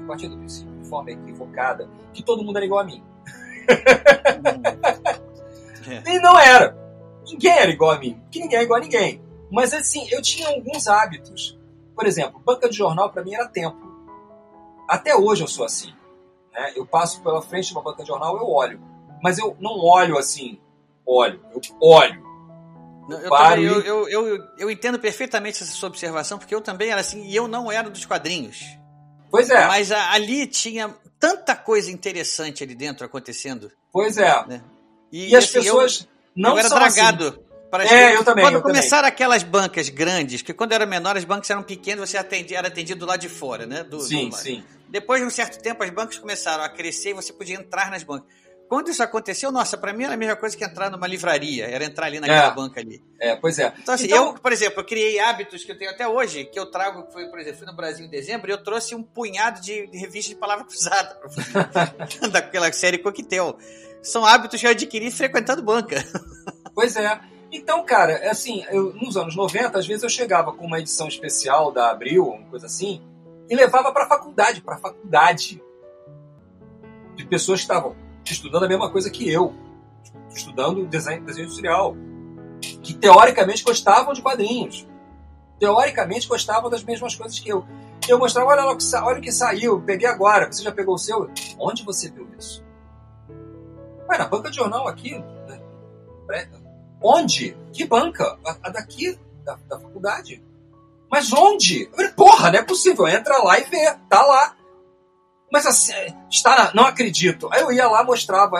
[0.00, 3.02] eu partia do princípio, de forma equivocada, que todo mundo era igual a mim.
[3.02, 4.62] Hum.
[5.90, 6.02] É.
[6.12, 6.76] E não era.
[7.26, 9.22] Ninguém era igual a mim, que ninguém é igual a ninguém.
[9.50, 11.58] Mas assim, eu tinha alguns hábitos.
[11.94, 13.88] Por exemplo, banca de jornal para mim era templo.
[14.88, 15.92] Até hoje eu sou assim.
[16.52, 16.72] Né?
[16.76, 18.80] Eu passo pela frente de uma banca de jornal, eu olho.
[19.22, 20.60] Mas eu não olho assim,
[21.04, 22.22] olho, eu olho.
[23.08, 26.90] Eu, eu, também, eu, eu, eu, eu, entendo perfeitamente essa sua observação, porque eu também
[26.90, 28.64] era assim, e eu não era dos quadrinhos.
[29.30, 29.66] Pois é.
[29.66, 33.70] Mas a, ali tinha tanta coisa interessante ali dentro acontecendo.
[33.92, 34.46] Pois é.
[34.46, 34.62] Né?
[35.10, 37.28] E, e as assim, pessoas não eu era são dragado.
[37.28, 37.48] Assim.
[37.70, 38.44] Para é, eu também.
[38.44, 39.14] Quando eu começaram também.
[39.14, 43.04] aquelas bancas grandes, que quando era menor, as bancas eram pequenas, você atendia, era atendido
[43.04, 43.82] lá de fora, né?
[43.82, 44.64] Do, sim, do sim.
[44.88, 48.02] Depois de um certo tempo, as bancas começaram a crescer e você podia entrar nas
[48.02, 48.28] bancas.
[48.68, 51.84] Quando isso aconteceu, nossa, para mim era a mesma coisa que entrar numa livraria, era
[51.84, 53.02] entrar ali naquela é, banca ali.
[53.18, 53.72] É, pois é.
[53.78, 54.26] Então, assim, então...
[54.26, 57.28] eu, por exemplo, eu criei hábitos que eu tenho até hoje, que eu trago, foi,
[57.28, 60.34] por exemplo, fui no Brasil em dezembro e eu trouxe um punhado de, de revistas
[60.34, 61.18] de palavra cruzada
[62.30, 63.56] daquela série Coquetel
[64.02, 66.04] são hábitos que eu adquiri frequentando banca.
[66.74, 67.20] Pois é.
[67.50, 71.08] Então, cara, é assim, eu, nos anos 90, às vezes eu chegava com uma edição
[71.08, 73.02] especial da Abril, uma coisa assim,
[73.50, 75.60] e levava para faculdade, para faculdade.
[77.16, 77.96] De pessoas que estavam
[78.32, 79.54] estudando a mesma coisa que eu,
[80.34, 81.96] estudando desenho, desenho industrial,
[82.82, 84.86] que teoricamente gostavam de quadrinhos,
[85.58, 87.64] teoricamente gostavam das mesmas coisas que eu.
[88.08, 91.30] Eu mostrava, olha, olha o que saiu, peguei agora, você já pegou o seu?
[91.58, 92.64] Onde você viu isso?
[94.08, 95.22] Ué, na banca de jornal aqui.
[96.26, 96.48] Né?
[97.02, 97.56] Onde?
[97.72, 98.38] Que banca?
[98.44, 100.42] A, a daqui, da, da, faculdade.
[101.10, 101.90] Mas onde?
[102.16, 103.06] Porra, não é possível.
[103.06, 103.94] Entra lá e vê.
[104.08, 104.56] Tá lá.
[105.50, 105.92] Mas assim,
[106.30, 107.48] está na, não acredito.
[107.52, 108.58] Aí eu ia lá, mostrava.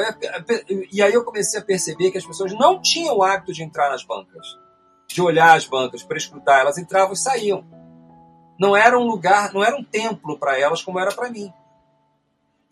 [0.90, 3.90] E aí eu comecei a perceber que as pessoas não tinham o hábito de entrar
[3.90, 4.46] nas bancas.
[5.06, 6.60] De olhar as bancas, para escutar.
[6.60, 7.64] Elas entravam e saíam.
[8.58, 11.52] Não era um lugar, não era um templo para elas como era para mim.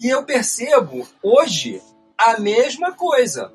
[0.01, 1.83] E eu percebo hoje
[2.19, 3.53] a mesma coisa.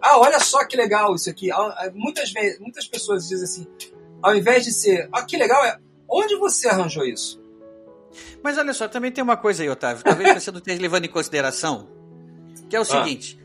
[0.00, 1.50] Ah, olha só que legal isso aqui.
[1.50, 3.66] Ah, ah, muitas vezes, muitas pessoas dizem assim,
[4.22, 5.78] ao invés de ser, ah, que legal, é
[6.08, 7.41] onde você arranjou isso?
[8.42, 11.08] Mas olha só, também tem uma coisa aí, Otávio, talvez você não esteja levando em
[11.08, 11.88] consideração,
[12.68, 12.84] que é o ah.
[12.84, 13.38] seguinte,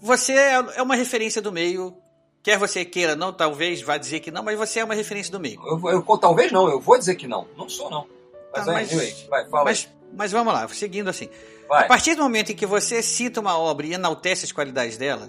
[0.00, 1.94] você é, é uma referência do meio,
[2.42, 5.40] quer você queira não, talvez vá dizer que não, mas você é uma referência do
[5.40, 5.60] meio.
[5.66, 7.46] Eu, eu talvez não, eu vou dizer que não.
[7.56, 8.06] Não sou, não.
[8.52, 11.28] Mas, tá, mas, anyway, vai, fala mas, mas vamos lá, seguindo assim.
[11.68, 11.84] Vai.
[11.84, 15.28] A partir do momento em que você cita uma obra e enaltece as qualidades dela,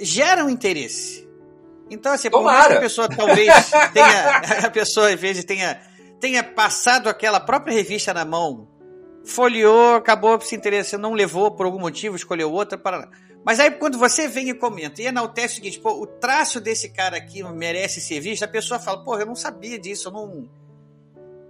[0.00, 1.28] gera um interesse.
[1.90, 3.48] Então, assim, por mais que a pessoa talvez
[3.92, 4.36] tenha.
[4.66, 5.80] A pessoa, às vezes, tenha,
[6.20, 8.68] tenha passado aquela própria revista na mão,
[9.24, 12.78] folheou, acabou se interessando, não levou por algum motivo, escolheu outra.
[12.78, 13.08] Para...
[13.44, 16.90] Mas aí, quando você vem e comenta e enaltece o seguinte, pô, o traço desse
[16.90, 20.48] cara aqui merece ser visto, a pessoa fala, pô, eu não sabia disso, eu não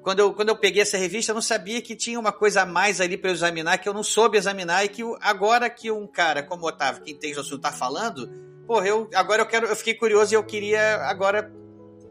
[0.08, 2.66] quando eu, quando eu peguei essa revista, eu não sabia que tinha uma coisa a
[2.66, 6.42] mais ali para examinar, que eu não soube examinar, e que agora que um cara
[6.42, 8.26] como o Otávio, que entende o assunto, tá falando,
[8.66, 11.52] porra, eu, agora eu quero, eu fiquei curioso e eu queria agora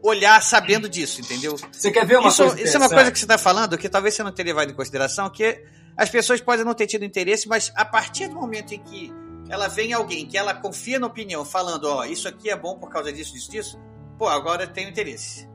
[0.02, 1.56] olhar sabendo disso, entendeu?
[1.72, 2.62] Você quer ver uma isso, coisa?
[2.62, 4.74] Isso é uma coisa que você está falando, que talvez você não tenha levado em
[4.74, 5.62] consideração, que
[5.96, 9.12] as pessoas podem não ter tido interesse, mas a partir do momento em que
[9.48, 12.78] ela vem alguém que ela confia na opinião, falando, ó, oh, isso aqui é bom
[12.78, 13.80] por causa disso, disso, disso,
[14.18, 15.48] pô, agora tem interesse.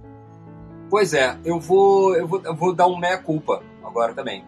[0.89, 4.45] Pois é, eu vou, eu vou, eu vou dar um meia-culpa agora também.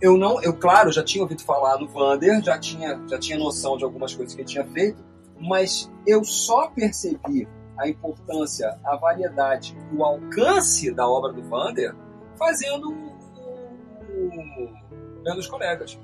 [0.00, 3.76] Eu não, eu claro, já tinha ouvido falar no Vander, já tinha, já tinha noção
[3.76, 5.04] de algumas coisas que ele tinha feito,
[5.40, 7.48] mas eu só percebi
[7.78, 11.94] a importância, a variedade, o alcance da obra do Vander
[12.36, 14.72] fazendo o,
[15.22, 15.98] vendo os colegas.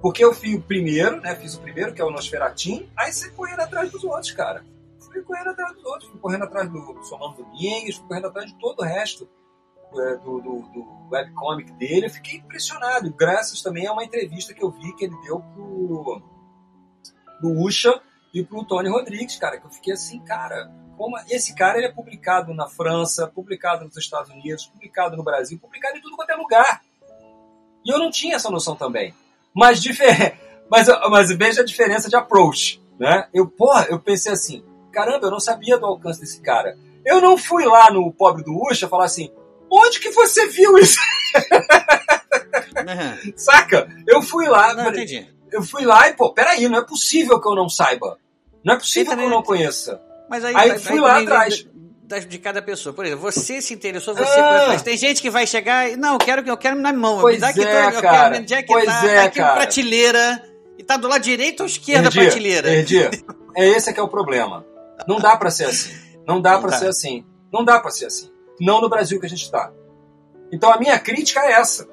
[0.00, 1.34] Porque eu fiz o primeiro, né?
[1.34, 4.64] Fiz o primeiro, que é o Nosferatim, aí você correndo atrás dos outros, cara.
[5.00, 8.58] Fui correndo atrás dos outros, fui correndo atrás do Somando Domingues, fui correndo atrás de
[8.58, 9.28] todo o resto
[9.96, 12.06] é, do, do, do webcomic dele.
[12.06, 13.10] Eu fiquei impressionado.
[13.14, 16.22] Graças também a uma entrevista que eu vi que ele deu pro,
[17.40, 17.98] pro Usha
[18.34, 21.92] e pro Tony Rodrigues, cara, que eu fiquei assim, cara, como esse cara ele é
[21.92, 26.34] publicado na França, publicado nos Estados Unidos, publicado no Brasil, publicado em tudo quanto é
[26.34, 26.82] lugar.
[27.84, 29.14] E eu não tinha essa noção também.
[29.54, 30.36] Mas, difer...
[30.68, 33.28] mas, mas veja a diferença de approach, né?
[33.32, 36.76] Eu, porra, eu pensei assim, caramba, eu não sabia do alcance desse cara.
[37.04, 39.30] Eu não fui lá no pobre do Usha falar assim,
[39.70, 40.98] onde que você viu isso?
[42.74, 43.32] Uhum.
[43.36, 43.88] Saca?
[44.06, 44.74] Eu fui lá.
[44.74, 45.26] Não, entendi.
[45.50, 48.18] Eu fui lá e, pô, peraí, não é possível que eu não saiba.
[48.64, 50.00] Não é possível que eu não conheça.
[50.28, 51.66] Mas aí, aí tá, fui aí, lá atrás.
[52.04, 52.94] De, de cada pessoa.
[52.94, 54.78] Por exemplo, você se interessou, você ah.
[54.82, 55.96] Tem gente que vai chegar e.
[55.96, 57.20] Não, eu quero, eu quero na mão.
[57.20, 58.30] Pois me é, eu cara.
[58.30, 59.54] quero onde é que pois tá, é, tá aqui cara.
[59.54, 60.42] prateleira.
[60.78, 62.68] E tá do lado direito ou esquerda Perdi, prateleira?
[62.68, 63.10] Perdi.
[63.54, 64.64] É esse que é o problema.
[65.06, 65.92] Não dá para ser assim.
[66.26, 67.24] Não dá para ser assim.
[67.52, 68.30] Não dá para ser assim.
[68.60, 69.70] Não no Brasil que a gente está.
[70.50, 71.88] Então a minha crítica é essa.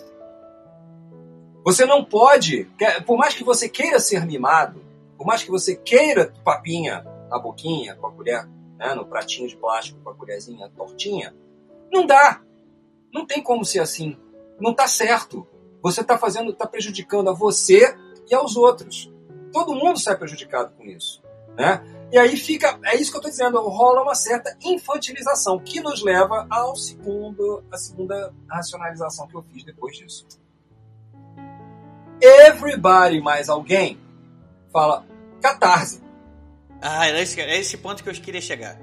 [1.63, 2.67] Você não pode,
[3.05, 4.81] por mais que você queira ser mimado,
[5.21, 8.43] por mais que você queira papinha na boquinha, com a colher,
[8.75, 11.31] né, no pratinho de plástico, com a colherzinha tortinha,
[11.93, 12.41] não dá.
[13.13, 14.17] Não tem como ser assim.
[14.59, 15.45] Não está certo.
[15.79, 17.95] Você está fazendo, está prejudicando a você
[18.27, 19.13] e aos outros.
[19.53, 21.21] Todo mundo sai prejudicado com isso,
[21.55, 21.83] né?
[22.11, 26.01] E aí fica, é isso que eu estou dizendo, rola uma certa infantilização que nos
[26.03, 30.25] leva ao segundo, a segunda racionalização que eu fiz depois disso.
[32.19, 33.99] Everybody mais alguém
[34.71, 35.10] fala
[35.41, 36.01] catarse.
[36.81, 38.77] Ah, é esse, é esse ponto que eu queria chegar.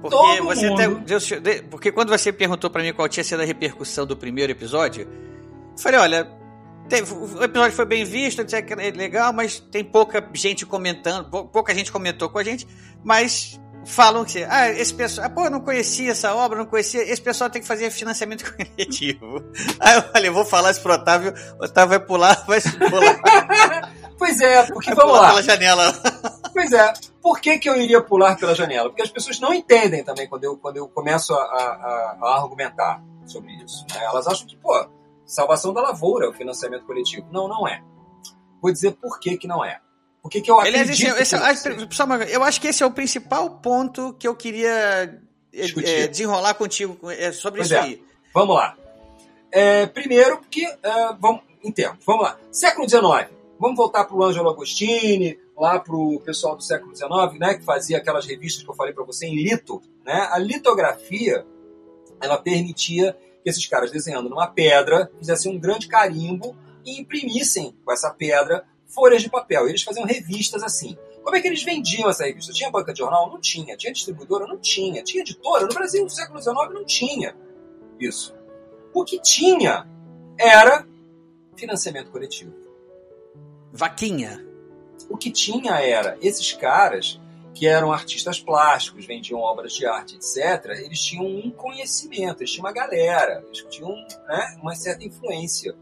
[0.00, 4.04] Porque Todo você até, porque quando você perguntou para mim qual tinha sido a repercussão
[4.04, 6.42] do primeiro episódio, eu falei, olha,
[6.88, 11.92] Teve, o episódio foi bem visto, é legal, mas tem pouca gente comentando, pouca gente
[11.92, 12.66] comentou com a gente,
[13.04, 17.02] mas falam que, ah, esse pessoal, ah, pô, eu não conhecia essa obra, não conhecia,
[17.02, 19.42] esse pessoal tem que fazer financiamento coletivo.
[19.80, 23.20] Aí eu falei, vou falar isso pro Otávio, o Otávio vai pular, vai pular.
[24.22, 25.28] pois é, porque vamos lá.
[25.30, 25.92] pela janela.
[26.52, 28.88] Pois é, por que, que eu iria pular pela janela?
[28.88, 33.02] Porque as pessoas não entendem também quando eu, quando eu começo a, a, a argumentar
[33.26, 33.84] sobre isso.
[33.90, 34.04] Né?
[34.04, 34.86] Elas acham que, pô,
[35.26, 37.26] salvação da lavoura, o financiamento coletivo.
[37.32, 37.82] Não, não é.
[38.60, 39.80] Vou dizer por que, que não é.
[40.22, 42.86] Por que, que eu acredito Aliás, esse, é- esse, que eu acho que esse é
[42.86, 45.20] o principal ponto que eu queria
[45.52, 47.80] é, desenrolar contigo é, sobre pois isso é.
[47.80, 48.04] aí.
[48.32, 48.76] Vamos lá.
[49.50, 52.38] É, primeiro, que uh, vamos, em termos, vamos lá.
[52.52, 53.41] Século XIX.
[53.62, 57.64] Vamos voltar para o Ângelo Agostini, lá para o pessoal do século XIX, né, que
[57.64, 59.80] fazia aquelas revistas que eu falei para você em lito.
[60.04, 60.28] Né?
[60.32, 61.46] A litografia
[62.20, 67.92] ela permitia que esses caras desenhando numa pedra fizessem um grande carimbo e imprimissem com
[67.92, 69.68] essa pedra folhas de papel.
[69.68, 70.98] Eles faziam revistas assim.
[71.22, 72.52] Como é que eles vendiam essa revista?
[72.52, 73.30] Tinha banca de jornal?
[73.30, 73.76] Não tinha.
[73.76, 74.44] Tinha distribuidora?
[74.44, 75.04] Não tinha.
[75.04, 75.68] Tinha editora?
[75.68, 77.36] No Brasil, no século XIX, não tinha
[78.00, 78.34] isso.
[78.92, 79.88] O que tinha
[80.36, 80.84] era
[81.54, 82.61] financiamento coletivo.
[83.72, 84.44] Vaquinha.
[85.08, 87.18] O que tinha era esses caras
[87.54, 92.64] que eram artistas plásticos, vendiam obras de arte, etc., eles tinham um conhecimento, eles tinham
[92.64, 93.94] uma galera, eles tinham
[94.26, 95.74] né, uma certa influência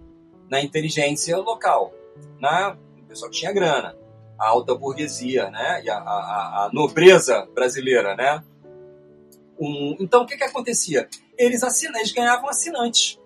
[0.48, 1.92] na inteligência local,
[2.40, 3.96] na o pessoal tinha grana,
[4.38, 8.42] a alta burguesia, né, e a, a, a nobreza brasileira, né.
[9.58, 11.08] Um, então, o que, que acontecia?
[11.36, 13.20] Eles, assinam, eles ganhavam assinantes.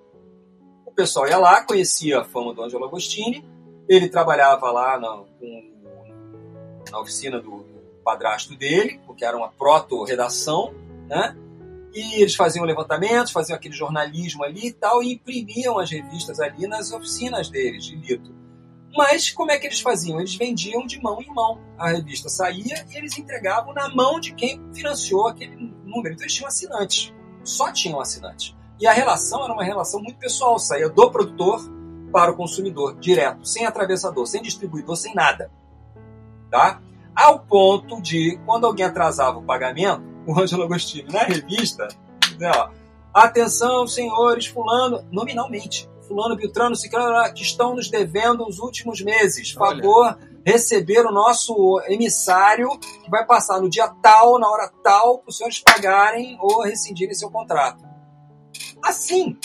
[0.85, 3.45] O pessoal ia lá, conhecia a fama do Angelo Agostini,
[3.89, 5.23] ele trabalhava lá na,
[6.91, 7.75] na oficina do,
[8.05, 10.73] padrasto dele, porque era uma proto-redação,
[11.09, 11.35] né?
[11.93, 16.67] E eles faziam levantamentos, faziam aquele jornalismo ali e tal, e imprimiam as revistas ali
[16.67, 18.35] nas oficinas deles, de lito.
[18.97, 20.21] Mas como é que eles faziam?
[20.21, 21.61] Eles vendiam de mão em mão.
[21.79, 26.15] A revista saía e eles entregavam na mão de quem financiou aquele número.
[26.15, 27.13] Então eles tinham assinantes.
[27.43, 28.55] Só tinham assinantes.
[28.81, 30.59] E a relação era uma relação muito pessoal.
[30.61, 31.61] Saía do produtor
[32.15, 35.51] para o consumidor, direto, sem atravessador, sem distribuidor, sem nada.
[36.49, 36.81] Tá?
[37.13, 41.89] Ao ponto de, quando alguém atrasava o pagamento, o Ângelo Agostini, na revista,
[42.21, 42.71] dizia, ó,
[43.13, 49.51] atenção, senhores, fulano, nominalmente, fulano, Beltrano, Ciclano, que estão nos devendo os últimos meses.
[49.51, 50.19] Favor Olha.
[50.47, 55.37] receber o nosso emissário, que vai passar no dia tal, na hora tal, para os
[55.37, 57.85] senhores pagarem ou rescindirem seu contrato.
[58.85, 59.37] Assim.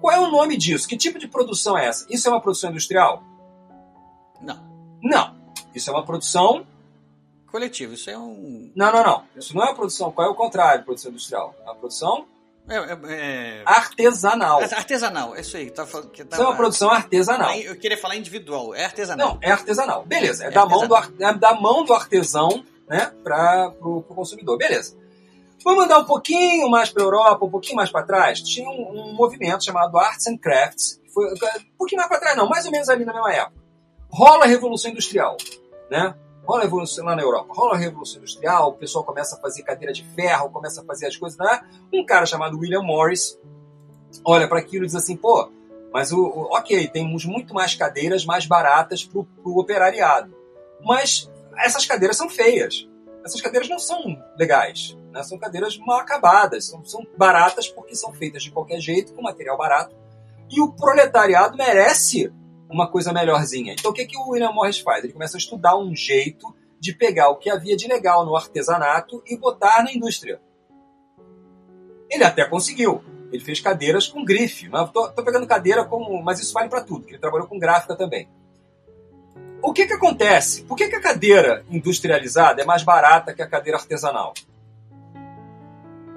[0.00, 0.86] Qual é o nome disso?
[0.88, 2.06] Que tipo de produção é essa?
[2.08, 3.22] Isso é uma produção industrial?
[4.40, 4.58] Não.
[5.02, 5.34] Não.
[5.74, 6.66] Isso é uma produção.
[7.50, 8.70] Coletivo, isso é um.
[8.76, 9.24] Não, não, não.
[9.36, 10.12] Isso não é uma produção.
[10.12, 11.54] Qual é o contrário de produção industrial?
[11.60, 12.26] É uma produção
[12.68, 14.60] É, é- é- artesanal.
[14.60, 15.70] Artesanal, é isso aí.
[15.70, 17.54] Tá, que tá- Isso é uma produção artesanal.
[17.54, 19.28] Eu queria falar individual, é artesanal.
[19.34, 20.04] Não, é artesanal.
[20.04, 20.44] Beleza.
[20.44, 21.28] É, É da, mão do, artesanal.
[21.30, 24.58] ar- é da mão do artesão né, para o consumidor.
[24.58, 24.94] Beleza.
[25.64, 28.40] Vamos mandar um pouquinho mais para a Europa, um pouquinho mais para trás.
[28.40, 31.00] Tinha um, um movimento chamado Arts and Crafts.
[31.12, 31.36] Foi, um
[31.76, 33.58] pouquinho mais para trás, não, mais ou menos ali na mesma época.
[34.10, 35.36] Rola a Revolução Industrial.
[35.90, 36.14] Né?
[36.44, 37.52] Rola a Revolução lá na Europa.
[37.54, 41.06] Rola a Revolução Industrial, o pessoal começa a fazer cadeira de ferro, começa a fazer
[41.06, 41.38] as coisas.
[41.38, 41.60] Né?
[41.92, 43.38] Um cara chamado William Morris
[44.24, 45.50] olha para aquilo e diz assim: pô,
[45.92, 50.34] mas o, o- ok, temos muito mais cadeiras mais baratas para o operariado.
[50.84, 52.88] Mas essas cadeiras são feias.
[53.24, 54.96] Essas cadeiras não são legais.
[55.12, 55.22] Né?
[55.22, 56.66] São cadeiras mal acabadas.
[56.66, 59.94] São, são baratas porque são feitas de qualquer jeito, com material barato.
[60.50, 62.32] E o proletariado merece
[62.68, 63.72] uma coisa melhorzinha.
[63.72, 65.04] Então o que, que o William Morris faz?
[65.04, 69.22] Ele começa a estudar um jeito de pegar o que havia de legal no artesanato
[69.26, 70.40] e botar na indústria.
[72.10, 73.02] Ele até conseguiu.
[73.30, 74.70] Ele fez cadeiras com grife.
[74.92, 76.22] Tô pegando cadeira como.
[76.22, 78.28] Mas isso vale para tudo, que ele trabalhou com gráfica também.
[79.60, 80.62] O que, que acontece?
[80.62, 84.32] Por que, que a cadeira industrializada é mais barata que a cadeira artesanal?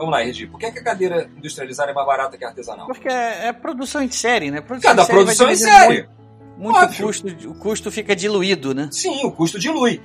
[0.02, 0.48] Vamos lá, Regi.
[0.48, 2.88] Por que, que a cadeira industrializada é mais barata que a artesanal?
[2.88, 4.60] Porque é, é produção em série, né?
[4.60, 6.10] Produção Cada série produção em série.
[6.57, 8.90] Muito, custo, o custo fica diluído, né?
[8.91, 10.02] Sim, o custo dilui.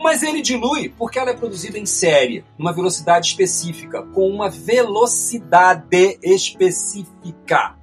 [0.00, 6.18] Mas ele dilui porque ela é produzida em série, numa velocidade específica, com uma velocidade
[6.22, 7.74] específica.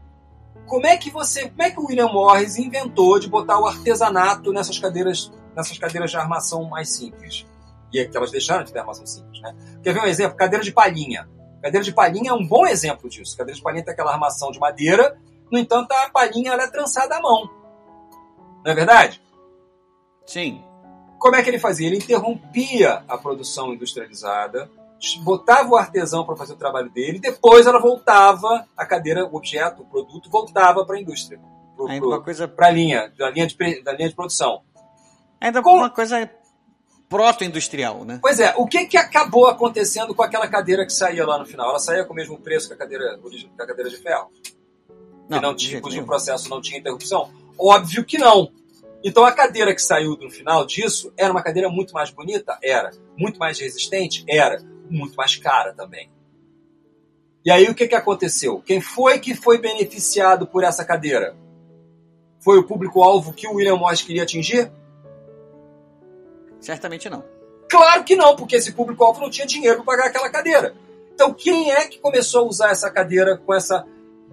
[0.66, 4.52] Como é que você, como é que o William Morris inventou de botar o artesanato
[4.52, 7.46] nessas cadeiras, nessas cadeiras de armação mais simples?
[7.94, 9.56] E é que elas deixaram de ter armação simples, né?
[9.84, 10.36] Quer ver um exemplo?
[10.36, 11.30] Cadeira de palhinha.
[11.62, 13.38] Cadeira de palhinha é um bom exemplo disso.
[13.38, 15.18] Cadeira de palhinha tem aquela armação de madeira,
[15.52, 17.50] no entanto a palhinha é trançada à mão.
[18.64, 19.22] Não é verdade?
[20.26, 20.64] Sim.
[21.20, 21.88] Como é que ele fazia?
[21.88, 24.70] Ele interrompia a produção industrializada,
[25.24, 29.84] botava o artesão para fazer o trabalho dele, depois ela voltava, a cadeira, o objeto,
[29.84, 31.40] o produto, voltava para a indústria,
[32.22, 34.62] coisa, para a linha, da linha, de, da linha de produção.
[35.40, 36.30] ainda Com- uma coisa
[37.12, 38.20] proto-industrial, né?
[38.22, 41.70] Pois é, o que, que acabou acontecendo com aquela cadeira que saía lá no final?
[41.70, 44.32] Ela saía com o mesmo preço que a cadeira, que a cadeira de ferro?
[45.28, 46.08] que não tinha, cujo nenhum.
[46.08, 47.30] processo não tinha interrupção?
[47.60, 48.50] Óbvio que não.
[49.04, 52.58] Então a cadeira que saiu no final disso era uma cadeira muito mais bonita?
[52.64, 52.92] Era.
[53.18, 54.24] Muito mais resistente?
[54.26, 54.64] Era.
[54.90, 56.10] Muito mais cara também.
[57.44, 58.62] E aí o que, que aconteceu?
[58.62, 61.36] Quem foi que foi beneficiado por essa cadeira?
[62.40, 64.72] Foi o público-alvo que o William Morris queria atingir?
[66.62, 67.24] Certamente não.
[67.70, 70.74] Claro que não, porque esse público-alvo não tinha dinheiro para pagar aquela cadeira.
[71.14, 73.86] Então, quem é que começou a usar essa cadeira com essa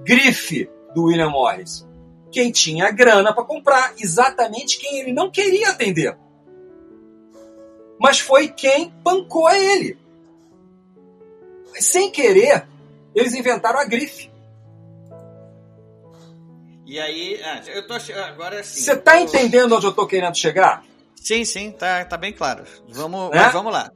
[0.04, 1.86] grife do William Morris?
[2.30, 6.16] Quem tinha grana para comprar, exatamente quem ele não queria atender.
[7.98, 9.98] Mas foi quem bancou a ele.
[11.80, 12.66] Sem querer,
[13.14, 14.30] eles inventaram a grife.
[16.86, 18.80] E aí, ah, eu tô agora sim.
[18.80, 20.84] Você está eu- entendendo onde eu estou querendo chegar?
[21.22, 22.64] Sim, sim, tá, tá bem claro.
[22.88, 23.50] Vamos, Né?
[23.52, 23.90] vamos lá.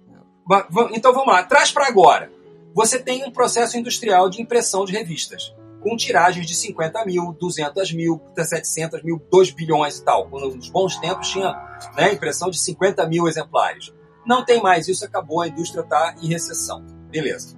[0.92, 2.30] Então vamos lá, traz para agora.
[2.74, 7.92] Você tem um processo industrial de impressão de revistas, com tiragens de 50 mil, 200
[7.92, 10.28] mil, 700 mil, 2 bilhões e tal.
[10.28, 11.52] Quando nos bons tempos tinha
[11.96, 13.92] né, impressão de 50 mil exemplares.
[14.24, 16.84] Não tem mais isso, acabou, a indústria está em recessão.
[17.10, 17.56] Beleza.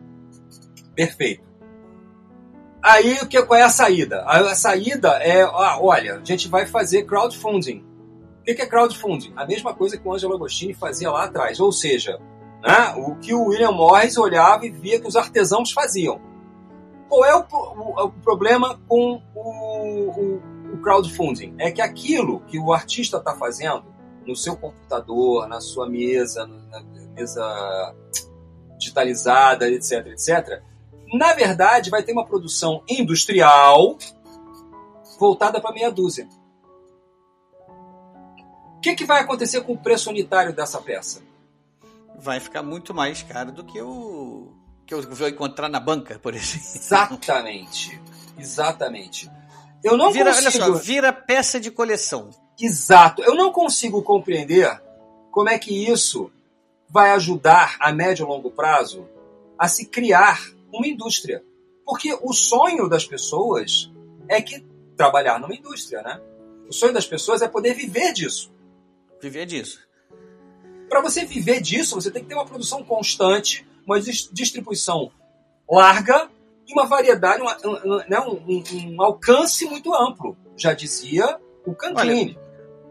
[0.95, 1.45] Perfeito.
[2.83, 4.23] Aí o que, qual é a saída?
[4.23, 7.85] A, a saída é, ah, olha, a gente vai fazer crowdfunding.
[8.53, 9.33] O que é crowdfunding?
[9.37, 12.21] A mesma coisa que o Angelo Agostini fazia lá atrás, ou seja,
[12.63, 16.21] né, o que o William Morris olhava e via que os artesãos faziam.
[17.09, 20.41] Qual é o, o- o problema com o, o-
[20.75, 21.55] o crowdfunding?
[21.59, 23.83] É que aquilo que o artista está fazendo
[24.27, 26.83] no seu computador, na sua mesa, na
[27.15, 27.95] mesa
[28.79, 30.63] digitalizada, etc, etc,
[31.15, 33.97] na verdade vai ter uma produção industrial
[35.19, 36.29] voltada para meia dúzia.
[38.85, 41.23] O que, que vai acontecer com o preço unitário dessa peça?
[42.19, 44.53] Vai ficar muito mais caro do que o
[44.87, 46.69] que eu vou encontrar na banca, por exemplo.
[46.75, 47.99] Exatamente.
[48.39, 49.31] Exatamente.
[49.83, 50.65] Eu não Vira, consigo.
[50.65, 52.29] olha só, vira peça de coleção.
[52.61, 53.23] Exato.
[53.23, 54.79] Eu não consigo compreender
[55.31, 56.31] como é que isso
[56.87, 59.09] vai ajudar a médio e longo prazo
[59.59, 61.43] a se criar uma indústria.
[61.87, 63.91] Porque o sonho das pessoas
[64.29, 64.61] é que
[64.95, 66.21] trabalhar numa indústria, né?
[66.69, 68.53] O sonho das pessoas é poder viver disso.
[69.25, 69.79] Viver disso.
[70.89, 75.11] Para você viver disso, você tem que ter uma produção constante, uma dis- distribuição
[75.69, 76.29] larga
[76.69, 82.39] e uma variedade, uma, um, né, um, um, alcance muito amplo, já dizia o Cantini.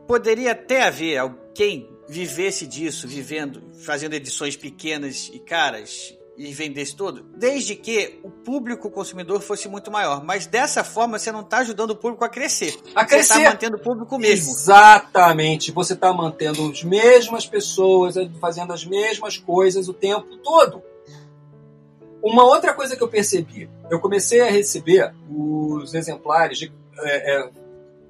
[0.07, 1.21] poderia até haver
[1.53, 8.29] quem vivesse disso, vivendo, fazendo edições pequenas e caras e vendesse tudo, desde que o
[8.29, 10.23] público consumidor fosse muito maior.
[10.23, 12.75] Mas dessa forma você não está ajudando o público a crescer.
[12.95, 13.33] A crescer.
[13.33, 14.51] Você está mantendo o público mesmo.
[14.51, 15.71] Exatamente.
[15.71, 20.81] Você está mantendo as mesmas pessoas fazendo as mesmas coisas o tempo todo.
[22.21, 27.49] Uma outra coisa que eu percebi, eu comecei a receber os exemplares de, é, é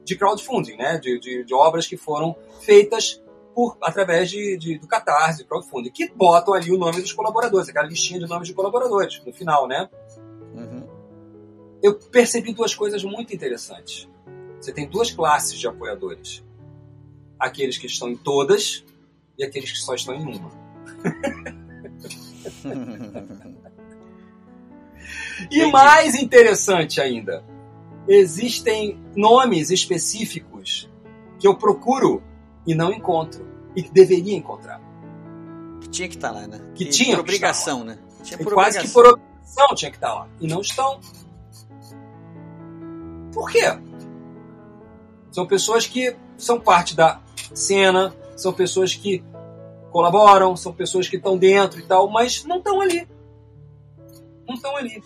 [0.05, 0.99] de crowdfunding, né?
[0.99, 3.22] De, de, de obras que foram feitas
[3.53, 7.87] por, através de, de, do Catarse, crowdfunding, que botam ali o nome dos colaboradores, aquela
[7.87, 9.89] listinha de nomes de colaboradores, no final, né?
[10.53, 10.87] Uhum.
[11.81, 14.07] Eu percebi duas coisas muito interessantes.
[14.59, 16.43] Você tem duas classes de apoiadores.
[17.37, 18.85] Aqueles que estão em todas
[19.37, 20.49] e aqueles que só estão em uma.
[25.51, 27.43] e mais interessante ainda,
[28.07, 30.89] existem nomes específicos
[31.39, 32.23] que eu procuro
[32.65, 33.45] e não encontro.
[33.75, 34.81] E que deveria encontrar.
[35.81, 36.59] Que tinha que estar tá lá, né?
[36.75, 37.97] Que e tinha por obrigação, né?
[38.23, 38.83] Tinha por quase obrigação.
[38.83, 40.27] que por obrigação tinha que estar tá lá.
[40.39, 40.99] E não estão.
[43.33, 43.63] Por quê?
[45.31, 47.19] São pessoas que são parte da
[47.53, 49.23] cena, são pessoas que
[49.91, 53.07] colaboram, são pessoas que estão dentro e tal, mas não estão ali.
[54.47, 55.03] Não estão ali.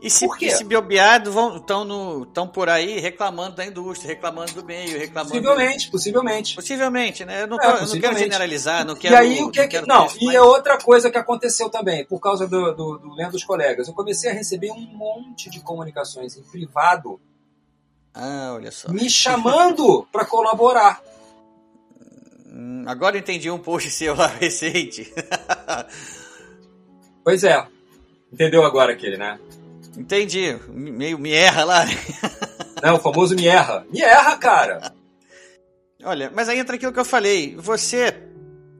[0.00, 0.50] E se, quê?
[0.50, 5.32] se biobeado estão por aí reclamando da indústria, reclamando do meio, reclamando.
[5.32, 6.54] Possivelmente, possivelmente.
[6.54, 7.42] Possivelmente, né?
[7.42, 9.14] Eu não, é, quero, eu não quero generalizar, não quero.
[9.14, 9.80] E aí o que é que.
[9.80, 10.34] Não, não e mas...
[10.34, 13.88] é outra coisa que aconteceu também, por causa do, do, do Lendo dos Colegas.
[13.88, 17.18] Eu comecei a receber um monte de comunicações em privado.
[18.12, 18.92] Ah, olha só.
[18.92, 21.00] Me chamando para colaborar.
[22.46, 25.10] Hum, agora entendi um post seu lá recente.
[27.24, 27.66] pois é.
[28.30, 29.38] Entendeu agora aquele, né?
[29.96, 30.58] Entendi.
[30.68, 31.84] Meio me erra lá.
[32.82, 33.86] Não, o famoso me erra.
[33.90, 34.92] Me erra, cara.
[36.04, 37.56] Olha, mas aí entra aquilo que eu falei.
[37.56, 38.14] Você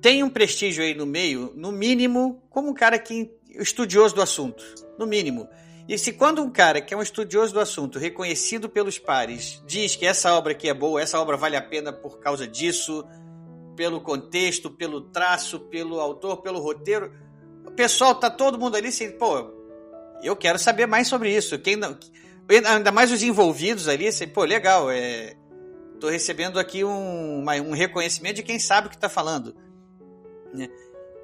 [0.01, 4.23] tem um prestígio aí no meio, no mínimo, como um cara que é estudioso do
[4.23, 4.63] assunto.
[4.99, 5.49] No mínimo.
[5.89, 9.95] E se quando um cara que é um estudioso do assunto, reconhecido pelos pares, diz
[9.95, 13.05] que essa obra aqui é boa, essa obra vale a pena por causa disso,
[13.77, 17.13] pelo contexto, pelo traço, pelo autor, pelo roteiro,
[17.65, 19.56] o pessoal tá todo mundo ali assim, pô,
[20.23, 21.59] eu quero saber mais sobre isso.
[21.59, 21.97] Quem não,
[22.67, 25.35] ainda mais os envolvidos ali, assim, pô, legal, é,
[26.01, 29.55] tô recebendo aqui um, um reconhecimento de quem sabe o que está falando.
[30.53, 30.69] Né?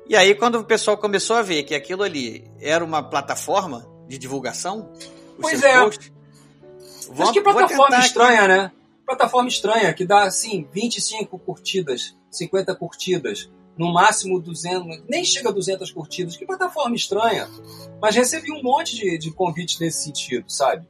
[0.09, 4.19] E aí, quando o pessoal começou a ver que aquilo ali era uma plataforma de
[4.19, 4.93] divulgação,
[5.41, 5.81] pois é.
[5.81, 6.13] Post,
[7.17, 8.49] Mas que plataforma estranha, aqui.
[8.49, 8.73] né?
[9.07, 15.53] Plataforma estranha, que dá, assim, 25 curtidas, 50 curtidas no máximo 200, nem chega a
[15.53, 17.49] 200 curtidas, que plataforma estranha.
[18.01, 20.87] Mas recebi um monte de, de convites nesse sentido, sabe?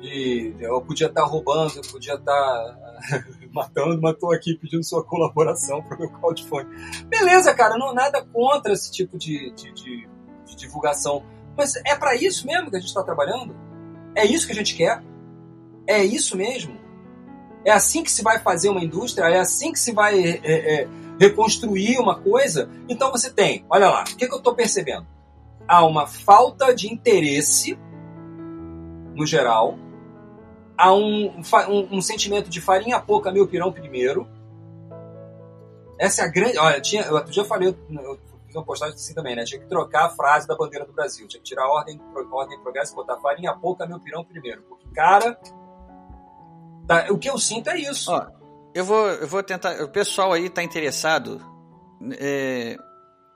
[0.00, 2.78] De, eu podia estar roubando, eu podia estar
[3.52, 6.70] matando, mas estou aqui pedindo sua colaboração para o meu crowdfunding.
[7.06, 10.08] Beleza, cara, não nada contra esse tipo de, de, de,
[10.46, 11.24] de divulgação.
[11.56, 13.54] Mas é para isso mesmo que a gente está trabalhando?
[14.14, 15.02] É isso que a gente quer?
[15.86, 16.80] É isso mesmo?
[17.64, 19.26] É assim que se vai fazer uma indústria?
[19.26, 22.70] É assim que se vai é, é, reconstruir uma coisa.
[22.88, 25.06] Então você tem, olha lá, o que, que eu estou percebendo?
[25.66, 27.78] Há uma falta de interesse,
[29.14, 29.78] no geral,
[30.76, 34.26] há um, um, um sentimento de farinha pouca, meu pirão primeiro.
[35.98, 36.58] Essa é a grande.
[36.58, 39.44] Olha, tinha, eu outro dia falei, eu fiz uma postagem assim também, né?
[39.44, 41.28] Tinha que trocar a frase da bandeira do Brasil.
[41.28, 42.00] Tinha que tirar a ordem,
[42.32, 44.62] ordem progresso botar farinha pouca, meu pirão primeiro.
[44.62, 45.38] Porque, cara,
[46.86, 48.12] tá, o que eu sinto é isso.
[48.12, 48.26] Ó,
[48.74, 49.82] eu vou, eu vou tentar.
[49.82, 51.40] O pessoal aí está interessado
[52.18, 52.76] é,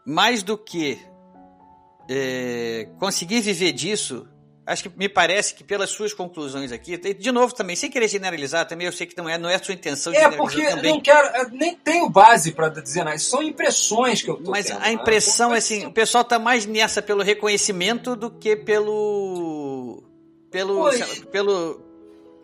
[0.04, 0.98] mais do que
[2.08, 4.26] é, conseguir viver disso.
[4.64, 8.66] Acho que me parece que pelas suas conclusões aqui, de novo também, sem querer generalizar,
[8.66, 10.94] também eu sei que não é, não é a sua intenção é, generalizar porque também.
[10.94, 14.82] não quero, nem tenho base para dizer nada, são impressões que eu tô Mas tendo,
[14.82, 20.02] a impressão é assim, o pessoal está mais nessa pelo reconhecimento do que pelo
[20.50, 20.90] pelo,
[21.30, 21.85] pelo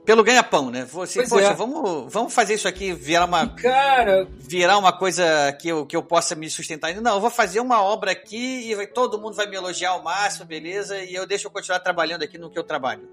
[0.04, 0.84] pelo ganha-pão, né?
[0.84, 1.54] Você, pois poxa, é.
[1.54, 3.48] vamos, vamos fazer isso aqui virar uma.
[3.48, 4.26] Cara.
[4.38, 6.94] Virar uma coisa que eu, que eu possa me sustentar.
[6.94, 10.02] Não, eu vou fazer uma obra aqui e vai, todo mundo vai me elogiar ao
[10.02, 10.98] máximo, beleza?
[10.98, 13.08] E eu deixo eu continuar trabalhando aqui no que eu trabalho.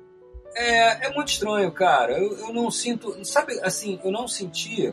[0.56, 2.18] É, é muito estranho, cara.
[2.18, 3.24] Eu, eu não sinto.
[3.24, 4.92] Sabe, assim, eu não senti.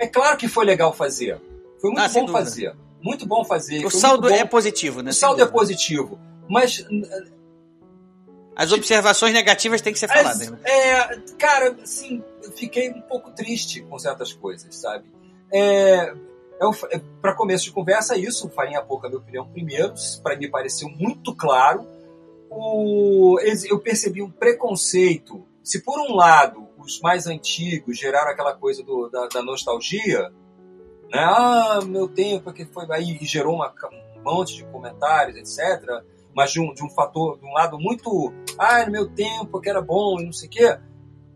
[0.00, 1.40] É claro que foi legal fazer.
[1.80, 2.74] Foi muito ah, bom fazer.
[3.00, 3.86] Muito bom fazer.
[3.86, 5.10] O saldo é positivo, né?
[5.10, 6.18] O saldo é positivo.
[6.48, 6.84] Mas
[8.56, 10.50] as observações negativas têm que ser faladas.
[10.50, 10.58] Né?
[10.64, 15.04] É, cara, assim, eu fiquei um pouco triste com certas coisas, sabe?
[15.52, 16.14] É,
[16.90, 19.92] é, para começo de conversa, isso, farinha pouca, minha opinião, primeiro,
[20.22, 21.86] para me pareceu muito claro.
[22.50, 23.38] o,
[23.68, 25.46] eu percebi um preconceito.
[25.62, 30.30] Se por um lado os mais antigos geraram aquela coisa do, da, da, nostalgia,
[31.10, 31.20] né?
[31.20, 33.74] Ah, meu tempo que foi aí e gerou uma,
[34.16, 36.02] um monte de comentários, etc.
[36.36, 39.70] Mas de um, de um fator, de um lado muito, ah, no meu tempo que
[39.70, 40.78] era bom e não sei o quê.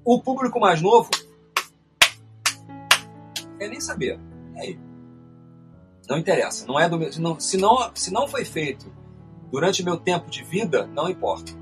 [0.04, 1.08] O público mais novo
[3.58, 4.20] quer nem saber.
[4.56, 4.80] E aí?
[6.06, 6.66] Não interessa.
[6.66, 8.92] Não é do meu, se, não, se, não, se não foi feito
[9.50, 11.52] durante meu tempo de vida, não importa.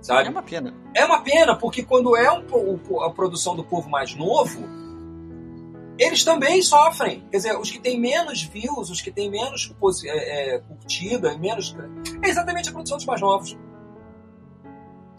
[0.00, 0.28] Sabe?
[0.28, 0.74] É uma pena.
[0.94, 2.44] É uma pena, porque quando é um,
[3.02, 4.60] a produção do povo mais novo,
[5.98, 7.26] eles também sofrem.
[7.30, 9.72] Quer dizer, os que têm menos views, os que têm menos
[10.04, 11.74] é, é, curtida, menos.
[12.22, 13.56] É exatamente a produção dos mais novos.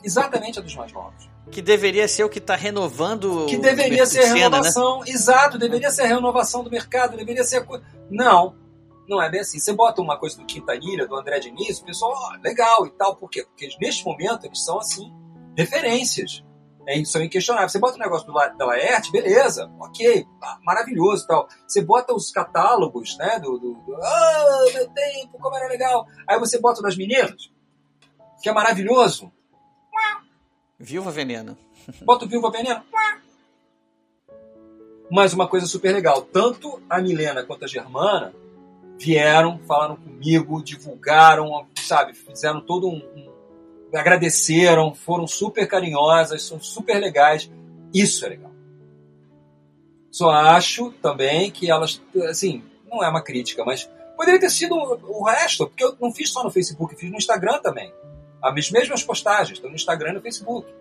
[0.04, 1.30] Exatamente a dos mais novos.
[1.52, 3.46] Que deveria ser o que está renovando.
[3.48, 4.40] Que deveria ser a né?
[4.42, 5.00] renovação.
[5.00, 5.06] Né?
[5.10, 7.82] Exato, deveria ser a renovação do mercado, deveria ser a.
[8.10, 8.56] Não,
[9.08, 9.60] não é bem assim.
[9.60, 13.16] Você bota uma coisa do Quintanilha, do André Diniz, o pessoal, ó, legal e tal.
[13.16, 13.46] Por quê?
[13.46, 15.12] Porque neste momento eles são, assim,
[15.56, 16.44] referências.
[16.88, 17.72] É, são inquestionáveis.
[17.72, 20.26] Você bota o negócio do, da Laerte, beleza, ok,
[20.64, 21.48] maravilhoso e tal.
[21.68, 26.06] Você bota os catálogos, né, do, do, do oh, meu tempo, como era legal.
[26.28, 27.52] Aí você bota das meninas,
[28.42, 29.32] que é maravilhoso.
[30.80, 31.58] Viúva Veneno.
[32.04, 32.84] Bota o Viúva Veneno.
[35.10, 38.34] Mas uma coisa super legal, tanto a Milena quanto a Germana
[38.98, 43.33] vieram, falaram comigo, divulgaram, sabe, fizeram todo um, um
[43.94, 47.50] agradeceram, foram super carinhosas, são super legais.
[47.94, 48.52] Isso é legal.
[50.12, 55.24] Só acho também que elas, assim, não é uma crítica, mas poderia ter sido o
[55.24, 57.92] resto, porque eu não fiz só no Facebook, fiz no Instagram também.
[58.42, 60.72] As mesmas postagens, estão no Instagram e no Facebook.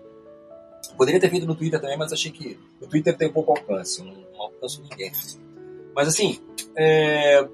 [0.96, 4.12] Poderia ter feito no Twitter também, mas achei que o Twitter tem pouco alcance, não,
[4.12, 5.12] não alcanço ninguém.
[5.94, 6.40] Mas assim,
[6.76, 7.46] é,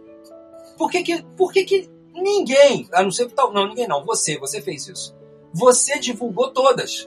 [0.77, 4.61] por que que, por que que ninguém, a não ser não, ninguém não, você, você
[4.61, 5.15] fez isso.
[5.53, 7.07] Você divulgou todas.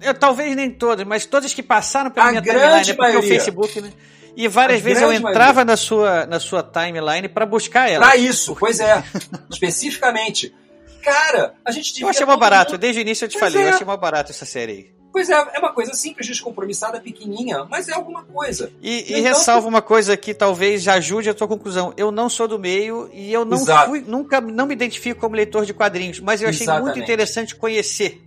[0.00, 2.94] Eu, talvez nem todas, mas todas que passaram pela a minha timeline, né?
[2.94, 3.92] porque o Facebook, né?
[4.36, 8.06] E várias a vezes eu entrava na sua, na sua timeline para buscar ela.
[8.06, 9.02] Pra isso, pois é.
[9.50, 10.54] especificamente.
[11.02, 12.06] Cara, a gente devia.
[12.06, 12.80] Eu achei mais barato, mundo...
[12.80, 13.70] desde o início eu te pois falei, é.
[13.70, 14.99] eu achei mais barato essa série aí.
[15.12, 18.72] Pois é, é uma coisa simples, descompromissada, pequenininha, mas é alguma coisa.
[18.80, 21.92] E, então, e ressalvo uma coisa que talvez já ajude a tua conclusão.
[21.96, 23.90] Eu não sou do meio e eu não Exato.
[23.90, 26.94] fui, nunca não me identifico como leitor de quadrinhos, mas eu achei Exatamente.
[26.94, 28.24] muito interessante conhecer.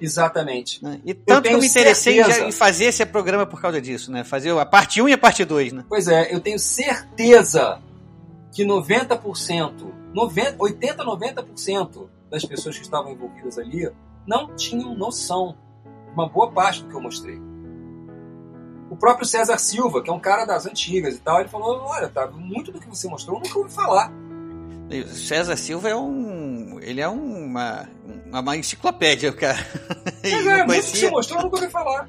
[0.00, 0.84] Exatamente.
[0.84, 1.00] Né?
[1.04, 4.22] E tanto que eu me interessei em fazer esse programa por causa disso, né?
[4.22, 5.84] Fazer a parte 1 e a parte 2, né?
[5.88, 7.80] Pois é, eu tenho certeza
[8.52, 9.72] que 90%,
[10.12, 13.90] 90, 80, 90% das pessoas que estavam envolvidas ali
[14.26, 15.56] não tinham noção
[16.12, 17.40] uma boa parte do que eu mostrei.
[18.90, 22.08] O próprio César Silva, que é um cara das antigas e tal, ele falou: Olha,
[22.08, 24.12] tá, muito do que você mostrou eu nunca ouvi falar.
[25.06, 26.78] César Silva é um.
[26.80, 27.88] Ele é uma,
[28.32, 29.58] uma enciclopédia, cara.
[30.20, 32.08] Pois é, muito que você mostrou eu nunca ouvi falar.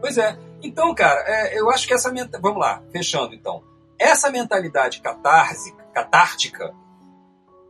[0.00, 0.38] Pois é.
[0.62, 2.12] Então, cara, é, eu acho que essa.
[2.40, 3.62] Vamos lá, fechando então.
[3.98, 6.74] Essa mentalidade catársica, catártica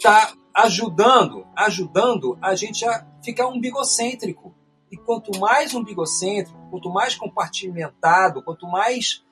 [0.02, 4.54] tá ajudando, ajudando a gente a ficar um bigocêntrico.
[4.96, 9.22] E quanto mais umbigocêntrico, quanto mais compartimentado, quanto mais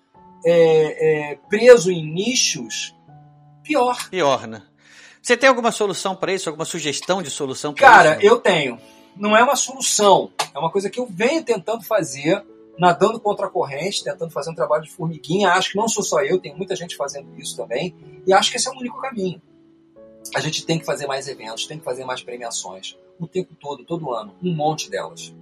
[0.44, 2.94] é, é, preso em nichos,
[3.62, 4.10] pior.
[4.10, 4.62] Pior, né?
[5.22, 6.50] Você tem alguma solução para isso?
[6.50, 7.96] Alguma sugestão de solução para isso?
[7.96, 8.78] Cara, eu tenho.
[9.16, 10.30] Não é uma solução.
[10.54, 12.44] É uma coisa que eu venho tentando fazer,
[12.78, 15.52] nadando contra a corrente, tentando fazer um trabalho de formiguinha.
[15.52, 17.96] Acho que não sou só eu, tem muita gente fazendo isso também.
[18.26, 19.40] E acho que esse é o único caminho.
[20.34, 22.98] A gente tem que fazer mais eventos, tem que fazer mais premiações.
[23.18, 24.34] O tempo todo, todo ano.
[24.42, 25.34] Um monte delas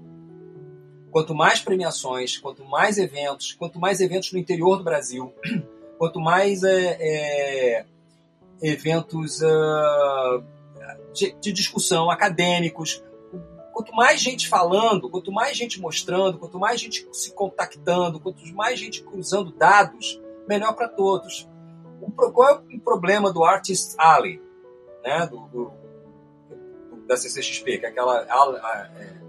[1.13, 5.33] quanto mais premiações, quanto mais eventos, quanto mais eventos no interior do Brasil,
[5.99, 7.85] quanto mais é, é,
[8.63, 10.43] eventos uh,
[11.13, 13.05] de, de, discussão, acadêmicos,
[13.73, 18.81] quanto mais gente falando, quanto mais gente mostrando, quanto mais gente se contactando, quanto mais
[18.81, 20.19] gente cruzando dados,
[20.49, 21.47] melhor para todos.
[22.01, 24.41] O, qual é o problema do Artist Alley,
[25.05, 25.73] né, do, do,
[27.07, 29.22] da CCXP, que é aquela é,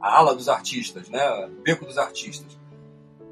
[0.00, 1.46] a ala dos artistas, né?
[1.46, 2.58] o beco dos artistas.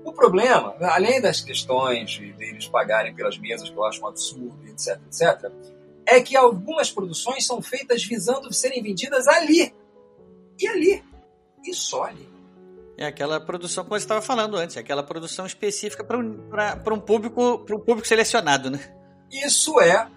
[0.05, 4.57] O problema, além das questões de eles pagarem pelas mesas, que eu acho um absurdo,
[4.67, 5.51] etc, etc,
[6.07, 9.75] é que algumas produções são feitas visando serem vendidas ali.
[10.59, 11.05] E ali.
[11.65, 12.29] E só ali.
[12.97, 16.49] É aquela produção, como você estava falando antes, é aquela produção específica para um,
[16.93, 18.81] um, público, um público selecionado, né?
[19.31, 20.09] Isso é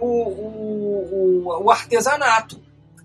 [0.00, 2.60] o, o, o, o artesanato.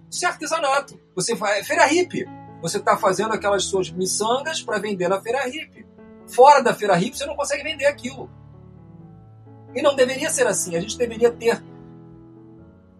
[0.10, 1.00] Isso é artesanato.
[1.16, 1.64] Você vai.
[1.64, 2.26] Feira hippie
[2.62, 5.86] você está fazendo aquelas suas miçangas para vender na feira hippie.
[6.28, 8.30] Fora da feira hippie, você não consegue vender aquilo.
[9.74, 10.76] E não deveria ser assim.
[10.76, 11.62] A gente deveria ter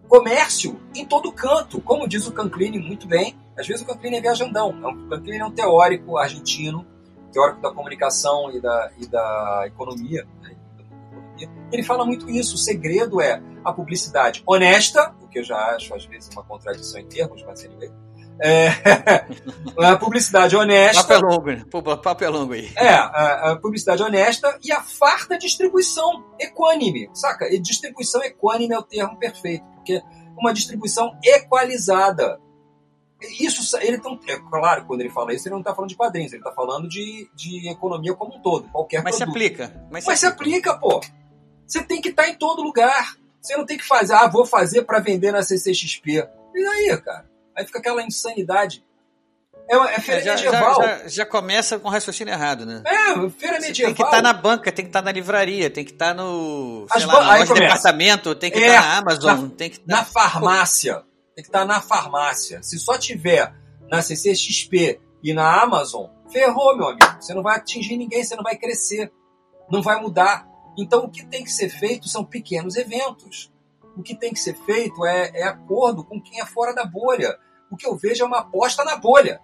[0.08, 3.38] comércio em todo canto, como diz o Canclini muito bem.
[3.56, 4.70] Às vezes o Canclini é viajandão.
[4.70, 6.86] O Canclini é um teórico argentino,
[7.32, 10.26] teórico da comunicação e da, e da economia.
[10.42, 10.56] Né?
[11.70, 12.56] Ele fala muito isso.
[12.56, 17.00] O segredo é a publicidade honesta, o que eu já acho às vezes uma contradição
[17.00, 17.90] em termos, mas anyway.
[18.44, 18.70] É,
[19.78, 21.04] a publicidade honesta.
[21.04, 21.64] Papelongo, né?
[22.02, 22.72] papelongo aí.
[22.74, 27.48] É, a, a, publicidade honesta e a farta distribuição equânime, saca?
[27.48, 30.02] E distribuição equânime é o termo perfeito, porque
[30.36, 32.40] uma distribuição equalizada.
[33.38, 36.32] Isso, ele tão, é claro, quando ele fala isso, ele não está falando de quadrinhos,
[36.32, 39.38] ele está falando de, de economia como um todo, qualquer Mas produto.
[39.38, 39.86] se aplica.
[39.88, 41.00] Mas, mas se aplica, pô.
[41.64, 43.16] Você tem que estar tá em todo lugar.
[43.40, 46.28] Você não tem que fazer, ah, vou fazer para vender na CCXP.
[46.54, 47.31] E aí, cara?
[47.56, 48.84] Aí fica aquela insanidade.
[49.68, 50.82] É, é feira é, já, medieval.
[50.82, 52.82] Já, já, já, começa com raciocínio errado, né?
[52.84, 53.94] É, feira Você medieval.
[53.94, 56.08] Tem que estar tá na banca, tem que estar tá na livraria, tem que estar
[56.08, 56.86] tá no.
[56.90, 60.04] As lá, no departamento, tem que estar é, tá na Amazon, na, tem que Na
[60.04, 61.02] farmácia.
[61.34, 62.62] Tem que estar na farmácia.
[62.62, 63.54] Se só tiver
[63.88, 67.16] na CCXP e na Amazon, ferrou, meu amigo.
[67.20, 69.10] Você não vai atingir ninguém, você não vai crescer.
[69.70, 70.46] Não vai mudar.
[70.76, 73.50] Então o que tem que ser feito são pequenos eventos.
[73.96, 77.38] O que tem que ser feito é, é acordo com quem é fora da bolha.
[77.70, 79.40] O que eu vejo é uma aposta na bolha.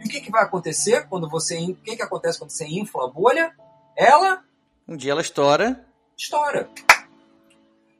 [0.00, 1.58] E o que, que vai acontecer quando você.
[1.58, 3.54] O que, que acontece quando você infla a bolha?
[3.96, 4.42] Ela.
[4.86, 5.86] Um dia ela estoura.
[6.16, 6.68] Estoura.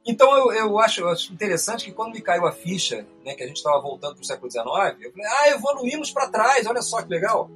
[0.05, 3.43] Então eu, eu, acho, eu acho interessante que quando me caiu a ficha, né, que
[3.43, 4.67] a gente estava voltando para o século XIX,
[5.01, 7.49] eu falei, ah, evoluímos para trás, olha só que legal.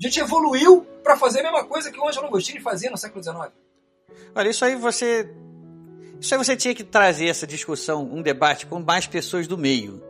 [0.00, 3.22] A gente evoluiu para fazer a mesma coisa que o Ângelo Agostini fazia no século
[3.22, 3.52] XIX.
[4.34, 5.32] Olha, isso aí você
[6.20, 10.02] isso aí você tinha que trazer essa discussão, um debate com mais pessoas do meio.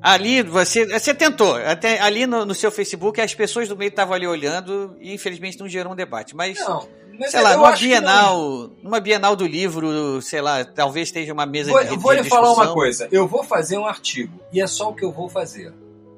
[0.00, 4.14] Ali você, você tentou, até ali no, no seu Facebook as pessoas do meio estavam
[4.14, 6.34] ali olhando e infelizmente não gerou um debate.
[6.34, 6.88] Mas, não,
[7.18, 11.70] mas sei lá, numa Bienal, numa Bienal do livro, sei lá, talvez esteja uma mesa
[11.70, 12.44] vou, de, de Vou lhe discussão.
[12.44, 15.28] falar uma coisa, eu vou fazer um artigo e é só o que eu vou
[15.28, 15.72] fazer.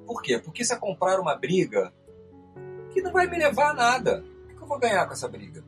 [0.07, 0.39] Por quê?
[0.39, 1.93] Porque se eu comprar uma briga
[2.93, 5.63] que não vai me levar a nada, o que eu vou ganhar com essa briga?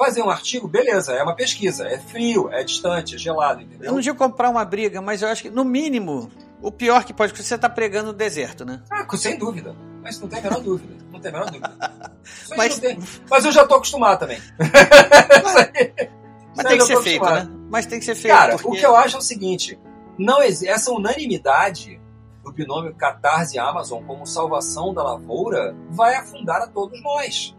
[0.00, 3.88] Fazer um artigo, beleza, é uma pesquisa, é frio, é distante, é gelado, entendeu?
[3.88, 6.30] Eu não digo comprar uma briga, mas eu acho que, no mínimo,
[6.62, 8.82] o pior que pode você tá pregando no deserto, né?
[8.90, 9.76] Ah, sem dúvida.
[10.02, 10.94] Mas não tem a menor dúvida.
[11.12, 11.92] Não tem a menor dúvida.
[12.56, 12.80] mas...
[13.28, 14.40] Mas eu já tô acostumado também.
[16.56, 17.50] mas tem que ser feito, né?
[17.68, 18.34] Mas tem que ser feito.
[18.34, 18.68] Cara, porque...
[18.68, 19.78] o que eu acho é o seguinte:
[20.18, 22.00] não essa unanimidade
[22.42, 27.54] do binômio Catarse e Amazon como salvação da lavoura vai afundar a todos nós.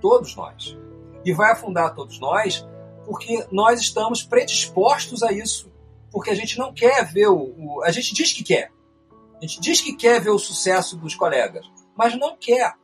[0.00, 0.78] Todos nós
[1.24, 2.66] e vai afundar todos nós,
[3.04, 5.70] porque nós estamos predispostos a isso.
[6.10, 8.70] Porque a gente não quer ver o, o, A gente diz que quer.
[9.36, 11.64] A gente diz que quer ver o sucesso dos colegas,
[11.96, 12.74] mas não quer.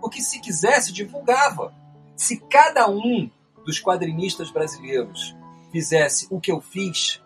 [0.00, 1.74] Porque se quisesse, divulgava.
[2.16, 3.30] Se cada um
[3.64, 5.34] dos quadrinistas brasileiros
[5.72, 7.20] fizesse o que eu fiz,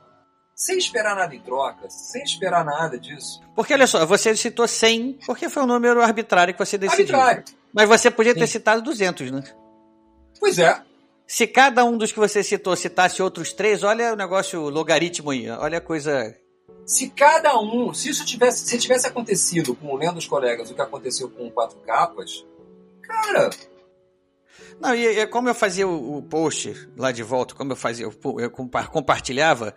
[0.55, 3.43] sem esperar nada em troca, sem esperar nada disso.
[3.55, 7.17] Porque olha só, você citou 100, porque foi um número arbitrário que você decidiu.
[7.17, 7.45] Arbitrário.
[7.75, 8.53] Mas você podia ter Sim.
[8.53, 9.43] citado 200, né?
[10.39, 10.81] Pois é.
[11.27, 15.51] Se cada um dos que você citou citasse outros três, olha o negócio logaritmo aí,
[15.51, 16.37] olha a coisa.
[16.85, 20.75] Se cada um, se isso tivesse, se tivesse acontecido com o Lendo dos Colegas, o
[20.75, 22.45] que aconteceu com o Quatro Capas,
[23.03, 23.51] cara.
[24.81, 28.07] Não, e, e como eu fazia o, o, post lá de volta, como eu fazia,
[28.07, 29.75] eu, eu compartilhava,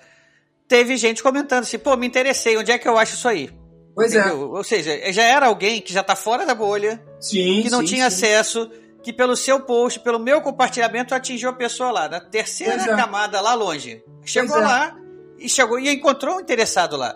[0.67, 3.49] teve gente comentando assim, pô, me interessei, onde é que eu acho isso aí?
[3.95, 4.19] Pois é.
[4.19, 4.41] Entendeu?
[4.41, 4.57] é.
[4.57, 7.87] Ou seja, já era alguém que já está fora da bolha, sim, que não sim,
[7.87, 8.25] tinha sim.
[8.25, 8.69] acesso
[9.01, 12.95] que pelo seu post, pelo meu compartilhamento, atingiu a pessoa lá, na terceira é.
[12.95, 14.03] camada lá longe.
[14.25, 14.61] Chegou é.
[14.61, 14.97] lá
[15.37, 17.15] e chegou e encontrou um interessado lá.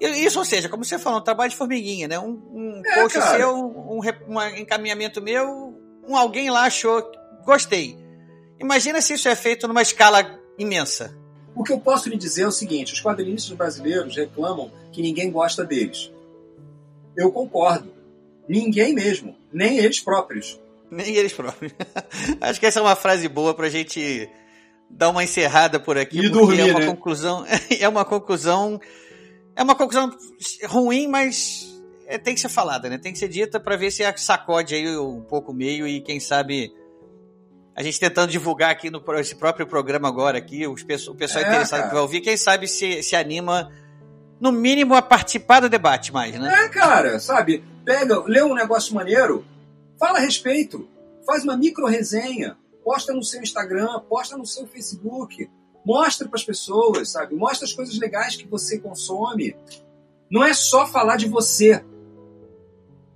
[0.00, 2.18] Isso, ou seja, como você falou, um trabalho de formiguinha, né?
[2.18, 3.36] Um, um É, post cara.
[3.36, 7.08] seu, um, um encaminhamento meu, um alguém lá achou,
[7.44, 7.96] gostei.
[8.58, 11.16] Imagina se isso é feito numa escala imensa.
[11.54, 15.30] O que eu posso lhe dizer é o seguinte: os quadrinistas brasileiros reclamam que ninguém
[15.30, 16.10] gosta deles.
[17.16, 17.92] Eu concordo.
[18.48, 20.58] Ninguém mesmo, nem eles próprios.
[20.92, 21.72] Nem eles próprios.
[22.38, 24.28] Acho que essa é uma frase boa pra gente
[24.90, 26.18] dar uma encerrada por aqui.
[26.18, 26.86] E dormir, é uma né?
[26.86, 27.46] conclusão.
[27.80, 28.78] É uma conclusão.
[29.56, 30.14] É uma conclusão
[30.66, 31.66] ruim, mas
[32.06, 32.98] é, tem que ser falada, né?
[32.98, 36.20] Tem que ser dita pra ver se sacode aí um pouco o meio e quem
[36.20, 36.70] sabe.
[37.74, 41.48] A gente tentando divulgar aqui no esse próprio programa agora aqui, os o pessoal É,
[41.48, 41.88] interessado cara.
[41.88, 43.72] que vai ouvir, quem sabe se, se anima,
[44.38, 46.64] no mínimo, a participar do debate mais, né?
[46.64, 47.64] É, cara, sabe?
[47.82, 49.42] Pega, lê um negócio maneiro,
[50.02, 50.88] fala a respeito,
[51.24, 55.48] faz uma micro resenha, posta no seu Instagram, posta no seu Facebook,
[55.86, 57.36] mostra para as pessoas, sabe?
[57.36, 59.56] Mostra as coisas legais que você consome.
[60.28, 61.84] Não é só falar de você.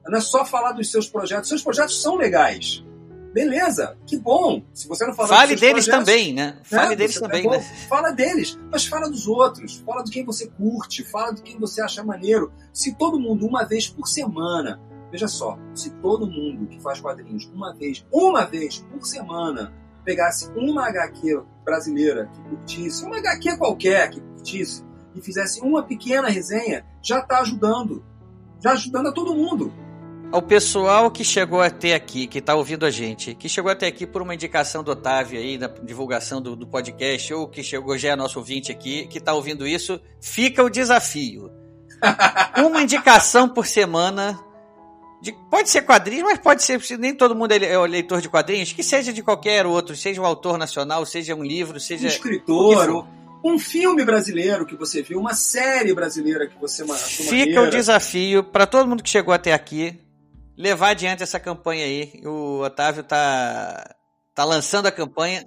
[0.06, 1.48] Não é só falar dos seus projetos.
[1.48, 2.84] Seus projetos são legais.
[3.34, 4.62] beleza, que bom.
[4.72, 6.58] Se você não falar Fale dos seus deles projetos, também, né?
[6.62, 7.60] Fale né, deles você- também, é né?
[7.88, 9.76] Fala deles, mas fala dos outros.
[9.84, 12.50] Fala de quem você curte, fala de quem você acha maneiro.
[12.72, 14.80] Se todo mundo, uma vez por semana,
[15.10, 19.72] veja só, se todo mundo que faz quadrinhos, uma vez, uma vez por semana,
[20.04, 24.84] pegasse uma HQ brasileira que curtisse, uma HQ qualquer que curtisse,
[25.14, 28.04] e fizesse uma pequena resenha, já está ajudando.
[28.60, 29.72] Já ajudando a todo mundo.
[30.32, 34.06] Ao pessoal que chegou até aqui, que está ouvindo a gente, que chegou até aqui
[34.06, 38.10] por uma indicação do Otávio aí, na divulgação do, do podcast, ou que chegou já
[38.10, 41.50] é nosso ouvinte aqui, que está ouvindo isso, fica o desafio.
[42.58, 44.38] uma indicação por semana.
[45.20, 46.80] De- pode ser quadrinhos, mas pode ser.
[46.98, 50.26] Nem todo mundo é é leitor de quadrinhos, que seja de qualquer outro, seja um
[50.26, 52.06] autor nacional, seja um livro, Um seja.
[52.06, 53.06] escritor, o
[53.44, 58.66] um filme brasileiro que você viu, uma série brasileira que você Fica o desafio para
[58.66, 59.98] todo mundo que chegou até aqui
[60.56, 62.20] levar adiante essa campanha aí.
[62.24, 63.94] O Otávio tá,
[64.34, 65.44] tá lançando a campanha.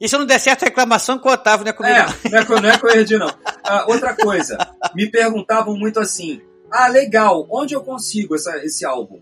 [0.00, 1.94] E se não der certo, reclamação com o Otávio, não é comigo.
[1.94, 2.38] não.
[2.38, 3.32] É, não é, não é com o Erdi, não.
[3.64, 4.58] Ah, outra coisa,
[4.92, 6.42] me perguntavam muito assim:
[6.72, 9.20] ah, legal, onde eu consigo essa, esse álbum?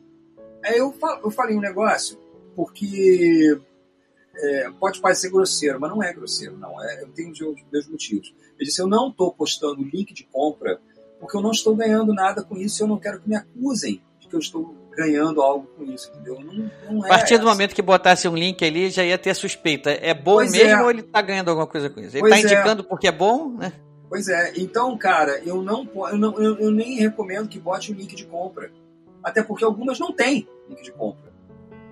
[0.64, 2.18] Aí eu, fa- eu falei um negócio,
[2.54, 3.58] porque
[4.36, 6.82] é, pode parecer grosseiro, mas não é grosseiro, não.
[6.82, 7.38] É, eu tenho os
[7.72, 8.34] meus- motivos.
[8.58, 10.80] Eu disse: eu não estou postando link de compra
[11.18, 14.00] porque eu não estou ganhando nada com isso e eu não quero que me acusem
[14.18, 16.40] de que eu estou ganhando algo com isso, entendeu?
[16.40, 17.50] Não, não A é partir do essa.
[17.52, 19.90] momento que botasse um link ali, já ia ter suspeita.
[19.90, 20.82] É bom Pois mesmo é.
[20.82, 22.16] ou ele tá ganhando alguma coisa com isso?
[22.16, 22.42] Ele Pois tá é.
[22.42, 23.72] indicando porque é bom, né?
[24.10, 27.94] Pois é, então, cara, eu não, eu não eu, eu nem recomendo que bote o
[27.94, 28.72] link de compra.
[29.22, 31.32] Até porque algumas não têm link de compra.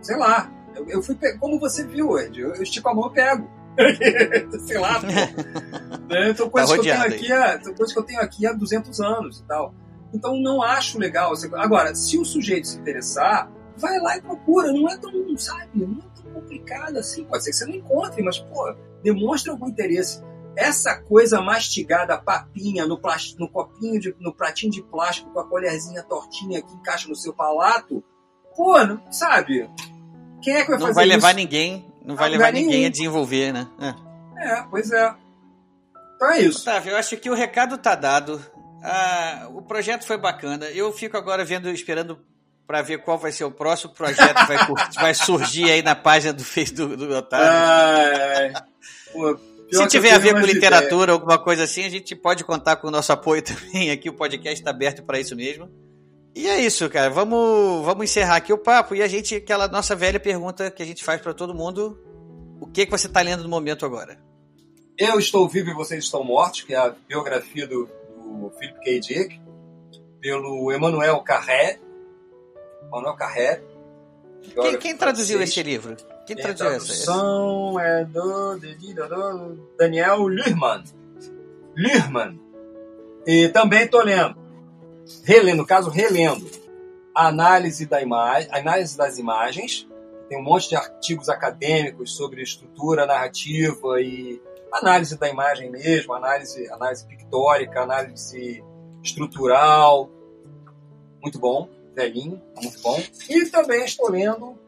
[0.02, 0.52] Sei lá.
[0.74, 3.48] Eu, eu fui como você viu, Ed, eu, eu estico a mão e pego.
[4.66, 5.06] Sei lá, pô.
[6.12, 6.34] né?
[6.34, 9.38] São coisas, que eu tenho aqui há, coisas que eu tenho aqui há 200 anos
[9.38, 9.72] e tal.
[10.12, 11.32] Então não acho legal.
[11.54, 14.72] Agora, se o sujeito se interessar, vai lá e procura.
[14.72, 17.24] Não é tão, sabe, não é tão complicado assim.
[17.24, 18.74] Pode ser que você não encontre, mas, pô,
[19.04, 20.20] demonstre algum interesse.
[20.58, 23.00] Essa coisa mastigada, papinha, no,
[23.38, 27.32] no copinho, de, no pratinho de plástico com a colherzinha tortinha que encaixa no seu
[27.32, 28.02] palato,
[28.56, 29.70] pô, não, sabe?
[30.42, 31.14] Quem é que vai Não fazer vai isso?
[31.14, 32.86] levar ninguém, não vai levar ninguém nenhum.
[32.88, 33.68] a desenvolver, né?
[33.80, 34.48] É.
[34.48, 35.14] É, pois é.
[36.16, 36.62] Então é isso.
[36.62, 38.44] Otávio, eu acho que o recado tá dado.
[38.82, 40.66] Ah, o projeto foi bacana.
[40.70, 42.18] Eu fico agora vendo, esperando
[42.66, 44.58] para ver qual vai ser o próximo projeto que vai,
[45.00, 47.46] vai surgir aí na página do Face do, do Otávio.
[47.46, 48.52] Ai,
[49.12, 49.38] pô,
[49.68, 52.88] pior Se tiver a ver com literatura, alguma coisa assim, a gente pode contar com
[52.88, 53.90] o nosso apoio também.
[53.90, 55.70] Aqui o podcast está aberto para isso mesmo.
[56.34, 57.10] E é isso, cara.
[57.10, 60.86] Vamos, vamos encerrar aqui o papo e a gente, aquela nossa velha pergunta que a
[60.86, 61.98] gente faz para todo mundo:
[62.60, 64.18] o que, que você está lendo no momento agora?
[64.96, 69.00] Eu Estou Vivo e Vocês Estão Mortos, que é a biografia do, do Philip K.
[69.00, 69.40] Dick,
[70.20, 71.78] pelo Emmanuel Carré.
[72.86, 73.62] Emmanuel Carré.
[74.54, 75.58] Quem, quem traduziu francês.
[75.58, 75.96] esse livro?
[76.34, 80.84] Tem a tradução é do, de- de- do Daniel Lirman.
[81.76, 82.40] Lirman.
[83.26, 84.36] E também estou lendo,
[85.24, 86.48] relendo, no caso, relendo,
[87.14, 89.86] a análise, da imagem, análise das imagens.
[90.28, 94.40] Tem um monte de artigos acadêmicos sobre estrutura narrativa e
[94.72, 98.62] análise da imagem mesmo, análise, análise pictórica, análise
[99.02, 100.10] estrutural.
[101.22, 103.02] Muito bom, velhinho, muito bom.
[103.28, 104.58] E também estou lendo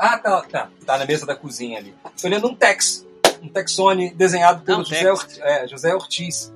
[0.00, 0.70] ah, tá, tá.
[0.86, 1.94] Tá na mesa da cozinha ali.
[2.16, 3.06] Estou lendo um Tex.
[3.42, 5.12] Um Texone desenhado pelo Ah, um José.
[5.12, 6.54] Ortiz, é, José Ortiz.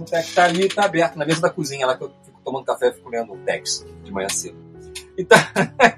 [0.00, 2.64] Um Tex tá ali, tá aberto na mesa da cozinha, lá que eu fico tomando
[2.64, 4.56] café e fico lendo o Tex de manhã cedo.
[5.16, 5.38] Então,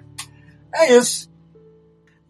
[0.74, 1.32] é isso.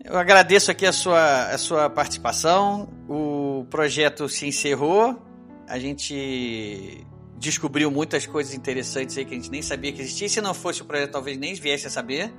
[0.04, 2.88] Eu agradeço aqui a sua, a sua participação.
[3.08, 5.20] O projeto se encerrou.
[5.66, 7.04] A gente
[7.38, 10.28] descobriu muitas coisas interessantes aí que a gente nem sabia que existia.
[10.28, 12.32] Se não fosse o projeto, talvez nem viesse a saber.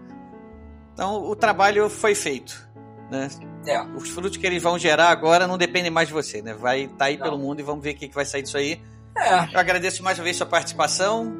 [0.96, 2.66] Então, o trabalho foi feito.
[3.12, 3.28] Né?
[3.68, 3.82] É.
[3.98, 6.42] Os frutos que eles vão gerar agora não dependem mais de você.
[6.42, 6.54] Né?
[6.54, 7.26] Vai estar aí Não.
[7.26, 8.82] pelo mundo e vamos ver o que, que vai sair disso aí.
[9.18, 11.32] É, Eu agradeço mais uma vez sua participação.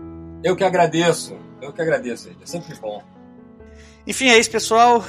[0.44, 1.38] eu que agradeço.
[1.62, 2.44] Eu que agradeço, gente.
[2.44, 3.02] É sempre bom.
[4.06, 5.04] Enfim, é isso, pessoal.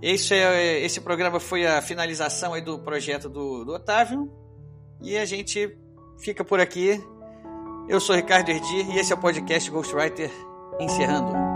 [0.00, 4.32] Esse, é, esse programa foi a finalização aí do projeto do, do Otávio.
[5.02, 5.76] E a gente
[6.18, 7.04] fica por aqui.
[7.88, 10.30] Eu sou Ricardo Erdi e esse é o podcast Ghostwriter
[10.78, 11.47] encerrando.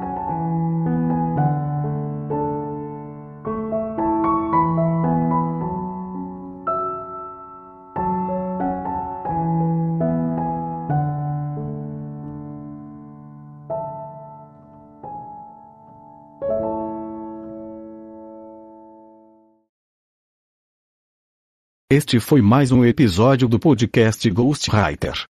[21.92, 25.24] Este foi mais um episódio do podcast Ghostwriter.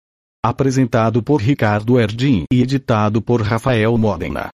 [0.46, 4.50] Apresentado por Ricardo Erdin e editado por Rafael Modena.